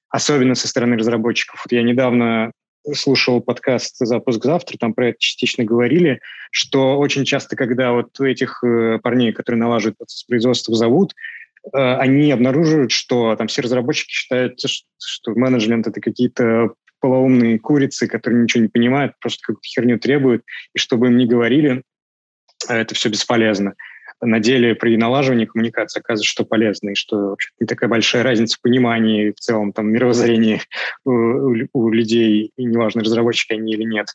особенно 0.09 0.55
со 0.55 0.67
стороны 0.67 0.97
разработчиков. 0.97 1.61
Вот 1.63 1.71
я 1.71 1.83
недавно 1.83 2.51
слушал 2.93 3.41
подкаст 3.41 3.97
«Запуск 3.99 4.43
завтра», 4.43 4.77
там 4.77 4.93
про 4.93 5.09
это 5.09 5.17
частично 5.19 5.63
говорили, 5.63 6.21
что 6.51 6.97
очень 6.97 7.25
часто, 7.25 7.55
когда 7.55 7.91
вот 7.91 8.19
этих 8.19 8.63
э, 8.63 8.99
парней, 9.01 9.33
которые 9.33 9.59
налаживают 9.59 9.97
процесс 9.97 10.23
производства, 10.23 10.75
зовут, 10.75 11.13
э, 11.73 11.77
они 11.77 12.31
обнаруживают, 12.31 12.91
что 12.91 13.35
там 13.35 13.47
все 13.47 13.61
разработчики 13.61 14.11
считают, 14.11 14.59
что 14.59 15.31
менеджмент— 15.31 15.87
это 15.87 15.99
какие-то 16.01 16.73
полоумные 16.99 17.59
курицы, 17.59 18.07
которые 18.07 18.43
ничего 18.43 18.63
не 18.63 18.69
понимают, 18.69 19.13
просто 19.19 19.39
какую-то 19.41 19.67
херню 19.67 19.99
требуют, 19.99 20.43
и 20.73 20.79
чтобы 20.79 21.07
им 21.07 21.17
не 21.17 21.25
говорили, 21.25 21.83
э, 22.69 22.73
это 22.73 22.95
все 22.95 23.09
бесполезно 23.09 23.73
на 24.21 24.39
деле 24.39 24.75
при 24.75 24.97
налаживании 24.97 25.45
коммуникации 25.45 25.99
оказывается, 25.99 26.29
что 26.29 26.45
полезно, 26.45 26.91
и 26.91 26.95
что 26.95 27.29
вообще 27.29 27.49
не 27.59 27.67
такая 27.67 27.89
большая 27.89 28.23
разница 28.23 28.57
в 28.57 28.61
понимании 28.61 29.31
в 29.31 29.39
целом 29.39 29.73
там 29.73 29.89
мировоззрении 29.89 30.61
у, 31.05 31.67
у 31.73 31.89
людей, 31.89 32.51
и 32.55 32.63
неважно, 32.63 33.03
разработчики 33.03 33.53
они 33.53 33.73
или 33.73 33.83
нет. 33.83 34.07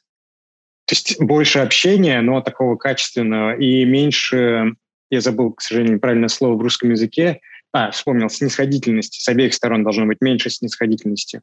То 0.86 0.94
есть 0.94 1.20
больше 1.20 1.60
общения, 1.60 2.20
но 2.20 2.40
такого 2.40 2.76
качественного, 2.76 3.56
и 3.56 3.84
меньше, 3.84 4.74
я 5.10 5.20
забыл, 5.20 5.52
к 5.52 5.60
сожалению, 5.60 6.00
правильное 6.00 6.28
слово 6.28 6.56
в 6.56 6.62
русском 6.62 6.90
языке, 6.90 7.40
а, 7.72 7.90
вспомнил, 7.90 8.28
снисходительности. 8.28 9.20
С 9.20 9.28
обеих 9.28 9.54
сторон 9.54 9.84
должно 9.84 10.06
быть 10.06 10.18
меньше 10.20 10.50
снисходительности. 10.50 11.42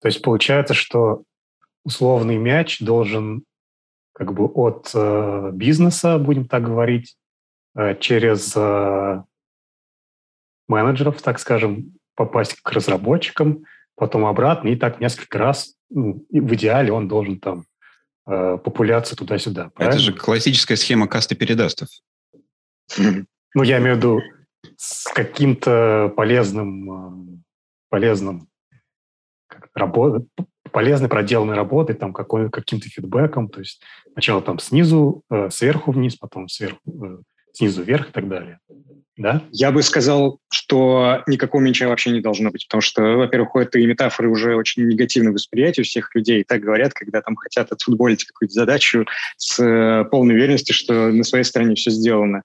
То 0.00 0.08
есть 0.08 0.20
получается, 0.20 0.74
что 0.74 1.22
условный 1.84 2.36
мяч 2.36 2.80
должен 2.80 3.44
как 4.14 4.32
бы 4.32 4.46
от 4.46 4.90
э, 4.94 5.50
бизнеса, 5.52 6.18
будем 6.18 6.46
так 6.46 6.64
говорить, 6.64 7.16
э, 7.76 7.96
через 7.98 8.54
э, 8.56 9.22
менеджеров, 10.68 11.20
так 11.20 11.38
скажем, 11.38 11.94
попасть 12.14 12.60
к 12.60 12.72
разработчикам, 12.72 13.64
потом 13.96 14.24
обратно, 14.24 14.68
и 14.68 14.76
так 14.76 15.00
несколько 15.00 15.38
раз. 15.38 15.74
Ну, 15.90 16.24
в 16.30 16.54
идеале 16.54 16.92
он 16.92 17.08
должен 17.08 17.40
там 17.40 17.64
э, 18.26 18.58
популяцию 18.58 19.18
туда-сюда. 19.18 19.70
Правильно? 19.70 19.96
Это 19.96 20.02
же 20.02 20.12
классическая 20.12 20.76
схема 20.76 21.08
касты 21.08 21.34
передастов. 21.34 21.88
Ну, 22.96 23.62
я 23.62 23.78
имею 23.78 23.94
в 23.94 23.98
виду 23.98 24.22
с 24.76 25.12
каким-то 25.12 26.12
полезным, 26.16 27.34
э, 27.34 27.38
полезным 27.88 28.48
как, 29.48 29.68
работ, 29.74 30.26
полезной 30.74 31.08
проделанной 31.08 31.54
работой, 31.54 31.94
там, 31.94 32.12
какой, 32.12 32.50
каким-то 32.50 32.88
фидбэком, 32.88 33.48
то 33.48 33.60
есть 33.60 33.80
сначала 34.12 34.42
там 34.42 34.58
снизу, 34.58 35.22
э, 35.30 35.48
сверху 35.50 35.92
вниз, 35.92 36.16
потом 36.16 36.48
сверху, 36.48 36.80
э, 36.86 37.18
снизу 37.52 37.84
вверх 37.84 38.08
и 38.08 38.12
так 38.12 38.28
далее. 38.28 38.58
Да? 39.16 39.44
Я 39.52 39.70
бы 39.70 39.80
сказал, 39.84 40.40
что 40.50 41.22
никакого 41.28 41.62
мяча 41.62 41.86
вообще 41.86 42.10
не 42.10 42.20
должно 42.20 42.50
быть, 42.50 42.66
потому 42.66 42.80
что, 42.80 43.02
во-первых, 43.02 43.54
у 43.54 43.60
этой 43.60 43.86
метафоры 43.86 44.28
уже 44.28 44.56
очень 44.56 44.88
негативное 44.88 45.32
восприятие 45.32 45.82
у 45.82 45.84
всех 45.84 46.12
людей. 46.16 46.42
Так 46.42 46.60
говорят, 46.60 46.92
когда 46.92 47.22
там 47.22 47.36
хотят 47.36 47.70
отфутболить 47.70 48.24
какую-то 48.24 48.52
задачу 48.52 49.06
с 49.36 49.62
э, 49.62 50.04
полной 50.10 50.34
уверенностью, 50.34 50.74
что 50.74 51.12
на 51.12 51.22
своей 51.22 51.44
стороне 51.44 51.76
все 51.76 51.92
сделано. 51.92 52.42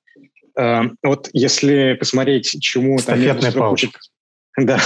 Э, 0.56 0.82
вот 1.02 1.30
если 1.34 1.98
посмотреть, 2.00 2.56
чему 2.62 2.98
там... 2.98 3.18
Стафетная 3.18 3.52
палочка. 3.52 4.00
Да, 4.58 4.80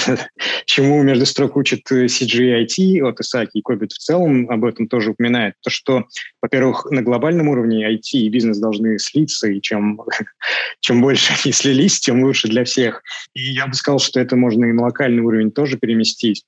чему 0.66 1.02
между 1.04 1.26
строк 1.26 1.56
учат 1.58 1.80
э, 1.92 2.06
CGIT 2.06 3.02
от 3.02 3.20
Исаки 3.22 3.58
и 3.58 3.62
Кобит 3.62 3.92
в 3.92 3.98
целом 3.98 4.50
об 4.50 4.66
этом 4.66 4.88
тоже 4.88 5.12
упоминает. 5.12 5.56
То, 5.62 5.70
что, 5.70 6.06
во-первых, 6.42 6.86
на 6.92 7.02
глобальном 7.02 7.48
уровне 7.48 7.90
IT 7.90 8.12
и 8.14 8.30
бизнес 8.30 8.60
должны 8.60 9.00
слиться, 9.00 9.48
и 9.48 9.62
чем, 9.62 10.00
чем 10.80 11.02
больше 11.02 11.34
они 11.44 11.54
слились, 11.54 12.00
тем 12.00 12.24
лучше 12.24 12.48
для 12.48 12.66
всех. 12.66 13.02
И 13.34 13.42
я 13.54 13.68
бы 13.68 13.74
сказал, 13.74 14.00
что 14.00 14.20
это 14.20 14.36
можно 14.36 14.66
и 14.66 14.72
на 14.72 14.84
локальный 14.84 15.24
уровень 15.24 15.52
тоже 15.52 15.78
переместить. 15.78 16.44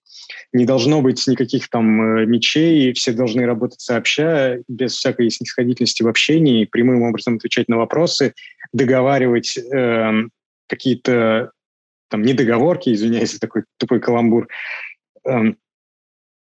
Не 0.54 0.66
должно 0.66 1.02
быть 1.02 1.26
никаких 1.28 1.70
там 1.70 2.20
э, 2.20 2.26
мечей, 2.26 2.94
все 2.94 3.14
должны 3.14 3.46
работать 3.46 3.82
сообща, 3.82 4.60
без 4.68 4.94
всякой 4.94 5.30
снисходительности 5.30 6.04
в 6.04 6.08
общении, 6.08 6.66
прямым 6.66 7.04
образом 7.04 7.36
отвечать 7.36 7.70
на 7.70 7.78
вопросы, 7.78 8.34
договаривать 8.74 9.58
э, 9.58 10.12
какие-то 10.68 11.52
там 12.10 12.22
недоговорки, 12.22 12.94
извиняюсь 12.94 13.34
за 13.34 13.40
такой 13.40 13.64
тупой 13.78 14.00
каламбур. 14.00 14.48
Эм, 15.26 15.58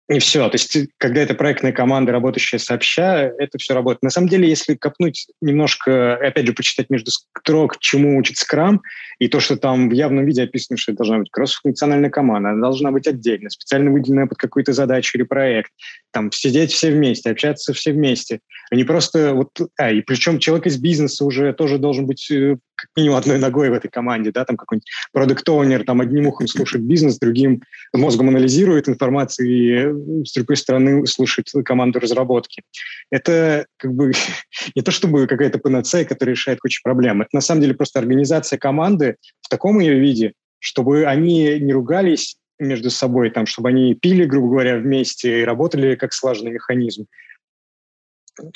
и 0.06 0.18
все. 0.18 0.46
То 0.50 0.56
есть, 0.56 0.76
когда 0.98 1.22
это 1.22 1.34
проектная 1.34 1.72
команда, 1.72 2.12
работающая 2.12 2.58
сообща, 2.58 3.32
это 3.38 3.56
все 3.56 3.72
работает. 3.72 4.02
На 4.02 4.10
самом 4.10 4.28
деле, 4.28 4.46
если 4.46 4.74
копнуть 4.74 5.28
немножко, 5.40 6.16
опять 6.16 6.46
же, 6.46 6.52
почитать 6.52 6.90
между 6.90 7.10
строк, 7.10 7.78
чему 7.80 8.18
учит 8.18 8.36
скрам, 8.36 8.82
и 9.18 9.28
то, 9.28 9.40
что 9.40 9.56
там 9.56 9.88
в 9.88 9.92
явном 9.92 10.26
виде 10.26 10.42
описано, 10.42 10.76
что 10.76 10.92
это 10.92 10.98
должна 10.98 11.18
быть 11.20 11.30
кросс-функциональная 11.30 12.10
команда, 12.10 12.50
она 12.50 12.60
должна 12.60 12.90
быть 12.90 13.06
отдельно, 13.06 13.48
специально 13.48 13.90
выделенная 13.90 14.26
под 14.26 14.36
какую-то 14.36 14.74
задачу 14.74 15.16
или 15.16 15.22
проект, 15.22 15.70
там 16.12 16.30
сидеть 16.32 16.72
все 16.72 16.90
вместе, 16.90 17.30
общаться 17.30 17.72
все 17.72 17.92
вместе. 17.92 18.40
А 18.70 18.76
не 18.76 18.84
просто 18.84 19.32
вот... 19.32 19.48
А, 19.78 19.90
и 19.90 20.02
причем 20.02 20.38
человек 20.38 20.66
из 20.66 20.76
бизнеса 20.76 21.24
уже 21.24 21.54
тоже 21.54 21.78
должен 21.78 22.04
быть 22.04 22.30
э, 22.30 22.58
как 22.74 22.90
минимум 22.96 23.18
одной 23.18 23.38
ногой 23.38 23.70
в 23.70 23.72
этой 23.72 23.88
команде, 23.88 24.32
да, 24.32 24.44
там 24.44 24.56
какой-нибудь 24.56 24.88
продукт 25.12 25.44
там 25.86 26.00
одним 26.00 26.26
ухом 26.26 26.46
слушает 26.46 26.84
бизнес, 26.84 27.18
другим 27.18 27.62
мозгом 27.92 28.28
анализирует 28.28 28.88
информацию 28.88 29.48
и 29.48 30.24
с 30.24 30.32
другой 30.32 30.56
стороны 30.56 31.06
слушает 31.06 31.48
команду 31.64 32.00
разработки. 32.00 32.62
Это 33.10 33.66
как 33.76 33.92
бы 33.92 34.12
не 34.74 34.82
то 34.82 34.90
чтобы 34.90 35.26
какая-то 35.26 35.58
панацея, 35.58 36.04
которая 36.04 36.34
решает 36.34 36.60
кучу 36.60 36.80
проблем. 36.82 37.22
Это 37.22 37.30
на 37.32 37.40
самом 37.40 37.62
деле 37.62 37.74
просто 37.74 37.98
организация 37.98 38.58
команды 38.58 39.16
в 39.40 39.48
таком 39.48 39.80
ее 39.80 39.98
виде, 39.98 40.32
чтобы 40.58 41.04
они 41.04 41.58
не 41.60 41.72
ругались 41.72 42.36
между 42.58 42.90
собой, 42.90 43.30
там, 43.30 43.46
чтобы 43.46 43.68
они 43.68 43.94
пили, 43.94 44.24
грубо 44.24 44.48
говоря, 44.48 44.78
вместе 44.78 45.40
и 45.40 45.44
работали 45.44 45.96
как 45.96 46.12
слаженный 46.12 46.52
механизм. 46.52 47.06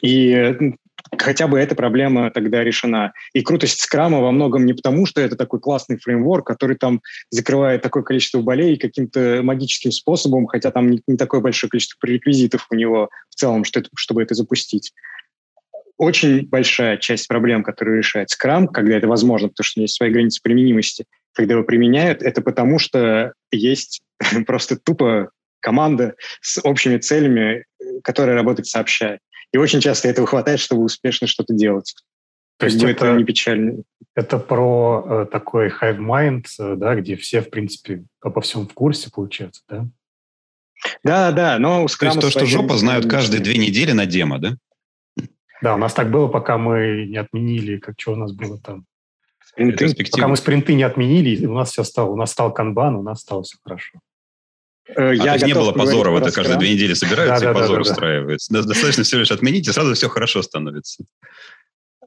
И 0.03 0.55
хотя 1.19 1.47
бы 1.47 1.59
эта 1.59 1.75
проблема 1.75 2.31
тогда 2.31 2.65
решена. 2.65 3.13
И 3.33 3.43
крутость 3.43 3.81
скрама 3.81 4.21
во 4.21 4.33
многом 4.33 4.67
не 4.67 4.73
потому, 4.73 5.07
что 5.07 5.21
это 5.21 5.37
такой 5.37 5.61
классный 5.61 5.99
фреймворк, 5.99 6.47
который 6.47 6.77
там 6.77 7.03
закрывает 7.31 7.83
такое 7.83 8.03
количество 8.03 8.41
болей 8.41 8.77
каким-то 8.77 9.41
магическим 9.43 9.93
способом, 9.93 10.47
хотя 10.47 10.71
там 10.71 10.91
не, 10.91 11.03
не 11.07 11.17
такое 11.17 11.41
большое 11.41 11.71
количество 11.71 12.07
реквизитов 12.07 12.67
у 12.71 12.75
него 12.75 13.11
в 13.31 13.35
целом, 13.35 13.65
что 13.65 13.81
это, 13.81 13.91
чтобы 13.95 14.23
это 14.23 14.35
запустить. 14.35 14.93
Очень 15.97 16.47
большая 16.47 16.97
часть 16.97 17.27
проблем, 17.27 17.65
которые 17.65 17.99
решает 17.99 18.31
скрам, 18.31 18.69
когда 18.69 18.97
это 18.97 19.09
возможно, 19.09 19.49
потому 19.49 19.65
что 19.65 19.81
есть 19.81 19.97
свои 19.97 20.11
границы 20.11 20.41
применимости, 20.43 21.05
когда 21.35 21.55
его 21.55 21.65
применяют, 21.65 22.23
это 22.23 22.41
потому, 22.41 22.79
что 22.79 23.33
есть 23.51 24.03
просто 24.47 24.77
тупо 24.77 25.31
команда 25.61 26.15
с 26.41 26.61
общими 26.63 26.99
целями, 26.99 27.65
которая 28.03 28.37
работает 28.37 28.67
сообща. 28.67 29.19
И 29.53 29.59
очень 29.59 29.81
часто 29.81 30.09
этого 30.09 30.27
хватает, 30.27 30.61
чтобы 30.61 30.83
успешно 30.83 31.27
что-то 31.27 31.55
делать. 31.55 31.95
То 32.59 32.67
есть 32.67 32.83
это, 32.83 33.07
это 33.07 33.17
не 33.17 33.25
печально. 33.25 33.83
Это 34.15 34.39
про 34.39 35.05
э, 35.07 35.27
такой 35.31 35.69
hive 35.69 35.99
mind, 35.99 36.47
э, 36.59 36.75
да, 36.77 36.97
где 36.97 37.17
все, 37.17 37.41
в 37.41 37.51
принципе, 37.51 38.05
обо 38.21 38.41
всем 38.41 38.67
в 38.67 38.75
курсе, 38.75 39.11
получается, 39.11 39.63
да? 39.69 39.87
Да, 41.05 41.33
да, 41.33 41.59
но 41.59 41.85
у 41.85 41.89
То 41.89 42.07
есть 42.07 42.21
то, 42.21 42.31
что 42.31 42.47
жопа 42.47 42.77
знают 42.77 43.09
каждые 43.09 43.41
две 43.41 43.59
недели 43.59 43.93
на 43.93 44.07
демо, 44.07 44.39
да? 44.39 44.57
Да, 45.63 45.75
у 45.75 45.79
нас 45.79 45.95
так 45.95 46.11
было, 46.11 46.29
пока 46.29 46.59
мы 46.59 47.07
не 47.09 47.17
отменили, 47.17 47.79
как 47.79 47.95
что 47.99 48.13
у 48.13 48.17
нас 48.17 48.33
было 48.33 48.61
там. 48.61 48.85
Спринты, 49.45 49.95
пока 50.11 50.29
мы 50.29 50.37
спринты 50.37 50.75
не 50.75 50.83
отменили, 50.83 51.47
у 51.47 51.55
нас 51.55 51.73
все 51.73 51.83
стало, 51.83 52.11
у 52.11 52.17
нас 52.17 52.33
стал 52.33 52.53
канбан, 52.53 52.97
у 52.97 53.03
нас 53.03 53.21
стало 53.21 53.43
все 53.43 53.57
хорошо. 53.63 53.99
Э, 54.97 55.11
а 55.11 55.15
я 55.15 55.33
а 55.33 55.39
не 55.39 55.55
было 55.55 55.73
позора, 55.73 56.11
вот 56.11 56.23
это 56.23 56.33
каждые 56.33 56.59
две 56.59 56.75
недели 56.75 56.95
собираются 56.95 57.45
да, 57.45 57.51
и 57.51 57.55
да, 57.55 57.61
позор 57.61 57.77
да, 57.77 57.91
устраивается. 57.91 58.53
Достаточно 58.53 59.05
всего 59.05 59.21
лишь 59.21 59.31
отменить, 59.31 59.69
и 59.69 59.73
сразу 59.73 59.95
все 59.95 60.09
хорошо 60.09 60.43
становится. 60.43 61.05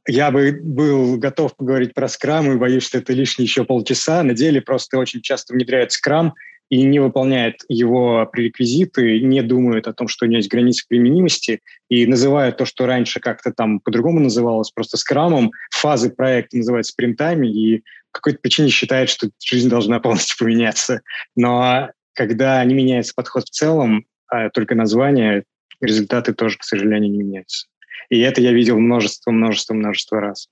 Я 0.07 0.31
бы 0.31 0.59
был 0.61 1.17
готов 1.17 1.55
поговорить 1.55 1.93
про 1.93 2.07
скрам 2.07 2.51
и 2.51 2.57
боюсь, 2.57 2.83
что 2.83 2.97
это 2.97 3.13
лишние 3.13 3.45
еще 3.45 3.65
полчаса. 3.65 4.23
На 4.23 4.33
деле 4.33 4.59
просто 4.59 4.97
очень 4.97 5.21
часто 5.21 5.53
внедряют 5.53 5.91
скрам 5.91 6.33
и 6.69 6.81
не 6.83 6.99
выполняет 6.99 7.57
его 7.67 8.25
пререквизиты, 8.31 9.19
не 9.19 9.43
думают 9.43 9.87
о 9.87 9.93
том, 9.93 10.07
что 10.07 10.25
у 10.25 10.29
него 10.29 10.37
есть 10.37 10.49
границы 10.49 10.85
применимости, 10.87 11.59
и 11.89 12.07
называют 12.07 12.57
то, 12.57 12.65
что 12.65 12.85
раньше 12.85 13.19
как-то 13.19 13.51
там 13.51 13.81
по-другому 13.81 14.21
называлось, 14.21 14.71
просто 14.71 14.95
скрамом, 14.97 15.51
фазы 15.69 16.09
проекта 16.09 16.57
называют 16.57 16.87
спринтами, 16.87 17.47
и 17.47 17.83
по 18.13 18.19
какой-то 18.19 18.39
причине 18.41 18.69
считают, 18.69 19.09
что 19.09 19.29
жизнь 19.43 19.69
должна 19.69 19.99
полностью 19.99 20.37
поменяться. 20.39 21.01
Но 21.35 21.89
когда 22.21 22.63
не 22.63 22.75
меняется 22.75 23.13
подход 23.15 23.45
в 23.45 23.49
целом, 23.49 24.05
а 24.27 24.51
только 24.51 24.75
название, 24.75 25.43
результаты 25.79 26.35
тоже, 26.35 26.59
к 26.59 26.63
сожалению, 26.63 27.11
не 27.11 27.17
меняются. 27.17 27.65
И 28.11 28.19
это 28.19 28.41
я 28.41 28.53
видел 28.53 28.77
множество, 28.77 29.31
множество, 29.31 29.73
множество 29.73 30.21
раз. 30.21 30.47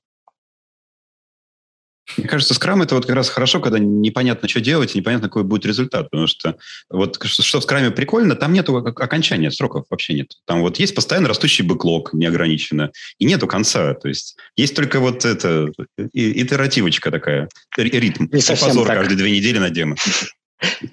Мне 2.18 2.28
кажется, 2.28 2.56
скрам 2.56 2.82
это 2.82 2.96
вот 2.96 3.06
как 3.06 3.16
раз 3.16 3.30
хорошо, 3.30 3.60
когда 3.60 3.78
непонятно, 3.78 4.50
что 4.50 4.62
делать, 4.62 4.96
и 4.96 4.98
непонятно, 4.98 5.28
какой 5.28 5.44
будет 5.44 5.68
результат. 5.68 6.10
Потому 6.10 6.26
что 6.26 6.58
вот 6.90 7.24
что 7.24 7.60
в 7.60 7.64
скраме 7.64 7.92
прикольно, 7.92 8.36
там 8.36 8.52
нету 8.52 8.76
окончания 8.76 9.52
сроков, 9.52 9.86
вообще 9.92 10.16
нет. 10.16 10.32
Там 10.48 10.62
вот 10.62 10.80
есть 10.80 10.96
постоянно 10.96 11.28
растущий 11.28 11.64
бэклог 11.64 12.14
неограниченно, 12.14 12.92
и 13.20 13.26
нету 13.26 13.46
конца. 13.46 13.94
То 13.94 14.08
есть 14.08 14.38
есть 14.56 14.76
только 14.76 15.00
вот 15.00 15.24
это 15.24 15.72
итеративочка 16.14 17.12
такая, 17.12 17.48
ритм. 17.78 18.26
Не 18.32 18.42
совсем 18.42 18.70
позор 18.70 18.88
так. 18.88 18.98
каждые 18.98 19.20
две 19.20 19.30
недели 19.30 19.60
на 19.60 19.70
демо. 19.70 19.96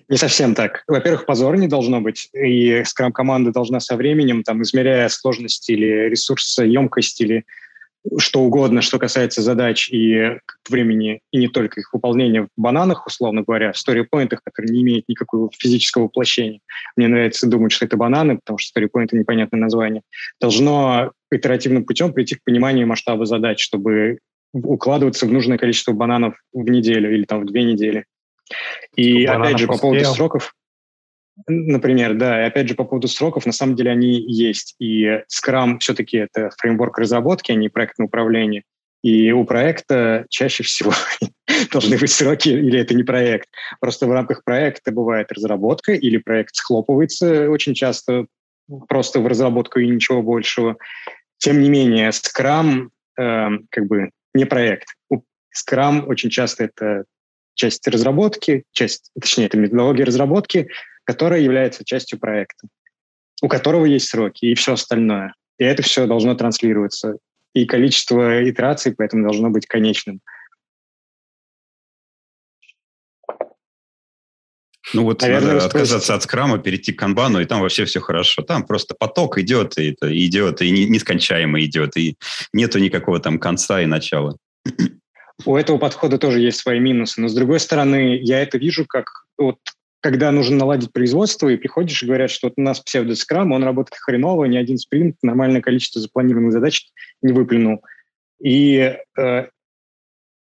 Не 0.08 0.16
совсем 0.16 0.54
так. 0.54 0.84
Во-первых, 0.86 1.26
позора 1.26 1.56
не 1.56 1.68
должно 1.68 2.00
быть, 2.00 2.28
и 2.32 2.82
скрам-команда 2.84 3.52
должна 3.52 3.80
со 3.80 3.96
временем, 3.96 4.42
там, 4.42 4.62
измеряя 4.62 5.08
сложность 5.08 5.68
или 5.68 6.08
ресурсоемкость, 6.08 7.20
или 7.20 7.44
что 8.18 8.40
угодно, 8.42 8.82
что 8.82 8.98
касается 8.98 9.42
задач 9.42 9.90
и 9.90 10.38
времени, 10.68 11.20
и 11.32 11.38
не 11.38 11.48
только 11.48 11.80
их 11.80 11.92
выполнения 11.92 12.42
в 12.42 12.48
бананах, 12.56 13.06
условно 13.06 13.42
говоря, 13.42 13.72
в 13.72 13.76
story-поинтах, 13.76 14.40
которые 14.44 14.72
не 14.72 14.82
имеют 14.82 15.08
никакого 15.08 15.50
физического 15.56 16.04
воплощения. 16.04 16.60
Мне 16.96 17.08
нравится 17.08 17.48
думать, 17.48 17.72
что 17.72 17.84
это 17.84 17.96
бананы, 17.96 18.36
потому 18.36 18.58
что 18.58 18.78
story-point— 18.78 19.08
непонятное 19.12 19.60
название. 19.60 20.02
Должно 20.40 21.12
итеративным 21.32 21.84
путем 21.84 22.12
прийти 22.12 22.36
к 22.36 22.44
пониманию 22.44 22.86
масштаба 22.86 23.26
задач, 23.26 23.60
чтобы 23.60 24.18
укладываться 24.52 25.26
в 25.26 25.32
нужное 25.32 25.58
количество 25.58 25.92
бананов 25.92 26.36
в 26.52 26.70
неделю 26.70 27.12
или 27.12 27.24
там 27.24 27.40
в 27.42 27.46
две 27.46 27.64
недели. 27.64 28.04
И 28.94 29.24
опять 29.24 29.59
же, 29.59 29.66
по 29.66 29.78
поводу 29.78 30.05
сроков, 30.05 30.55
например, 31.47 32.14
да, 32.14 32.42
и 32.42 32.47
опять 32.47 32.68
же, 32.68 32.74
по 32.74 32.84
поводу 32.84 33.09
сроков, 33.09 33.47
на 33.47 33.53
самом 33.53 33.76
деле 33.76 33.90
они 33.90 34.14
есть. 34.14 34.74
И 34.78 35.22
Scrum 35.28 35.78
все-таки 35.80 36.18
это 36.18 36.51
фреймворк 36.59 36.99
разработки, 36.99 37.53
а 37.53 37.55
не 37.55 37.68
проектное 37.68 38.07
управление. 38.07 38.62
И 39.03 39.30
у 39.30 39.44
проекта 39.44 40.26
чаще 40.30 40.62
всего 40.64 40.92
должны 41.72 41.99
быть 41.99 42.11
сроки, 42.11 42.49
или 42.49 42.78
это 42.78 42.94
не 42.94 43.05
проект. 43.05 43.49
Просто 43.80 44.07
в 44.07 44.12
рамках 44.12 44.42
проекта 44.44 44.92
бывает 44.92 45.30
разработка, 45.30 45.92
или 45.92 46.16
проект 46.16 46.57
схлопывается 46.57 47.51
очень 47.51 47.74
часто 47.74 48.26
просто 48.88 49.20
в 49.20 49.26
разработку 49.26 49.78
и 49.78 49.88
ничего 49.88 50.22
большего. 50.22 50.76
Тем 51.38 51.61
не 51.61 51.68
менее, 51.68 52.11
Scrum 52.11 52.88
э, 53.18 53.49
как 53.70 53.86
бы 53.86 54.11
не 54.34 54.44
проект. 54.44 54.88
Scrum 55.12 56.07
очень 56.07 56.30
часто 56.30 56.64
это 56.64 57.05
часть 57.57 57.88
разработки, 57.88 58.62
часть, 58.72 59.11
точнее, 59.18 59.46
это 59.46 59.59
методология 59.59 60.04
разработки, 60.04 60.68
которая 61.04 61.40
является 61.40 61.84
частью 61.84 62.20
проекта, 62.20 62.68
у 63.42 63.48
которого 63.48 63.86
есть 63.86 64.09
сроки 64.09 64.44
и 64.44 64.54
все 64.54 64.74
остальное. 64.74 65.34
И 65.59 65.64
это 65.64 65.82
все 65.82 66.07
должно 66.07 66.34
транслироваться. 66.34 67.16
И 67.54 67.64
количество 67.64 68.48
итераций 68.48 68.94
поэтому 68.94 69.24
должно 69.24 69.50
быть 69.50 69.66
конечным. 69.66 70.20
Ну 74.92 75.02
вот 75.02 75.22
Наверное, 75.22 75.54
надо 75.54 75.66
отказаться 75.66 76.14
от 76.14 76.22
скрама, 76.22 76.59
перейти 76.59 76.92
к 76.92 76.98
канбану, 76.98 77.40
и 77.40 77.44
там 77.44 77.61
вообще 77.61 77.86
все 77.86 78.00
хорошо. 78.00 78.42
Там 78.42 78.64
просто 78.64 78.94
поток 78.96 79.38
идет, 79.38 79.78
и 79.78 79.90
это 79.90 80.16
идет, 80.16 80.62
и 80.62 80.70
нескончаемо 80.86 81.61
идет, 81.64 81.96
и 81.96 82.16
нету 82.52 82.78
никакого 82.78 83.18
там 83.18 83.40
конца 83.40 83.82
и 83.82 83.86
начала 83.86 84.36
у 85.45 85.57
этого 85.57 85.78
подхода 85.78 86.18
тоже 86.18 86.41
есть 86.41 86.59
свои 86.59 86.80
минусы. 86.80 87.20
Но, 87.20 87.28
с 87.28 87.34
другой 87.34 87.61
стороны, 87.61 88.18
я 88.22 88.41
это 88.41 88.59
вижу 88.59 88.87
как 88.87 89.07
вот 89.39 89.59
когда 90.01 90.30
нужно 90.30 90.59
наладить 90.59 90.93
производство, 90.93 91.49
и 91.49 91.57
приходишь 91.57 92.03
и 92.03 92.07
говорят, 92.07 92.30
что 92.30 92.47
вот 92.47 92.55
у 92.57 92.61
нас 92.61 92.78
псевдоскрам, 92.78 93.51
он 93.51 93.64
работает 93.64 93.99
хреново, 94.01 94.45
ни 94.45 94.57
один 94.57 94.78
спринт, 94.78 95.16
нормальное 95.22 95.61
количество 95.61 96.01
запланированных 96.01 96.53
задач 96.53 96.87
не 97.22 97.32
выплюнул. 97.32 97.82
И 98.41 98.97
э, 99.18 99.47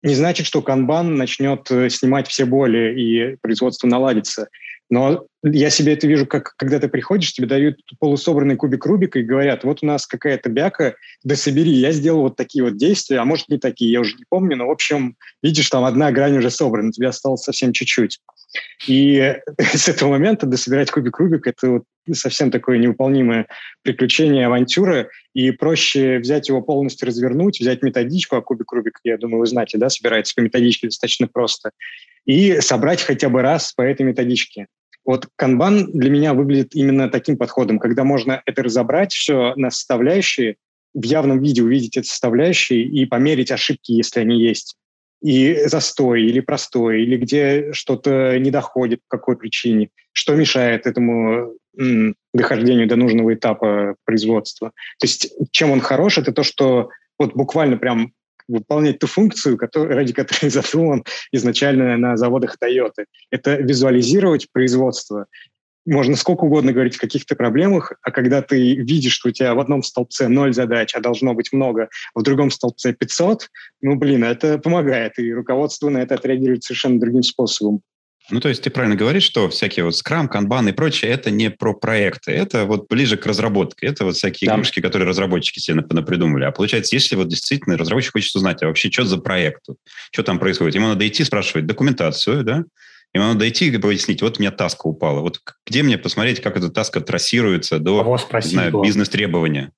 не 0.02 0.14
значит, 0.14 0.46
что 0.46 0.60
канбан 0.60 1.16
начнет 1.16 1.70
э, 1.70 1.88
снимать 1.88 2.28
все 2.28 2.44
боли 2.44 3.00
и 3.00 3.36
производство 3.36 3.86
наладится. 3.86 4.48
Но 4.90 5.26
я 5.42 5.70
себе 5.70 5.92
это 5.92 6.06
вижу, 6.06 6.26
как 6.26 6.54
когда 6.56 6.78
ты 6.78 6.88
приходишь, 6.88 7.32
тебе 7.32 7.46
дают 7.46 7.78
полусобранный 8.00 8.56
кубик 8.56 8.86
Рубика 8.86 9.18
и 9.18 9.24
говорят, 9.24 9.64
вот 9.64 9.82
у 9.82 9.86
нас 9.86 10.06
какая-то 10.06 10.48
бяка, 10.48 10.94
да 11.22 11.36
собери, 11.36 11.72
я 11.72 11.92
сделал 11.92 12.22
вот 12.22 12.36
такие 12.36 12.64
вот 12.64 12.76
действия, 12.76 13.18
а 13.18 13.24
может 13.24 13.48
не 13.48 13.58
такие, 13.58 13.92
я 13.92 14.00
уже 14.00 14.16
не 14.16 14.24
помню, 14.28 14.56
но 14.56 14.66
в 14.66 14.70
общем, 14.70 15.16
видишь, 15.42 15.68
там 15.68 15.84
одна 15.84 16.10
грань 16.10 16.38
уже 16.38 16.50
собрана, 16.50 16.90
тебе 16.90 17.08
осталось 17.08 17.42
совсем 17.42 17.72
чуть-чуть. 17.72 18.18
И 18.86 19.36
с 19.58 19.88
этого 19.88 20.10
момента 20.10 20.46
дособирать 20.46 20.90
кубик 20.90 21.18
Рубик– 21.18 21.46
это 21.46 21.70
вот 21.70 21.82
совсем 22.12 22.50
такое 22.50 22.78
невыполнимое 22.78 23.46
приключение, 23.82 24.46
авантюра, 24.46 25.08
и 25.34 25.50
проще 25.50 26.18
взять 26.18 26.48
его 26.48 26.62
полностью 26.62 27.06
развернуть, 27.06 27.60
взять 27.60 27.82
методичку, 27.82 28.36
а 28.36 28.42
кубик 28.42 28.72
Рубик, 28.72 28.98
я 29.04 29.18
думаю, 29.18 29.40
вы 29.40 29.46
знаете, 29.46 29.76
да, 29.76 29.90
собирается 29.90 30.34
по 30.34 30.40
методичке 30.40 30.88
достаточно 30.88 31.28
просто, 31.28 31.72
и 32.24 32.60
собрать 32.60 33.02
хотя 33.02 33.28
бы 33.28 33.42
раз 33.42 33.72
по 33.72 33.82
этой 33.82 34.02
методичке. 34.02 34.66
Вот 35.08 35.26
канбан 35.36 35.90
для 35.92 36.10
меня 36.10 36.34
выглядит 36.34 36.74
именно 36.74 37.08
таким 37.08 37.38
подходом, 37.38 37.78
когда 37.78 38.04
можно 38.04 38.42
это 38.44 38.62
разобрать 38.62 39.10
все 39.10 39.54
на 39.56 39.70
составляющие, 39.70 40.56
в 40.92 41.02
явном 41.02 41.42
виде 41.42 41.62
увидеть 41.62 41.96
эти 41.96 42.06
составляющие 42.06 42.82
и 42.82 43.06
померить 43.06 43.50
ошибки, 43.50 43.92
если 43.92 44.20
они 44.20 44.38
есть. 44.38 44.76
И 45.22 45.62
застой, 45.64 46.24
или 46.24 46.40
простой, 46.40 47.04
или 47.04 47.16
где 47.16 47.72
что-то 47.72 48.38
не 48.38 48.50
доходит, 48.50 49.00
по 49.08 49.16
какой 49.16 49.38
причине, 49.38 49.88
что 50.12 50.34
мешает 50.34 50.86
этому 50.86 51.54
м, 51.78 52.14
дохождению 52.34 52.86
до 52.86 52.96
нужного 52.96 53.32
этапа 53.32 53.96
производства. 54.04 54.72
То 54.98 55.06
есть 55.06 55.32
чем 55.52 55.70
он 55.70 55.80
хорош, 55.80 56.18
это 56.18 56.32
то, 56.32 56.42
что 56.42 56.90
вот 57.18 57.32
буквально 57.34 57.78
прям 57.78 58.12
выполнять 58.48 58.98
ту 58.98 59.06
функцию, 59.06 59.56
который, 59.56 59.94
ради 59.94 60.12
которой 60.12 60.50
задуман 60.50 61.04
изначально 61.32 61.96
на 61.96 62.16
заводах 62.16 62.56
Toyota. 62.62 63.04
Это 63.30 63.56
визуализировать 63.56 64.50
производство. 64.52 65.26
Можно 65.86 66.16
сколько 66.16 66.44
угодно 66.44 66.72
говорить 66.72 66.96
о 66.96 67.00
каких-то 67.00 67.34
проблемах, 67.34 67.94
а 68.02 68.10
когда 68.10 68.42
ты 68.42 68.74
видишь, 68.74 69.14
что 69.14 69.30
у 69.30 69.32
тебя 69.32 69.54
в 69.54 69.60
одном 69.60 69.82
столбце 69.82 70.28
ноль 70.28 70.52
задач, 70.52 70.94
а 70.94 71.00
должно 71.00 71.32
быть 71.32 71.50
много, 71.52 71.88
а 72.14 72.20
в 72.20 72.22
другом 72.22 72.50
столбце 72.50 72.92
500, 72.92 73.48
ну, 73.80 73.96
блин, 73.96 74.24
это 74.24 74.58
помогает, 74.58 75.18
и 75.18 75.32
руководство 75.32 75.88
на 75.88 75.98
это 75.98 76.16
отреагирует 76.16 76.64
совершенно 76.64 77.00
другим 77.00 77.22
способом. 77.22 77.80
Ну, 78.30 78.40
то 78.40 78.48
есть 78.48 78.62
ты 78.62 78.70
правильно 78.70 78.94
говоришь, 78.94 79.22
что 79.22 79.48
всякие 79.48 79.84
вот 79.84 79.96
скрам, 79.96 80.28
канбан 80.28 80.68
и 80.68 80.72
прочее, 80.72 81.10
это 81.10 81.30
не 81.30 81.50
про 81.50 81.72
проекты, 81.72 82.32
это 82.32 82.66
вот 82.66 82.86
ближе 82.88 83.16
к 83.16 83.24
разработке, 83.24 83.86
это 83.86 84.04
вот 84.04 84.16
всякие 84.16 84.48
да. 84.48 84.54
игрушки, 84.54 84.80
которые 84.80 85.08
разработчики 85.08 85.58
себе 85.58 85.82
напридумали. 85.88 86.44
А 86.44 86.52
получается, 86.52 86.94
если 86.94 87.16
вот 87.16 87.28
действительно 87.28 87.78
разработчик 87.78 88.12
хочет 88.12 88.34
узнать, 88.34 88.62
а 88.62 88.66
вообще 88.66 88.90
что 88.90 89.04
за 89.04 89.16
проект, 89.18 89.64
что 90.12 90.22
там 90.22 90.38
происходит, 90.38 90.74
ему 90.74 90.88
надо 90.88 91.08
идти 91.08 91.24
спрашивать 91.24 91.66
документацию, 91.66 92.44
да, 92.44 92.64
ему 93.14 93.24
надо 93.24 93.48
идти 93.48 93.68
и 93.68 93.78
пояснить, 93.78 94.20
вот 94.20 94.38
у 94.38 94.42
меня 94.42 94.50
таска 94.50 94.86
упала, 94.86 95.20
вот 95.20 95.40
где 95.66 95.82
мне 95.82 95.96
посмотреть, 95.96 96.42
как 96.42 96.58
эта 96.58 96.68
таска 96.68 97.00
трассируется 97.00 97.78
до, 97.78 98.02
знаю, 98.42 98.82
бизнес-требования. 98.82 99.72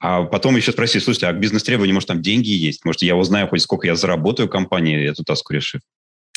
А 0.00 0.22
потом 0.22 0.54
еще 0.54 0.70
спросить, 0.70 1.02
слушайте, 1.02 1.26
а 1.26 1.32
к 1.32 1.40
бизнес-требованию, 1.40 1.94
может, 1.94 2.06
там 2.06 2.22
деньги 2.22 2.50
есть? 2.50 2.84
Может, 2.84 3.02
я 3.02 3.16
узнаю 3.16 3.48
хоть 3.48 3.62
сколько 3.62 3.88
я 3.88 3.96
заработаю 3.96 4.48
компании, 4.48 5.08
эту 5.08 5.24
таску 5.24 5.52
решив? 5.52 5.80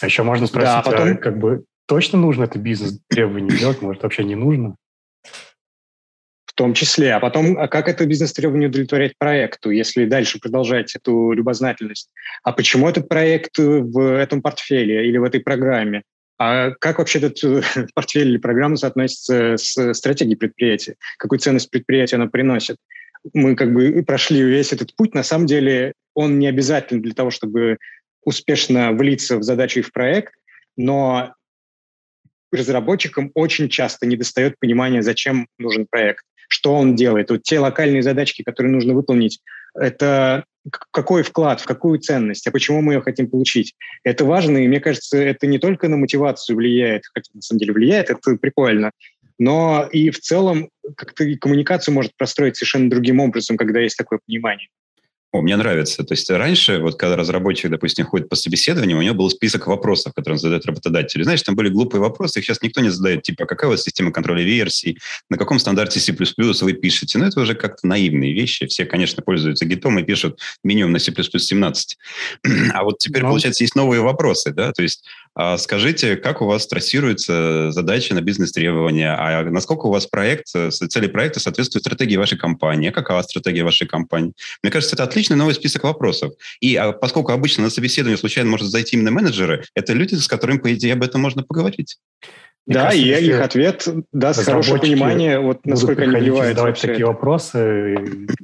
А 0.02 0.06
еще 0.06 0.24
можно 0.24 0.48
спросить, 0.48 0.70
да, 0.70 0.82
потом... 0.82 1.12
а 1.12 1.16
как 1.16 1.38
бы 1.38 1.64
точно 1.86 2.20
нужно 2.20 2.46
это 2.46 2.58
бизнес-требование 2.58 3.58
делать? 3.58 3.82
Может, 3.82 4.04
вообще 4.04 4.24
не 4.24 4.36
нужно? 4.36 4.76
В 6.46 6.54
том 6.54 6.74
числе. 6.74 7.14
А 7.14 7.20
потом, 7.20 7.58
а 7.58 7.68
как 7.68 7.88
это 7.88 8.06
бизнес-требование 8.06 8.70
удовлетворять 8.70 9.14
проекту, 9.18 9.70
если 9.70 10.06
дальше 10.06 10.40
продолжать 10.40 10.96
эту 10.96 11.32
любознательность? 11.32 12.10
А 12.44 12.52
почему 12.52 12.90
этот 12.90 13.08
проект 13.08 13.58
в 13.58 14.18
этом 14.18 14.42
портфеле 14.42 15.08
или 15.08 15.18
в 15.18 15.24
этой 15.24 15.40
программе? 15.40 16.04
А 16.38 16.72
как 16.72 16.98
вообще 16.98 17.20
этот 17.20 17.44
э, 17.44 17.62
портфель 17.94 18.30
или 18.30 18.38
программа 18.38 18.76
соотносится 18.76 19.58
с 19.58 19.94
стратегией 19.94 20.36
предприятия? 20.36 20.96
Какую 21.18 21.40
ценность 21.40 21.70
предприятия 21.70 22.16
она 22.16 22.28
приносит? 22.28 22.78
Мы 23.34 23.56
как 23.56 23.72
бы 23.72 24.04
прошли 24.04 24.42
весь 24.42 24.74
этот 24.74 24.96
путь. 24.96 25.14
На 25.14 25.22
самом 25.22 25.46
деле 25.46 25.94
он 26.16 26.40
не 26.40 26.48
обязателен 26.48 27.04
для 27.04 27.14
того, 27.14 27.30
чтобы 27.30 27.78
успешно 28.24 28.92
влиться 28.92 29.38
в 29.38 29.44
задачу 29.44 29.80
и 29.80 29.84
в 29.84 29.92
проект, 29.92 30.34
но 30.78 31.34
разработчикам 32.52 33.32
очень 33.34 33.70
часто 33.70 34.06
недостает 34.06 34.60
понимания, 34.60 35.02
зачем 35.02 35.48
нужен 35.58 35.88
проект, 35.90 36.26
что 36.50 36.76
он 36.76 36.96
делает. 36.96 37.30
Вот 37.30 37.44
те 37.44 37.60
локальные 37.60 38.04
задачки, 38.04 38.44
которые 38.44 38.72
нужно 38.72 38.94
выполнить, 38.94 39.40
это 39.74 40.46
какой 40.92 41.24
вклад, 41.24 41.62
в 41.62 41.66
какую 41.66 42.00
ценность, 42.00 42.46
а 42.46 42.52
почему 42.52 42.82
мы 42.82 42.94
ее 42.94 43.02
хотим 43.02 43.30
получить. 43.30 43.74
Это 44.04 44.26
важно, 44.26 44.58
и 44.58 44.68
мне 44.68 44.80
кажется, 44.80 45.18
это 45.18 45.48
не 45.48 45.58
только 45.60 45.88
на 45.88 45.98
мотивацию 45.98 46.56
влияет, 46.56 47.04
хотя 47.14 47.32
на 47.34 47.42
самом 47.42 47.60
деле 47.60 47.74
влияет, 47.74 48.10
это 48.10 48.36
прикольно, 48.36 48.92
но 49.40 49.88
и 49.92 50.12
в 50.12 50.20
целом 50.20 50.70
как-то 50.96 51.24
и 51.24 51.36
коммуникацию 51.36 51.96
может 51.96 52.16
простроить 52.16 52.58
совершенно 52.58 52.90
другим 52.90 53.20
образом, 53.20 53.58
когда 53.58 53.80
есть 53.80 53.98
такое 53.98 54.20
понимание. 54.24 54.68
О, 55.34 55.42
мне 55.42 55.56
нравится. 55.56 56.04
То 56.04 56.14
есть 56.14 56.30
раньше, 56.30 56.80
вот 56.80 57.00
когда 57.00 57.16
разработчик, 57.16 57.72
допустим, 57.72 58.06
ходит 58.06 58.28
по 58.28 58.36
собеседованию, 58.36 58.98
у 58.98 59.02
него 59.02 59.16
был 59.16 59.30
список 59.30 59.66
вопросов, 59.68 60.14
которые 60.14 60.36
он 60.36 60.40
задает 60.40 60.66
работодателю. 60.66 61.24
Знаешь, 61.24 61.42
там 61.42 61.56
были 61.56 61.70
глупые 61.70 62.02
вопросы, 62.02 62.40
их 62.40 62.46
сейчас 62.46 62.62
никто 62.62 62.82
не 62.82 62.90
задает, 62.90 63.24
типа, 63.24 63.46
какая 63.46 63.68
у 63.68 63.72
вас 63.72 63.84
система 63.84 64.12
контроля 64.12 64.44
версий, 64.44 64.98
на 65.30 65.38
каком 65.38 65.58
стандарте 65.58 66.02
C++ 66.02 66.14
вы 66.14 66.74
пишете. 66.74 67.18
Но 67.18 67.28
это 67.28 67.40
уже 67.40 67.56
как-то 67.56 67.88
наивные 67.88 68.34
вещи. 68.34 68.66
Все, 68.66 68.86
конечно, 68.86 69.24
пользуются 69.24 69.66
гитом 69.66 69.98
и 70.00 70.04
пишут 70.04 70.40
минимум 70.66 70.92
на 70.92 71.00
C++ 71.00 71.14
17. 71.14 71.98
А 72.74 72.84
вот 72.84 72.98
теперь, 72.98 73.22
Но... 73.22 73.30
Ну. 73.30 73.34
получается, 73.34 73.64
есть 73.64 73.76
новые 73.76 74.02
вопросы, 74.02 74.52
да? 74.52 74.74
То 74.74 74.84
есть 74.84 75.04
а 75.31 75.31
скажите, 75.58 76.18
как 76.18 76.42
у 76.42 76.46
вас 76.46 76.68
трассируется 76.68 77.72
задача 77.72 78.14
на 78.14 78.22
бизнес-требования? 78.22 79.14
А 79.14 79.44
насколько 79.50 79.86
у 79.88 79.92
вас 79.92 80.06
проект, 80.08 80.48
цели 80.48 81.08
проекта 81.08 81.40
соответствуют 81.40 81.84
стратегии 81.84 82.18
вашей 82.18 82.38
компании? 82.38 82.90
А 82.90 82.92
какова 82.92 83.22
стратегия 83.22 83.64
вашей 83.64 83.88
компании? 83.88 84.34
Мне 84.62 84.72
кажется, 84.72 84.96
это 84.96 85.04
отличный 85.04 85.38
новый 85.38 85.54
список 85.54 85.84
вопросов. 85.84 86.34
И 86.60 86.76
а, 86.76 86.92
поскольку 86.92 87.32
обычно 87.32 87.64
на 87.64 87.70
собеседование 87.70 88.18
случайно 88.18 88.50
может 88.50 88.68
зайти 88.68 88.96
именно 88.96 89.12
менеджеры, 89.12 89.64
это 89.76 89.94
люди, 89.94 90.16
с 90.16 90.28
которыми, 90.28 90.58
по 90.58 90.74
идее, 90.74 90.94
об 90.94 91.04
этом 91.04 91.22
можно 91.22 91.44
поговорить. 91.44 91.98
Мне 92.68 92.76
да, 92.76 92.84
кажется, 92.86 93.08
и 93.08 93.26
их 93.28 93.42
ответ 93.42 93.88
даст 94.12 94.46
хорошее 94.46 94.80
понимание, 94.80 95.40
вот 95.40 95.66
насколько 95.66 96.04
они 96.04 96.30
задавать 96.30 96.80
такие 96.80 96.98
это. 96.98 97.08
вопросы, 97.08 97.96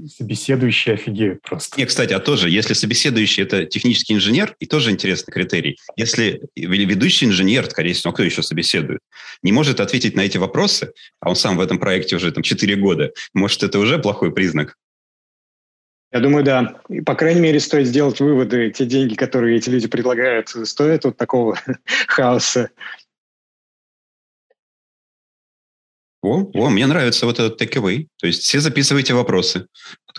собеседующие 0.08 0.96
офигеют 0.96 1.44
просто. 1.44 1.80
Не, 1.80 1.86
кстати, 1.86 2.14
а 2.14 2.20
тоже, 2.20 2.50
если 2.50 2.74
собеседующий– 2.74 3.44
это 3.44 3.66
технический 3.66 4.16
инженер, 4.16 4.56
и 4.60 4.66
тоже 4.66 4.90
интересный 4.90 5.32
критерий. 5.32 5.78
Если 5.96 6.42
ведущий 6.56 7.28
инженер, 7.28 7.70
скорее 7.70 7.94
всего, 7.94 8.12
кто 8.12 8.24
еще 8.24 8.42
собеседует, 8.42 9.02
не 9.44 9.52
может 9.52 9.80
ответить 9.80 10.16
на 10.16 10.22
эти 10.22 10.38
вопросы, 10.38 10.94
а 11.20 11.30
он 11.30 11.36
сам 11.36 11.56
в 11.56 11.62
этом 11.62 11.78
проекте 11.78 12.16
уже 12.16 12.32
там 12.32 12.42
4 12.42 12.76
года, 12.76 13.12
может, 13.36 13.62
это 13.62 13.78
уже 13.78 14.00
плохой 14.00 14.34
признак? 14.34 14.76
Я 16.12 16.22
думаю, 16.22 16.44
да. 16.44 16.80
И, 16.90 17.02
по 17.02 17.16
крайней 17.16 17.42
мере, 17.42 17.60
стоит 17.60 17.88
сделать 17.88 18.20
выводы. 18.20 18.72
Те 18.72 18.86
деньги, 18.86 19.14
которые 19.14 19.58
эти 19.58 19.70
люди 19.70 19.88
предлагают, 19.88 20.50
стоят 20.50 21.04
вот 21.04 21.18
такого 21.18 21.60
хаоса. 22.08 22.70
О, 26.22 26.50
о, 26.54 26.70
мне 26.70 26.88
нравится 26.88 27.26
вот 27.26 27.40
этот 27.40 27.62
takeaway. 27.62 28.08
То 28.20 28.28
есть 28.28 28.44
все 28.44 28.60
записывайте 28.60 29.14
вопросы, 29.14 29.68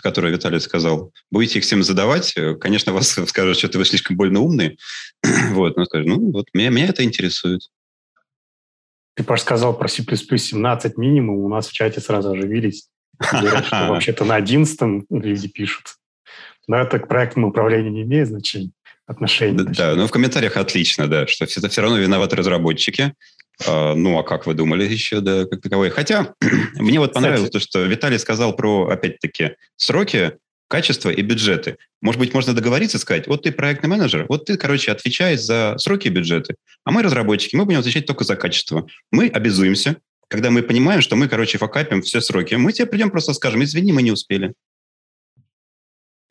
которые 0.01 0.33
Виталий 0.33 0.59
сказал. 0.59 1.11
Будете 1.29 1.59
их 1.59 1.65
всем 1.65 1.83
задавать. 1.83 2.33
Э, 2.37 2.55
конечно, 2.55 2.93
вас 2.93 3.09
скажут, 3.09 3.57
что 3.57 3.77
вы 3.77 3.85
слишком 3.85 4.15
больно 4.15 4.39
умные. 4.39 4.77
вот, 5.51 5.77
но 5.77 5.85
скажут, 5.85 6.07
ну, 6.07 6.31
вот 6.31 6.47
меня, 6.53 6.69
меня 6.69 6.87
это 6.87 7.03
интересует. 7.03 7.61
Ты, 9.15 9.23
Паш, 9.23 9.41
сказал 9.41 9.77
про 9.77 9.87
C++ 9.87 10.03
17 10.03 10.97
минимум. 10.97 11.39
У 11.39 11.49
нас 11.49 11.67
в 11.67 11.73
чате 11.73 11.99
сразу 11.99 12.31
оживились. 12.31 12.87
Говорят, 13.19 13.65
что 13.65 13.87
вообще-то 13.89 14.23
на 14.23 14.35
11 14.35 15.05
люди 15.09 15.47
пишут. 15.49 15.95
Но 16.67 16.77
это 16.77 16.99
к 16.99 17.07
проектному 17.07 17.49
управлению 17.49 17.91
не 17.91 18.03
имеет 18.03 18.27
значения 18.27 18.71
отношения. 19.07 19.63
Да, 19.63 19.71
да, 19.71 19.95
ну 19.95 20.07
в 20.07 20.11
комментариях 20.11 20.55
отлично, 20.55 21.07
да, 21.07 21.25
что 21.25 21.45
это 21.45 21.67
все 21.67 21.81
равно 21.81 21.97
виноваты 21.97 22.35
разработчики. 22.35 23.15
А, 23.67 23.93
ну, 23.93 24.17
а 24.17 24.23
как 24.23 24.45
вы 24.45 24.53
думали 24.53 24.85
еще, 24.85 25.21
да, 25.21 25.45
как 25.45 25.61
таковой? 25.61 25.89
Хотя 25.89 26.33
мне 26.75 26.99
вот 26.99 27.13
понравилось 27.13 27.49
Кстати. 27.49 27.63
то, 27.63 27.69
что 27.69 27.83
Виталий 27.83 28.19
сказал 28.19 28.55
про, 28.55 28.89
опять-таки, 28.89 29.55
сроки, 29.75 30.37
качество 30.69 31.09
и 31.09 31.21
бюджеты. 31.21 31.77
Может 32.01 32.19
быть, 32.19 32.33
можно 32.33 32.53
договориться, 32.53 32.99
сказать, 32.99 33.27
вот 33.27 33.43
ты 33.43 33.51
проектный 33.51 33.89
менеджер, 33.89 34.25
вот 34.29 34.45
ты, 34.45 34.55
короче, 34.55 34.91
отвечаешь 34.91 35.41
за 35.41 35.75
сроки 35.77 36.07
и 36.07 36.11
бюджеты, 36.11 36.55
а 36.85 36.91
мы 36.91 37.01
разработчики, 37.01 37.55
мы 37.55 37.65
будем 37.65 37.79
отвечать 37.79 38.05
только 38.05 38.23
за 38.23 38.35
качество. 38.35 38.87
Мы 39.11 39.27
обязуемся, 39.27 39.97
когда 40.29 40.51
мы 40.51 40.61
понимаем, 40.61 41.01
что 41.01 41.15
мы, 41.15 41.27
короче, 41.27 41.57
факапим 41.57 42.01
все 42.01 42.21
сроки, 42.21 42.53
мы 42.55 42.71
тебе 42.71 42.85
придем 42.85 43.09
просто 43.09 43.33
скажем, 43.33 43.63
извини, 43.63 43.91
мы 43.91 44.03
не 44.03 44.11
успели. 44.11 44.53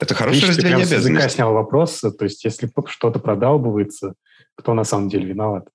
Это 0.00 0.14
хорошее 0.14 0.42
Видишь, 0.42 0.56
разделение 0.56 0.86
обязанностей. 0.86 1.30
Снял 1.30 1.52
вопрос, 1.52 2.00
то 2.00 2.24
есть 2.24 2.44
если 2.44 2.70
что-то 2.86 3.18
продалбывается, 3.18 4.14
кто 4.54 4.74
на 4.74 4.84
самом 4.84 5.08
деле 5.08 5.26
виноват? 5.26 5.68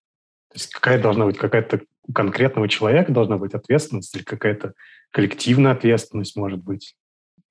То 0.54 0.60
есть 0.60 0.72
какая 0.72 1.02
должна 1.02 1.26
быть 1.26 1.38
какая-то 1.38 1.82
у 2.08 2.14
конкретного 2.14 2.70
человека 2.70 3.12
должна 3.12 3.38
быть 3.38 3.54
ответственность 3.54 4.16
или 4.16 4.24
какая-то 4.24 4.74
коллективная 5.12 5.72
ответственность, 5.72 6.36
может 6.36 6.62
быть? 6.62 6.96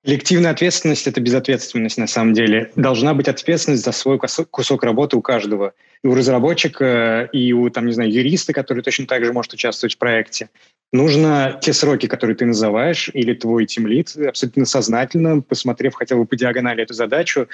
Коллективная 0.05 0.51
ответственность– 0.51 1.07
это 1.07 1.21
безответственность 1.21 1.97
на 1.97 2.07
самом 2.07 2.33
деле. 2.33 2.71
Должна 2.75 3.13
быть 3.13 3.29
ответственность 3.29 3.85
за 3.85 3.93
свой 3.93 4.19
кусок 4.19 4.83
работы 4.83 5.15
у 5.15 5.21
каждого. 5.21 5.73
И 6.03 6.07
у 6.07 6.13
разработчика, 6.13 7.29
и 7.31 7.53
у, 7.53 7.69
там, 7.69 7.85
не 7.85 7.93
знаю, 7.93 8.11
юриста, 8.11 8.51
который 8.51 8.83
точно 8.83 9.07
так 9.07 9.23
же 9.23 9.31
может 9.31 9.53
участвовать 9.53 9.95
в 9.95 9.97
проекте. 9.97 10.49
Нужно 10.91 11.57
те 11.61 11.71
сроки, 11.71 12.07
которые 12.07 12.35
ты 12.35 12.45
называешь, 12.45 13.09
или 13.13 13.33
твой 13.33 13.65
тимлит, 13.65 14.15
абсолютно 14.17 14.65
сознательно, 14.65 15.41
посмотрев 15.41 15.93
хотя 15.95 16.17
бы 16.17 16.25
по 16.25 16.35
диагонали 16.35 16.83
эту 16.83 16.93
задачу, 16.93 17.47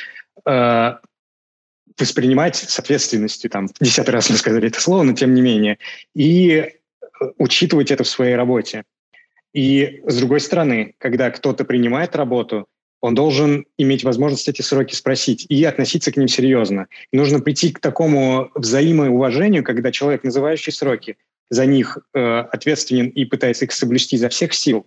э, 0.46 0.94
воспринимать 1.98 2.56
с 2.56 2.80
ответственностью, 2.80 3.50
там, 3.50 3.68
десятый 3.80 4.12
раз 4.12 4.30
мы 4.30 4.38
сказали 4.38 4.68
это 4.68 4.82
слово, 4.82 5.04
но 5.04 5.14
тем 5.14 5.34
не 5.34 5.42
менее, 5.42 5.78
и 6.16 6.52
э, 6.52 6.72
учитывать 7.38 7.92
это 7.92 8.04
в 8.04 8.08
своей 8.08 8.36
работе. 8.36 8.84
И 9.54 10.02
с 10.06 10.18
другой 10.18 10.40
стороны, 10.40 10.96
когда 11.00 11.32
кто-то 11.32 11.66
принимает 11.66 12.16
работу, 12.16 12.68
он 13.02 13.16
должен 13.16 13.66
иметь 13.78 14.04
возможность 14.04 14.48
эти 14.50 14.62
сроки 14.62 14.94
спросить 14.94 15.46
и 15.50 15.64
относиться 15.64 16.12
к 16.12 16.18
ним 16.18 16.28
серьезно. 16.28 16.88
И 17.12 17.18
нужно 17.18 17.40
прийти 17.40 17.72
к 17.72 17.80
такому 17.80 18.52
взаимоуважению, 18.56 19.64
когда 19.64 19.92
человек, 19.92 20.24
называющий 20.24 20.74
сроки, 20.74 21.18
за 21.50 21.66
них 21.66 21.98
э, 22.14 22.20
ответственен 22.20 23.08
и 23.08 23.26
пытается 23.26 23.66
их 23.66 23.72
соблюсти 23.72 24.18
за 24.18 24.30
всех 24.30 24.54
сил, 24.54 24.86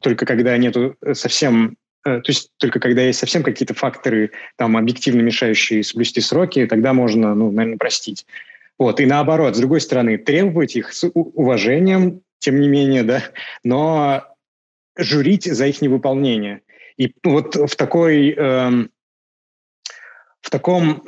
только 0.00 0.26
когда 0.26 0.56
нету 0.56 0.96
э, 1.00 1.14
совсем 1.14 1.76
то 2.06 2.22
есть 2.26 2.50
только 2.58 2.78
когда 2.78 3.02
есть 3.02 3.18
совсем 3.18 3.42
какие-то 3.42 3.74
факторы, 3.74 4.30
там, 4.56 4.76
объективно 4.76 5.22
мешающие 5.22 5.82
соблюсти 5.82 6.20
сроки, 6.20 6.66
тогда 6.66 6.92
можно, 6.92 7.34
ну, 7.34 7.50
наверное, 7.50 7.78
простить. 7.78 8.26
Вот, 8.78 9.00
и 9.00 9.06
наоборот, 9.06 9.56
с 9.56 9.58
другой 9.58 9.80
стороны, 9.80 10.16
требовать 10.18 10.76
их 10.76 10.92
с 10.92 11.10
уважением, 11.12 12.20
тем 12.38 12.60
не 12.60 12.68
менее, 12.68 13.02
да, 13.02 13.22
но 13.64 14.24
журить 14.96 15.44
за 15.44 15.66
их 15.66 15.82
невыполнение. 15.82 16.62
И 16.96 17.12
вот 17.24 17.56
в 17.56 17.74
такой, 17.76 18.32
эм, 18.32 18.90
в 20.40 20.50
таком 20.50 21.04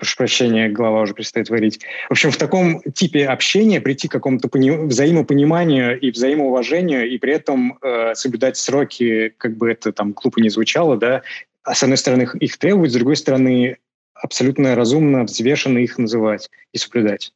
прошу 0.00 0.16
прощения, 0.16 0.68
голова 0.68 1.02
уже 1.02 1.14
перестает 1.14 1.50
варить. 1.50 1.80
В 2.08 2.12
общем, 2.12 2.30
в 2.30 2.36
таком 2.38 2.80
типе 2.82 3.26
общения 3.26 3.80
прийти 3.80 4.08
к 4.08 4.12
какому-то 4.12 4.48
пони- 4.48 4.86
взаимопониманию 4.86 6.00
и 6.00 6.10
взаимоуважению, 6.10 7.08
и 7.08 7.18
при 7.18 7.34
этом 7.34 7.78
э, 7.82 8.14
соблюдать 8.14 8.56
сроки, 8.56 9.34
как 9.36 9.56
бы 9.56 9.70
это 9.70 9.92
там 9.92 10.12
глупо 10.12 10.40
не 10.40 10.48
звучало, 10.48 10.96
да, 10.96 11.22
а 11.62 11.74
с 11.74 11.82
одной 11.82 11.98
стороны 11.98 12.26
их 12.40 12.56
требовать, 12.56 12.90
с 12.90 12.94
другой 12.94 13.16
стороны 13.16 13.76
абсолютно 14.14 14.74
разумно, 14.74 15.24
взвешенно 15.24 15.78
их 15.78 15.98
называть 15.98 16.50
и 16.72 16.78
соблюдать. 16.78 17.32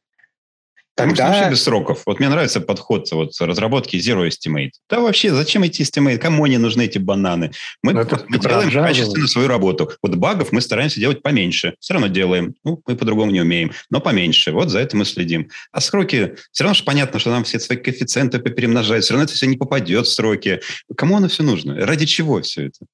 Тогда... 0.95 1.27
вообще 1.27 1.49
без 1.49 1.63
сроков. 1.63 2.03
Вот 2.05 2.19
мне 2.19 2.29
нравится 2.29 2.61
подход 2.61 3.11
вот 3.11 3.31
разработки 3.39 3.97
Zero 3.97 4.27
Estimate. 4.27 4.71
Да 4.89 5.01
вообще, 5.01 5.33
зачем 5.33 5.63
эти 5.63 5.81
Estimate? 5.81 6.17
Кому 6.17 6.45
они 6.45 6.57
нужны, 6.57 6.83
эти 6.83 6.97
бананы? 6.97 7.51
Мы, 7.83 7.93
ну, 7.93 8.07
мы 8.29 8.39
делаем 8.39 8.71
качественно 8.71 9.27
свою 9.27 9.47
работу. 9.49 9.91
Вот 10.01 10.15
багов 10.15 10.53
мы 10.53 10.61
стараемся 10.61 10.99
делать 10.99 11.21
поменьше. 11.21 11.75
Все 11.79 11.93
равно 11.93 12.07
делаем. 12.07 12.55
Ну, 12.63 12.81
мы 12.87 12.95
по-другому 12.95 13.31
не 13.31 13.41
умеем, 13.41 13.71
но 13.89 13.99
поменьше. 13.99 14.51
Вот 14.51 14.69
за 14.69 14.79
это 14.79 14.95
мы 14.95 15.03
следим. 15.03 15.49
А 15.73 15.81
сроки, 15.81 16.35
все 16.51 16.63
равно 16.63 16.75
же 16.75 16.83
понятно, 16.85 17.19
что 17.19 17.29
нам 17.29 17.43
все 17.43 17.59
свои 17.59 17.77
коэффициенты 17.77 18.39
перемножать. 18.39 19.03
Все 19.03 19.13
равно 19.13 19.25
это 19.25 19.33
все 19.33 19.47
не 19.47 19.57
попадет 19.57 20.07
в 20.07 20.13
сроки. 20.13 20.61
Кому 20.95 21.17
оно 21.17 21.27
все 21.27 21.43
нужно? 21.43 21.75
Ради 21.85 22.05
чего 22.05 22.41
все 22.41 22.67
это? 22.67 22.85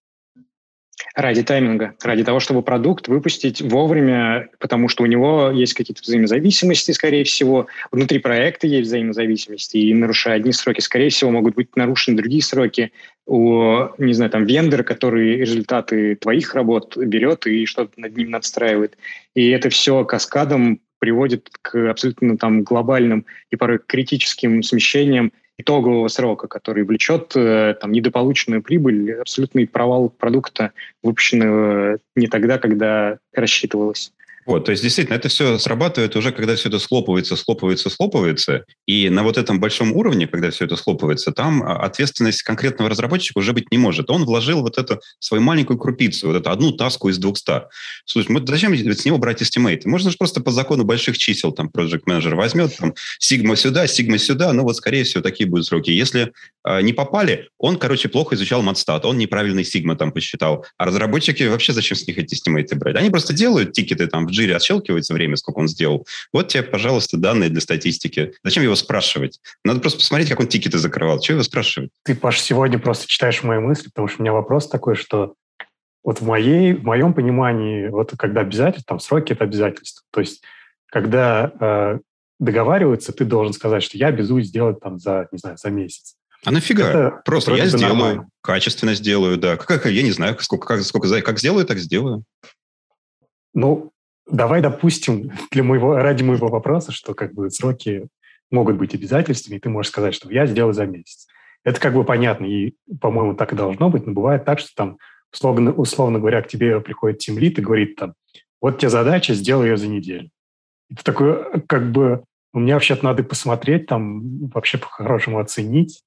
Ради 1.14 1.44
тайминга, 1.44 1.94
ради 2.02 2.24
того, 2.24 2.40
чтобы 2.40 2.62
продукт 2.62 3.10
выпустить 3.10 3.62
вовремя, 3.62 4.48
потому 4.60 4.88
что 4.88 5.04
у 5.04 5.08
него 5.08 5.52
есть 5.52 5.74
какие-то 5.74 6.02
взаимозависимости, 6.02 6.92
скорее 6.92 7.26
всего, 7.26 7.68
внутри 7.92 8.20
проекта 8.20 8.68
есть 8.68 8.88
взаимозависимости, 8.88 9.78
и 9.78 9.94
нарушая 9.94 10.36
одни 10.36 10.54
сроки, 10.54 10.80
скорее 10.80 11.10
всего, 11.10 11.32
могут 11.32 11.56
быть 11.56 11.76
нарушены 11.76 12.16
другие 12.16 12.42
сроки 12.42 12.94
у, 13.26 13.88
не 13.98 14.14
знаю, 14.14 14.32
там, 14.32 14.46
вендора, 14.46 14.84
который 14.84 15.38
результаты 15.38 16.16
твоих 16.16 16.56
работ 16.56 16.96
берет 16.96 17.46
и 17.46 17.66
что-то 17.66 18.00
над 18.00 18.16
ним 18.16 18.32
надстраивает. 18.32 18.98
И 19.36 19.50
это 19.50 19.70
все 19.70 20.06
каскадом 20.06 20.80
приводит 21.00 21.50
к 21.62 21.90
абсолютно 21.90 22.38
там 22.38 22.64
глобальным 22.64 23.26
и 23.50 23.56
порой 23.56 23.80
критическим 23.80 24.64
смещениям 24.64 25.34
итогового 25.62 26.08
срока, 26.08 26.48
который 26.48 26.84
влечет 26.84 27.34
э, 27.36 27.76
там, 27.80 27.92
недополученную 27.92 28.62
прибыль, 28.62 29.14
абсолютный 29.14 29.68
провал 29.68 30.10
продукта, 30.10 30.72
выпущенного 31.04 31.98
не 32.16 32.28
тогда, 32.28 32.58
когда 32.58 33.20
рассчитывалось. 33.34 34.14
Вот, 34.46 34.66
то 34.66 34.72
есть 34.72 34.82
действительно 34.84 35.16
это 35.16 35.30
все 35.30 35.58
срабатывает 35.60 36.16
уже, 36.16 36.32
когда 36.32 36.56
все 36.56 36.70
это 36.70 36.80
схлопывается, 36.80 37.36
схлопывается, 37.36 37.90
схлопывается. 37.90 38.66
И 38.88 39.10
на 39.10 39.24
вот 39.24 39.38
этом 39.38 39.60
большом 39.60 39.94
уровне, 39.94 40.28
когда 40.28 40.50
все 40.50 40.66
это 40.66 40.76
схлопывается, 40.76 41.32
там 41.32 41.62
а, 41.62 41.78
ответственность 41.78 42.42
конкретного 42.42 42.90
разработчика 42.90 43.38
уже 43.38 43.54
быть 43.54 43.72
не 43.72 43.78
может. 43.78 44.10
Он 44.10 44.26
вложил 44.26 44.62
вот 44.62 44.78
эту 44.78 45.00
свою 45.20 45.44
маленькую 45.44 45.78
крупицу, 45.78 46.28
вот 46.28 46.38
эту 46.38 46.50
одну 46.50 46.72
таску 46.72 47.10
из 47.10 47.20
200. 47.20 47.64
Слушай, 48.06 48.32
мы 48.32 48.46
зачем 48.46 48.76
с 48.76 49.06
него 49.06 49.18
брать 49.20 49.44
эстимейты? 49.44 49.88
Можно 49.88 50.10
же 50.10 50.18
просто 50.18 50.42
по 50.42 50.52
закону 50.52 50.84
больших 50.84 51.18
чисел, 51.18 51.52
там, 51.52 51.70
Project 51.74 52.02
Manager 52.10 52.36
возьмет, 52.36 52.76
там, 52.78 52.94
сигма 53.20 53.56
сюда, 53.56 53.86
сигма 53.88 54.18
сюда, 54.18 54.54
ну 54.54 54.64
вот, 54.64 54.76
скорее 54.76 55.04
всего, 55.04 55.22
такие 55.22 55.48
будут 55.48 55.68
сроки. 55.68 55.92
Если 55.92 56.32
э, 56.66 56.82
не 56.82 56.94
попали, 56.94 57.50
он, 57.60 57.78
короче, 57.78 58.10
плохо 58.10 58.36
изучал 58.36 58.64
матстат, 58.64 59.06
он 59.06 59.18
неправильный 59.18 59.64
сигма 59.64 59.96
там 59.96 60.12
посчитал. 60.12 60.66
А 60.78 60.86
разработчики 60.86 61.44
вообще 61.44 61.74
зачем 61.74 61.98
с 61.98 62.08
них 62.08 62.18
эти 62.18 62.34
эстимейты 62.34 62.76
брать? 62.76 62.96
Они 62.96 63.10
просто 63.10 63.34
делают 63.34 63.74
тикеты 63.74 64.08
там 64.08 64.31
джире 64.32 64.56
отщелкивается 64.56 65.14
время, 65.14 65.36
сколько 65.36 65.60
он 65.60 65.68
сделал. 65.68 66.06
Вот 66.34 66.48
тебе, 66.50 66.64
пожалуйста, 66.64 67.18
данные 67.18 67.50
для 67.50 67.62
статистики. 67.62 68.34
Зачем 68.44 68.64
его 68.64 68.76
спрашивать? 68.76 69.40
Надо 69.64 69.80
просто 69.80 70.00
посмотреть, 70.00 70.30
как 70.30 70.40
он 70.40 70.48
тикеты 70.48 70.78
закрывал. 70.78 71.20
Чего 71.20 71.36
его 71.36 71.44
спрашивать? 71.44 71.92
Ты, 72.04 72.16
Паш, 72.16 72.40
сегодня 72.40 72.80
просто 72.80 73.08
читаешь 73.08 73.44
мои 73.44 73.60
мысли, 73.60 73.90
потому 73.90 74.08
что 74.08 74.20
у 74.20 74.24
меня 74.24 74.34
вопрос 74.34 74.68
такой, 74.68 74.96
что 74.96 75.36
вот 76.04 76.20
в, 76.20 76.26
моей, 76.26 76.74
в 76.74 76.84
моем 76.84 77.14
понимании, 77.14 77.88
вот 77.88 78.14
когда 78.18 78.42
обязательства, 78.42 78.86
там 78.88 79.00
сроки– 79.00 79.34
это 79.34 79.44
обязательства. 79.44 80.04
То 80.12 80.22
есть 80.22 80.44
когда 80.88 81.52
э, 81.60 82.00
договариваются, 82.40 83.14
ты 83.14 83.24
должен 83.24 83.54
сказать, 83.54 83.84
что 83.84 83.98
я 83.98 84.08
обязуюсь 84.08 84.48
сделать 84.48 84.80
там 84.80 85.00
за, 85.00 85.28
не 85.32 85.38
знаю, 85.38 85.58
за 85.58 85.70
месяц. 85.70 86.16
А 86.44 86.52
нафига? 86.52 86.90
Это 86.90 87.22
Просто 87.24 87.54
я 87.54 87.68
сделаю, 87.68 87.88
нормально. 87.88 88.30
качественно 88.42 88.96
сделаю, 88.96 89.38
да. 89.38 89.58
Как, 89.58 89.86
я 89.86 90.02
не 90.02 90.12
знаю, 90.12 90.38
сколько, 90.40 90.68
как, 90.68 90.82
сколько, 90.82 91.22
как 91.22 91.40
сделаю, 91.40 91.66
так 91.66 91.78
сделаю. 91.78 92.24
Ну, 93.54 93.92
Давай 94.32 94.62
допустим, 94.62 95.32
для 95.52 95.64
моего, 95.64 95.96
ради 95.96 96.24
моего 96.24 96.48
вопроса, 96.48 96.92
что 96.92 97.14
как 97.14 97.34
бы 97.34 97.52
сроки 97.52 98.08
могут 98.50 98.78
быть 98.78 98.96
обязательствами, 98.96 99.58
и 99.58 99.60
ты 99.60 99.70
можешь 99.70 99.92
сказать, 99.92 100.16
что 100.16 100.32
я 100.32 100.46
сделаю 100.46 100.74
за 100.74 100.86
месяц. 100.86 101.28
Это 101.64 101.80
как 101.80 101.94
бы 101.94 102.04
понятно, 102.04 102.46
и, 102.46 102.76
по-моему, 103.00 103.36
так 103.36 103.54
и 103.54 103.56
должно 103.56 103.90
быть, 103.90 104.06
но 104.06 104.14
бывает 104.14 104.46
так, 104.46 104.60
что 104.60 104.70
там, 104.76 104.98
условно, 105.34 105.74
условно 105.74 106.20
говоря, 106.20 106.42
к 106.42 106.48
тебе 106.48 106.80
приходит 106.80 107.20
тимлит 107.20 107.60
и 107.60 107.62
говорит 107.62 107.98
там, 107.98 108.14
вот 108.62 108.80
тебе 108.80 108.90
задача, 108.90 109.34
сделай 109.34 109.70
ее 109.70 109.78
за 109.78 109.88
неделю. 109.88 110.30
Это 110.90 111.04
такое, 111.04 111.62
как 111.68 111.92
бы, 111.92 112.24
у 112.54 112.60
меня 112.60 112.76
вообще-то 112.76 113.04
надо 113.04 113.24
посмотреть, 113.24 113.86
там, 113.86 114.48
вообще 114.48 114.78
по-хорошему 114.78 115.40
оценить. 115.40 116.04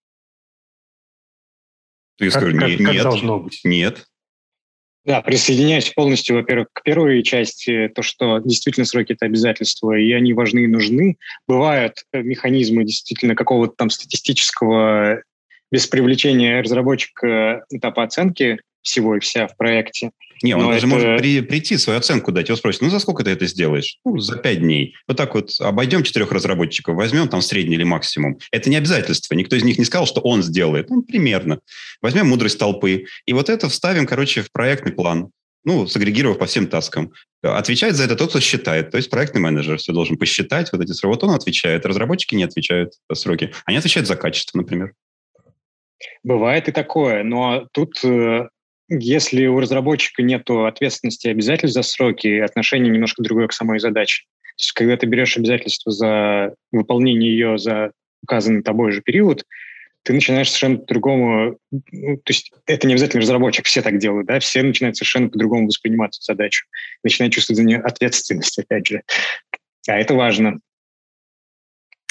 Ты 2.17 2.31
как, 2.31 2.43
скажешь, 2.43 2.59
как, 2.59 2.69
нет, 2.69 2.87
как 2.87 3.03
должно 3.03 3.39
быть? 3.39 3.61
Нет, 3.65 4.07
да, 5.05 5.21
присоединяюсь 5.21 5.91
полностью, 5.91 6.37
во-первых, 6.37 6.69
к 6.73 6.83
первой 6.83 7.23
части, 7.23 7.91
то, 7.95 8.03
что 8.03 8.39
действительно 8.39 8.87
сроки– 8.87 9.13
это 9.15 9.27
обязательства, 9.27 9.93
и 9.93 10.13
они 10.13 10.33
важны 10.33 10.61
и 10.61 10.67
нужны. 10.67 11.17
Бывают 11.47 12.05
э, 12.13 12.23
механизмы 12.23 12.85
действительно 12.85 13.35
какого-то 13.35 13.75
там 13.77 13.91
статистического, 13.91 15.23
без 15.71 15.87
привлечения 15.87 16.61
разработчика 16.61 17.65
этапа 17.71 18.05
оценки 18.05 18.61
всего 18.85 19.17
и 19.17 19.21
вся 19.21 19.49
в 19.49 19.57
проекте– 19.57 20.11
не, 20.45 20.55
он 20.55 20.63
Но 20.63 20.73
даже 20.73 20.87
это... 20.87 20.87
может 20.89 21.19
при, 21.19 21.41
прийти 21.41 21.79
свою 21.79 21.99
оценку 21.99 22.31
дать. 22.31 22.49
Его 22.49 22.57
спросят, 22.57 22.83
ну 22.83 22.91
за 22.91 22.99
сколько 22.99 23.25
ты 23.25 23.31
это 23.31 23.47
сделаешь? 23.47 23.99
Ну, 24.05 24.19
за 24.19 24.37
пять 24.37 24.61
дней. 24.61 24.95
Вот 25.09 25.17
так 25.17 25.35
вот 25.35 25.51
обойдем 25.59 26.03
четырех 26.03 26.33
разработчиков, 26.33 26.97
возьмем 26.97 27.29
там 27.29 27.41
средний 27.41 27.77
или 27.77 27.85
максимум. 27.85 28.39
Это 28.51 28.69
не 28.69 28.77
обязательство. 28.77 29.35
Никто 29.35 29.57
из 29.57 29.65
них 29.65 29.79
не 29.79 29.87
сказал, 29.87 30.07
что 30.07 30.21
он 30.21 30.43
сделает. 30.43 30.91
Ну, 30.91 31.03
примерно. 31.03 31.61
Возьмем 32.03 32.29
мудрость 32.29 32.59
толпы. 32.59 33.07
И 33.25 33.33
вот 33.33 33.49
это 33.49 33.71
вставим, 33.71 34.07
короче, 34.07 34.43
в 34.43 34.53
проектный 34.53 34.93
план. 34.93 35.31
Ну, 35.65 35.87
сагрегировав 35.87 36.37
по 36.37 36.45
всем 36.45 36.67
таскам. 36.67 37.13
Отвечает 37.43 37.97
за 37.97 38.05
это 38.05 38.17
тот, 38.17 38.29
кто 38.29 38.41
считает. 38.41 38.91
То 38.91 38.99
есть 38.99 39.09
проектный 39.09 39.41
менеджер 39.41 39.79
все 39.79 39.95
должен 39.95 40.19
посчитать 40.19 40.71
вот 40.73 40.83
эти 40.83 40.93
сроки. 40.93 41.15
Вот 41.15 41.25
он 41.25 41.31
отвечает. 41.31 41.87
Разработчики 41.87 42.35
не 42.35 42.45
отвечают 42.45 42.93
за 43.09 43.15
сроки. 43.15 43.53
Они 43.65 43.79
отвечают 43.79 44.07
за 44.07 44.17
качество, 44.17 44.59
например. 44.59 44.93
Бывает 46.23 46.69
и 46.69 46.73
такое, 46.73 47.23
но 47.23 47.67
тут 47.73 48.05
э, 48.05 48.49
если 48.89 49.47
у 49.47 49.61
разработчика 49.61 50.23
нет 50.23 50.49
ответственности 50.49 51.29
и 51.29 51.31
обязательств 51.31 51.75
за 51.75 51.83
сроки, 51.83 52.39
отношение 52.39 52.93
немножко 52.93 53.23
другое 53.23 53.49
к 53.49 53.53
самой 53.53 53.79
задаче. 53.79 54.25
То 54.57 54.61
есть, 54.61 54.73
когда 54.73 54.97
ты 54.97 55.07
берешь 55.07 55.37
обязательства 55.37 55.91
за 55.91 56.55
выполнение 56.71 57.31
ее 57.31 57.59
за 57.59 57.93
указанный 58.23 58.63
тобой 58.63 58.93
же 58.93 59.03
период, 59.03 59.45
ты 60.05 60.13
начинаешь 60.13 60.49
совершенно 60.49 60.79
по-другому... 60.79 61.59
Ну, 61.71 62.17
то 62.19 62.31
есть 62.31 62.53
это 62.67 62.87
не 62.87 62.93
обязательно 62.93 63.23
разработчик, 63.23 63.67
все 63.67 63.83
так 63.83 63.99
делают, 63.99 64.27
да, 64.27 64.39
все 64.39 64.63
начинают 64.63 64.97
совершенно 64.97 65.29
по-другому 65.29 65.67
воспринимать 65.67 66.17
эту 66.17 66.25
задачу, 66.25 66.67
начинают 67.03 67.35
чувствовать 67.35 67.57
за 67.57 67.65
нее 67.65 67.79
ответственность, 67.79 68.59
опять 68.59 68.87
же. 68.87 69.03
А 69.89 69.99
это 69.99 70.15
важно. 70.15 70.61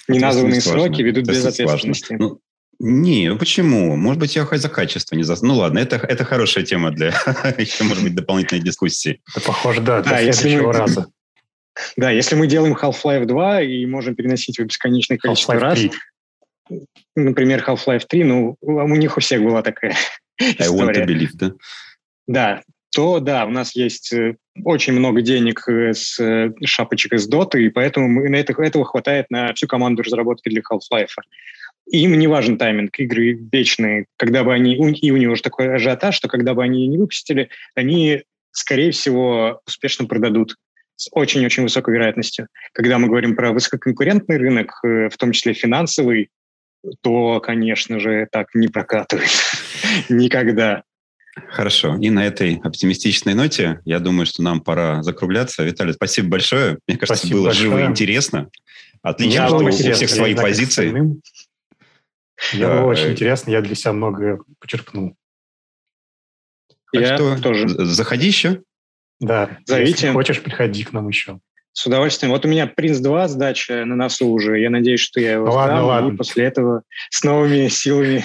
Неназванные 0.08 0.60
сроки 0.60 1.02
ведут 1.02 1.28
без 1.28 1.46
ответственности. 1.46 2.16
Ну, 2.20 2.40
не, 2.86 3.30
ну 3.30 3.38
почему? 3.38 3.96
Может 3.96 4.20
быть, 4.20 4.36
я 4.36 4.44
хоть 4.44 4.60
за 4.60 4.68
качество 4.68 5.16
не 5.16 5.24
за... 5.24 5.38
Ну 5.42 5.56
ладно, 5.56 5.80
это, 5.80 5.96
это 5.96 6.26
хорошая 6.26 6.66
тема 6.66 6.92
для 6.92 7.08
еще, 7.58 7.86
может 7.86 8.04
быть, 8.04 8.14
дополнительной 8.14 8.62
дискуссии. 8.62 9.22
Это 9.34 9.40
похоже, 9.40 9.80
да, 9.80 10.02
для 10.02 10.12
да, 10.12 10.34
следующего 10.34 10.68
мы... 10.68 10.74
раза. 10.74 11.08
Да, 11.98 12.12
если 12.12 12.36
мы 12.36 12.46
делаем 12.46 12.74
Half-Life 12.76 13.26
2 13.26 13.62
и 13.62 13.86
можем 13.86 14.16
переносить 14.16 14.58
его 14.58 14.68
бесконечное 14.68 15.18
количество 15.18 15.56
раз, 15.56 15.80
3. 15.80 15.92
например, 17.16 17.64
Half-Life 17.66 18.04
3, 18.08 18.24
ну, 18.26 18.58
у 18.60 18.96
них 18.96 19.16
у 19.16 19.22
всех 19.22 19.42
была 19.42 19.62
такая 19.62 19.96
I 20.42 20.68
want 20.68 20.94
to 20.94 21.06
believe, 21.06 21.32
да? 21.36 21.52
Да, 22.28 22.62
то 22.94 23.22
да, 23.22 23.46
у 23.46 23.50
нас 23.50 23.78
есть 23.78 24.12
э, 24.12 24.36
очень 24.66 24.92
много 24.92 25.22
денег 25.22 25.68
э, 25.70 25.94
с 25.94 26.20
э, 26.20 26.52
шапочек 26.66 27.14
из 27.14 27.30
Dota, 27.30 27.58
и 27.58 27.70
поэтому 27.70 28.10
мы, 28.10 28.28
на 28.28 28.36
это, 28.36 28.54
этого 28.62 28.84
хватает 28.84 29.32
на 29.32 29.54
всю 29.54 29.68
команду 29.68 30.04
разработки 30.04 30.50
для 30.50 30.62
Half-Life 30.62 31.08
им 31.90 32.18
не 32.18 32.28
важен 32.28 32.58
тайминг, 32.58 32.98
игры 33.00 33.34
вечные, 33.52 34.06
когда 34.18 34.44
бы 34.44 34.54
они, 34.54 34.76
и 34.76 35.12
у 35.12 35.18
него 35.18 35.34
уже 35.34 35.42
такой 35.42 35.74
ажиотаж, 35.74 36.16
что 36.16 36.28
когда 36.28 36.54
бы 36.54 36.64
они 36.64 36.88
не 36.88 36.98
выпустили, 36.98 37.50
они, 37.76 38.24
скорее 38.52 38.92
всего, 38.92 39.62
успешно 39.68 40.06
продадут 40.06 40.56
с 40.96 41.10
очень-очень 41.12 41.64
высокой 41.64 41.96
вероятностью. 41.96 42.48
Когда 42.74 43.00
мы 43.00 43.08
говорим 43.08 43.36
про 43.36 43.52
высококонкурентный 43.52 44.38
рынок, 44.38 44.80
э, 44.84 45.10
в 45.10 45.18
том 45.18 45.32
числе 45.32 45.54
финансовый, 45.54 46.30
то, 47.02 47.40
конечно 47.40 48.00
же, 48.00 48.28
так 48.32 48.54
не 48.54 48.68
прокатывает. 48.68 49.30
Никогда. 50.10 50.84
Хорошо. 51.50 51.98
И 52.00 52.10
на 52.10 52.26
этой 52.26 52.62
оптимистичной 52.64 53.34
ноте, 53.34 53.82
я 53.86 54.00
думаю, 54.00 54.26
что 54.26 54.44
нам 54.44 54.62
пора 54.62 55.02
закругляться. 55.02 55.64
Виталий, 55.64 55.94
спасибо 55.94 56.30
большое. 56.30 56.78
Мне 56.88 56.98
кажется, 56.98 57.18
спасибо 57.18 57.40
было 57.40 57.46
большое. 57.48 57.70
живо 57.70 57.84
и 57.84 57.86
интересно. 57.86 58.50
Отлично, 59.02 59.48
что 59.48 59.58
у 59.58 59.72
всех 59.72 60.10
свои 60.10 60.36
позиции. 60.36 60.94
Я 62.52 62.70
было 62.70 62.86
очень 62.86 63.12
интересно, 63.12 63.52
я 63.52 63.62
для 63.62 63.76
себя 63.76 63.94
многое 63.94 64.40
почерпнул. 64.60 65.16
Я 66.92 67.16
что, 67.16 67.42
тоже. 67.42 67.68
Заходи 67.68 68.28
еще. 68.28 68.62
Да, 69.20 69.58
Зовите. 69.66 69.92
если 69.92 70.12
хочешь, 70.12 70.42
приходи 70.42 70.84
к 70.84 70.94
нам 70.94 71.08
еще. 71.08 71.40
С 71.72 71.86
удовольствием. 71.88 72.32
Вот 72.32 72.46
у 72.46 72.48
меня 72.48 72.68
«Принц 72.68 73.00
2» 73.00 73.28
сдача 73.30 73.86
на 73.86 73.96
носу 73.96 74.28
уже. 74.28 74.60
Я 74.60 74.70
надеюсь, 74.70 75.00
что 75.00 75.20
я 75.20 75.34
его 75.34 75.52
ладно, 75.52 75.78
сдам, 75.78 75.86
ладно. 75.86 76.14
и 76.14 76.18
после 76.18 76.44
этого 76.46 76.84
с 77.10 77.24
новыми 77.24 77.68
силами. 77.68 78.24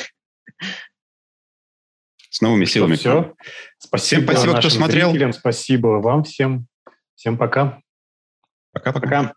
С 2.28 2.42
новыми 2.42 2.66
что, 2.66 2.74
силами. 2.74 2.96
Все. 2.96 3.34
Спасибо, 3.78 4.22
всем 4.22 4.34
спасибо 4.34 4.58
кто 4.58 4.68
смотрел. 4.68 5.10
Зрителям, 5.10 5.32
спасибо 5.32 5.86
вам 6.02 6.24
всем. 6.24 6.66
Всем 7.14 7.38
пока. 7.38 7.80
Пока-пока. 8.72 9.32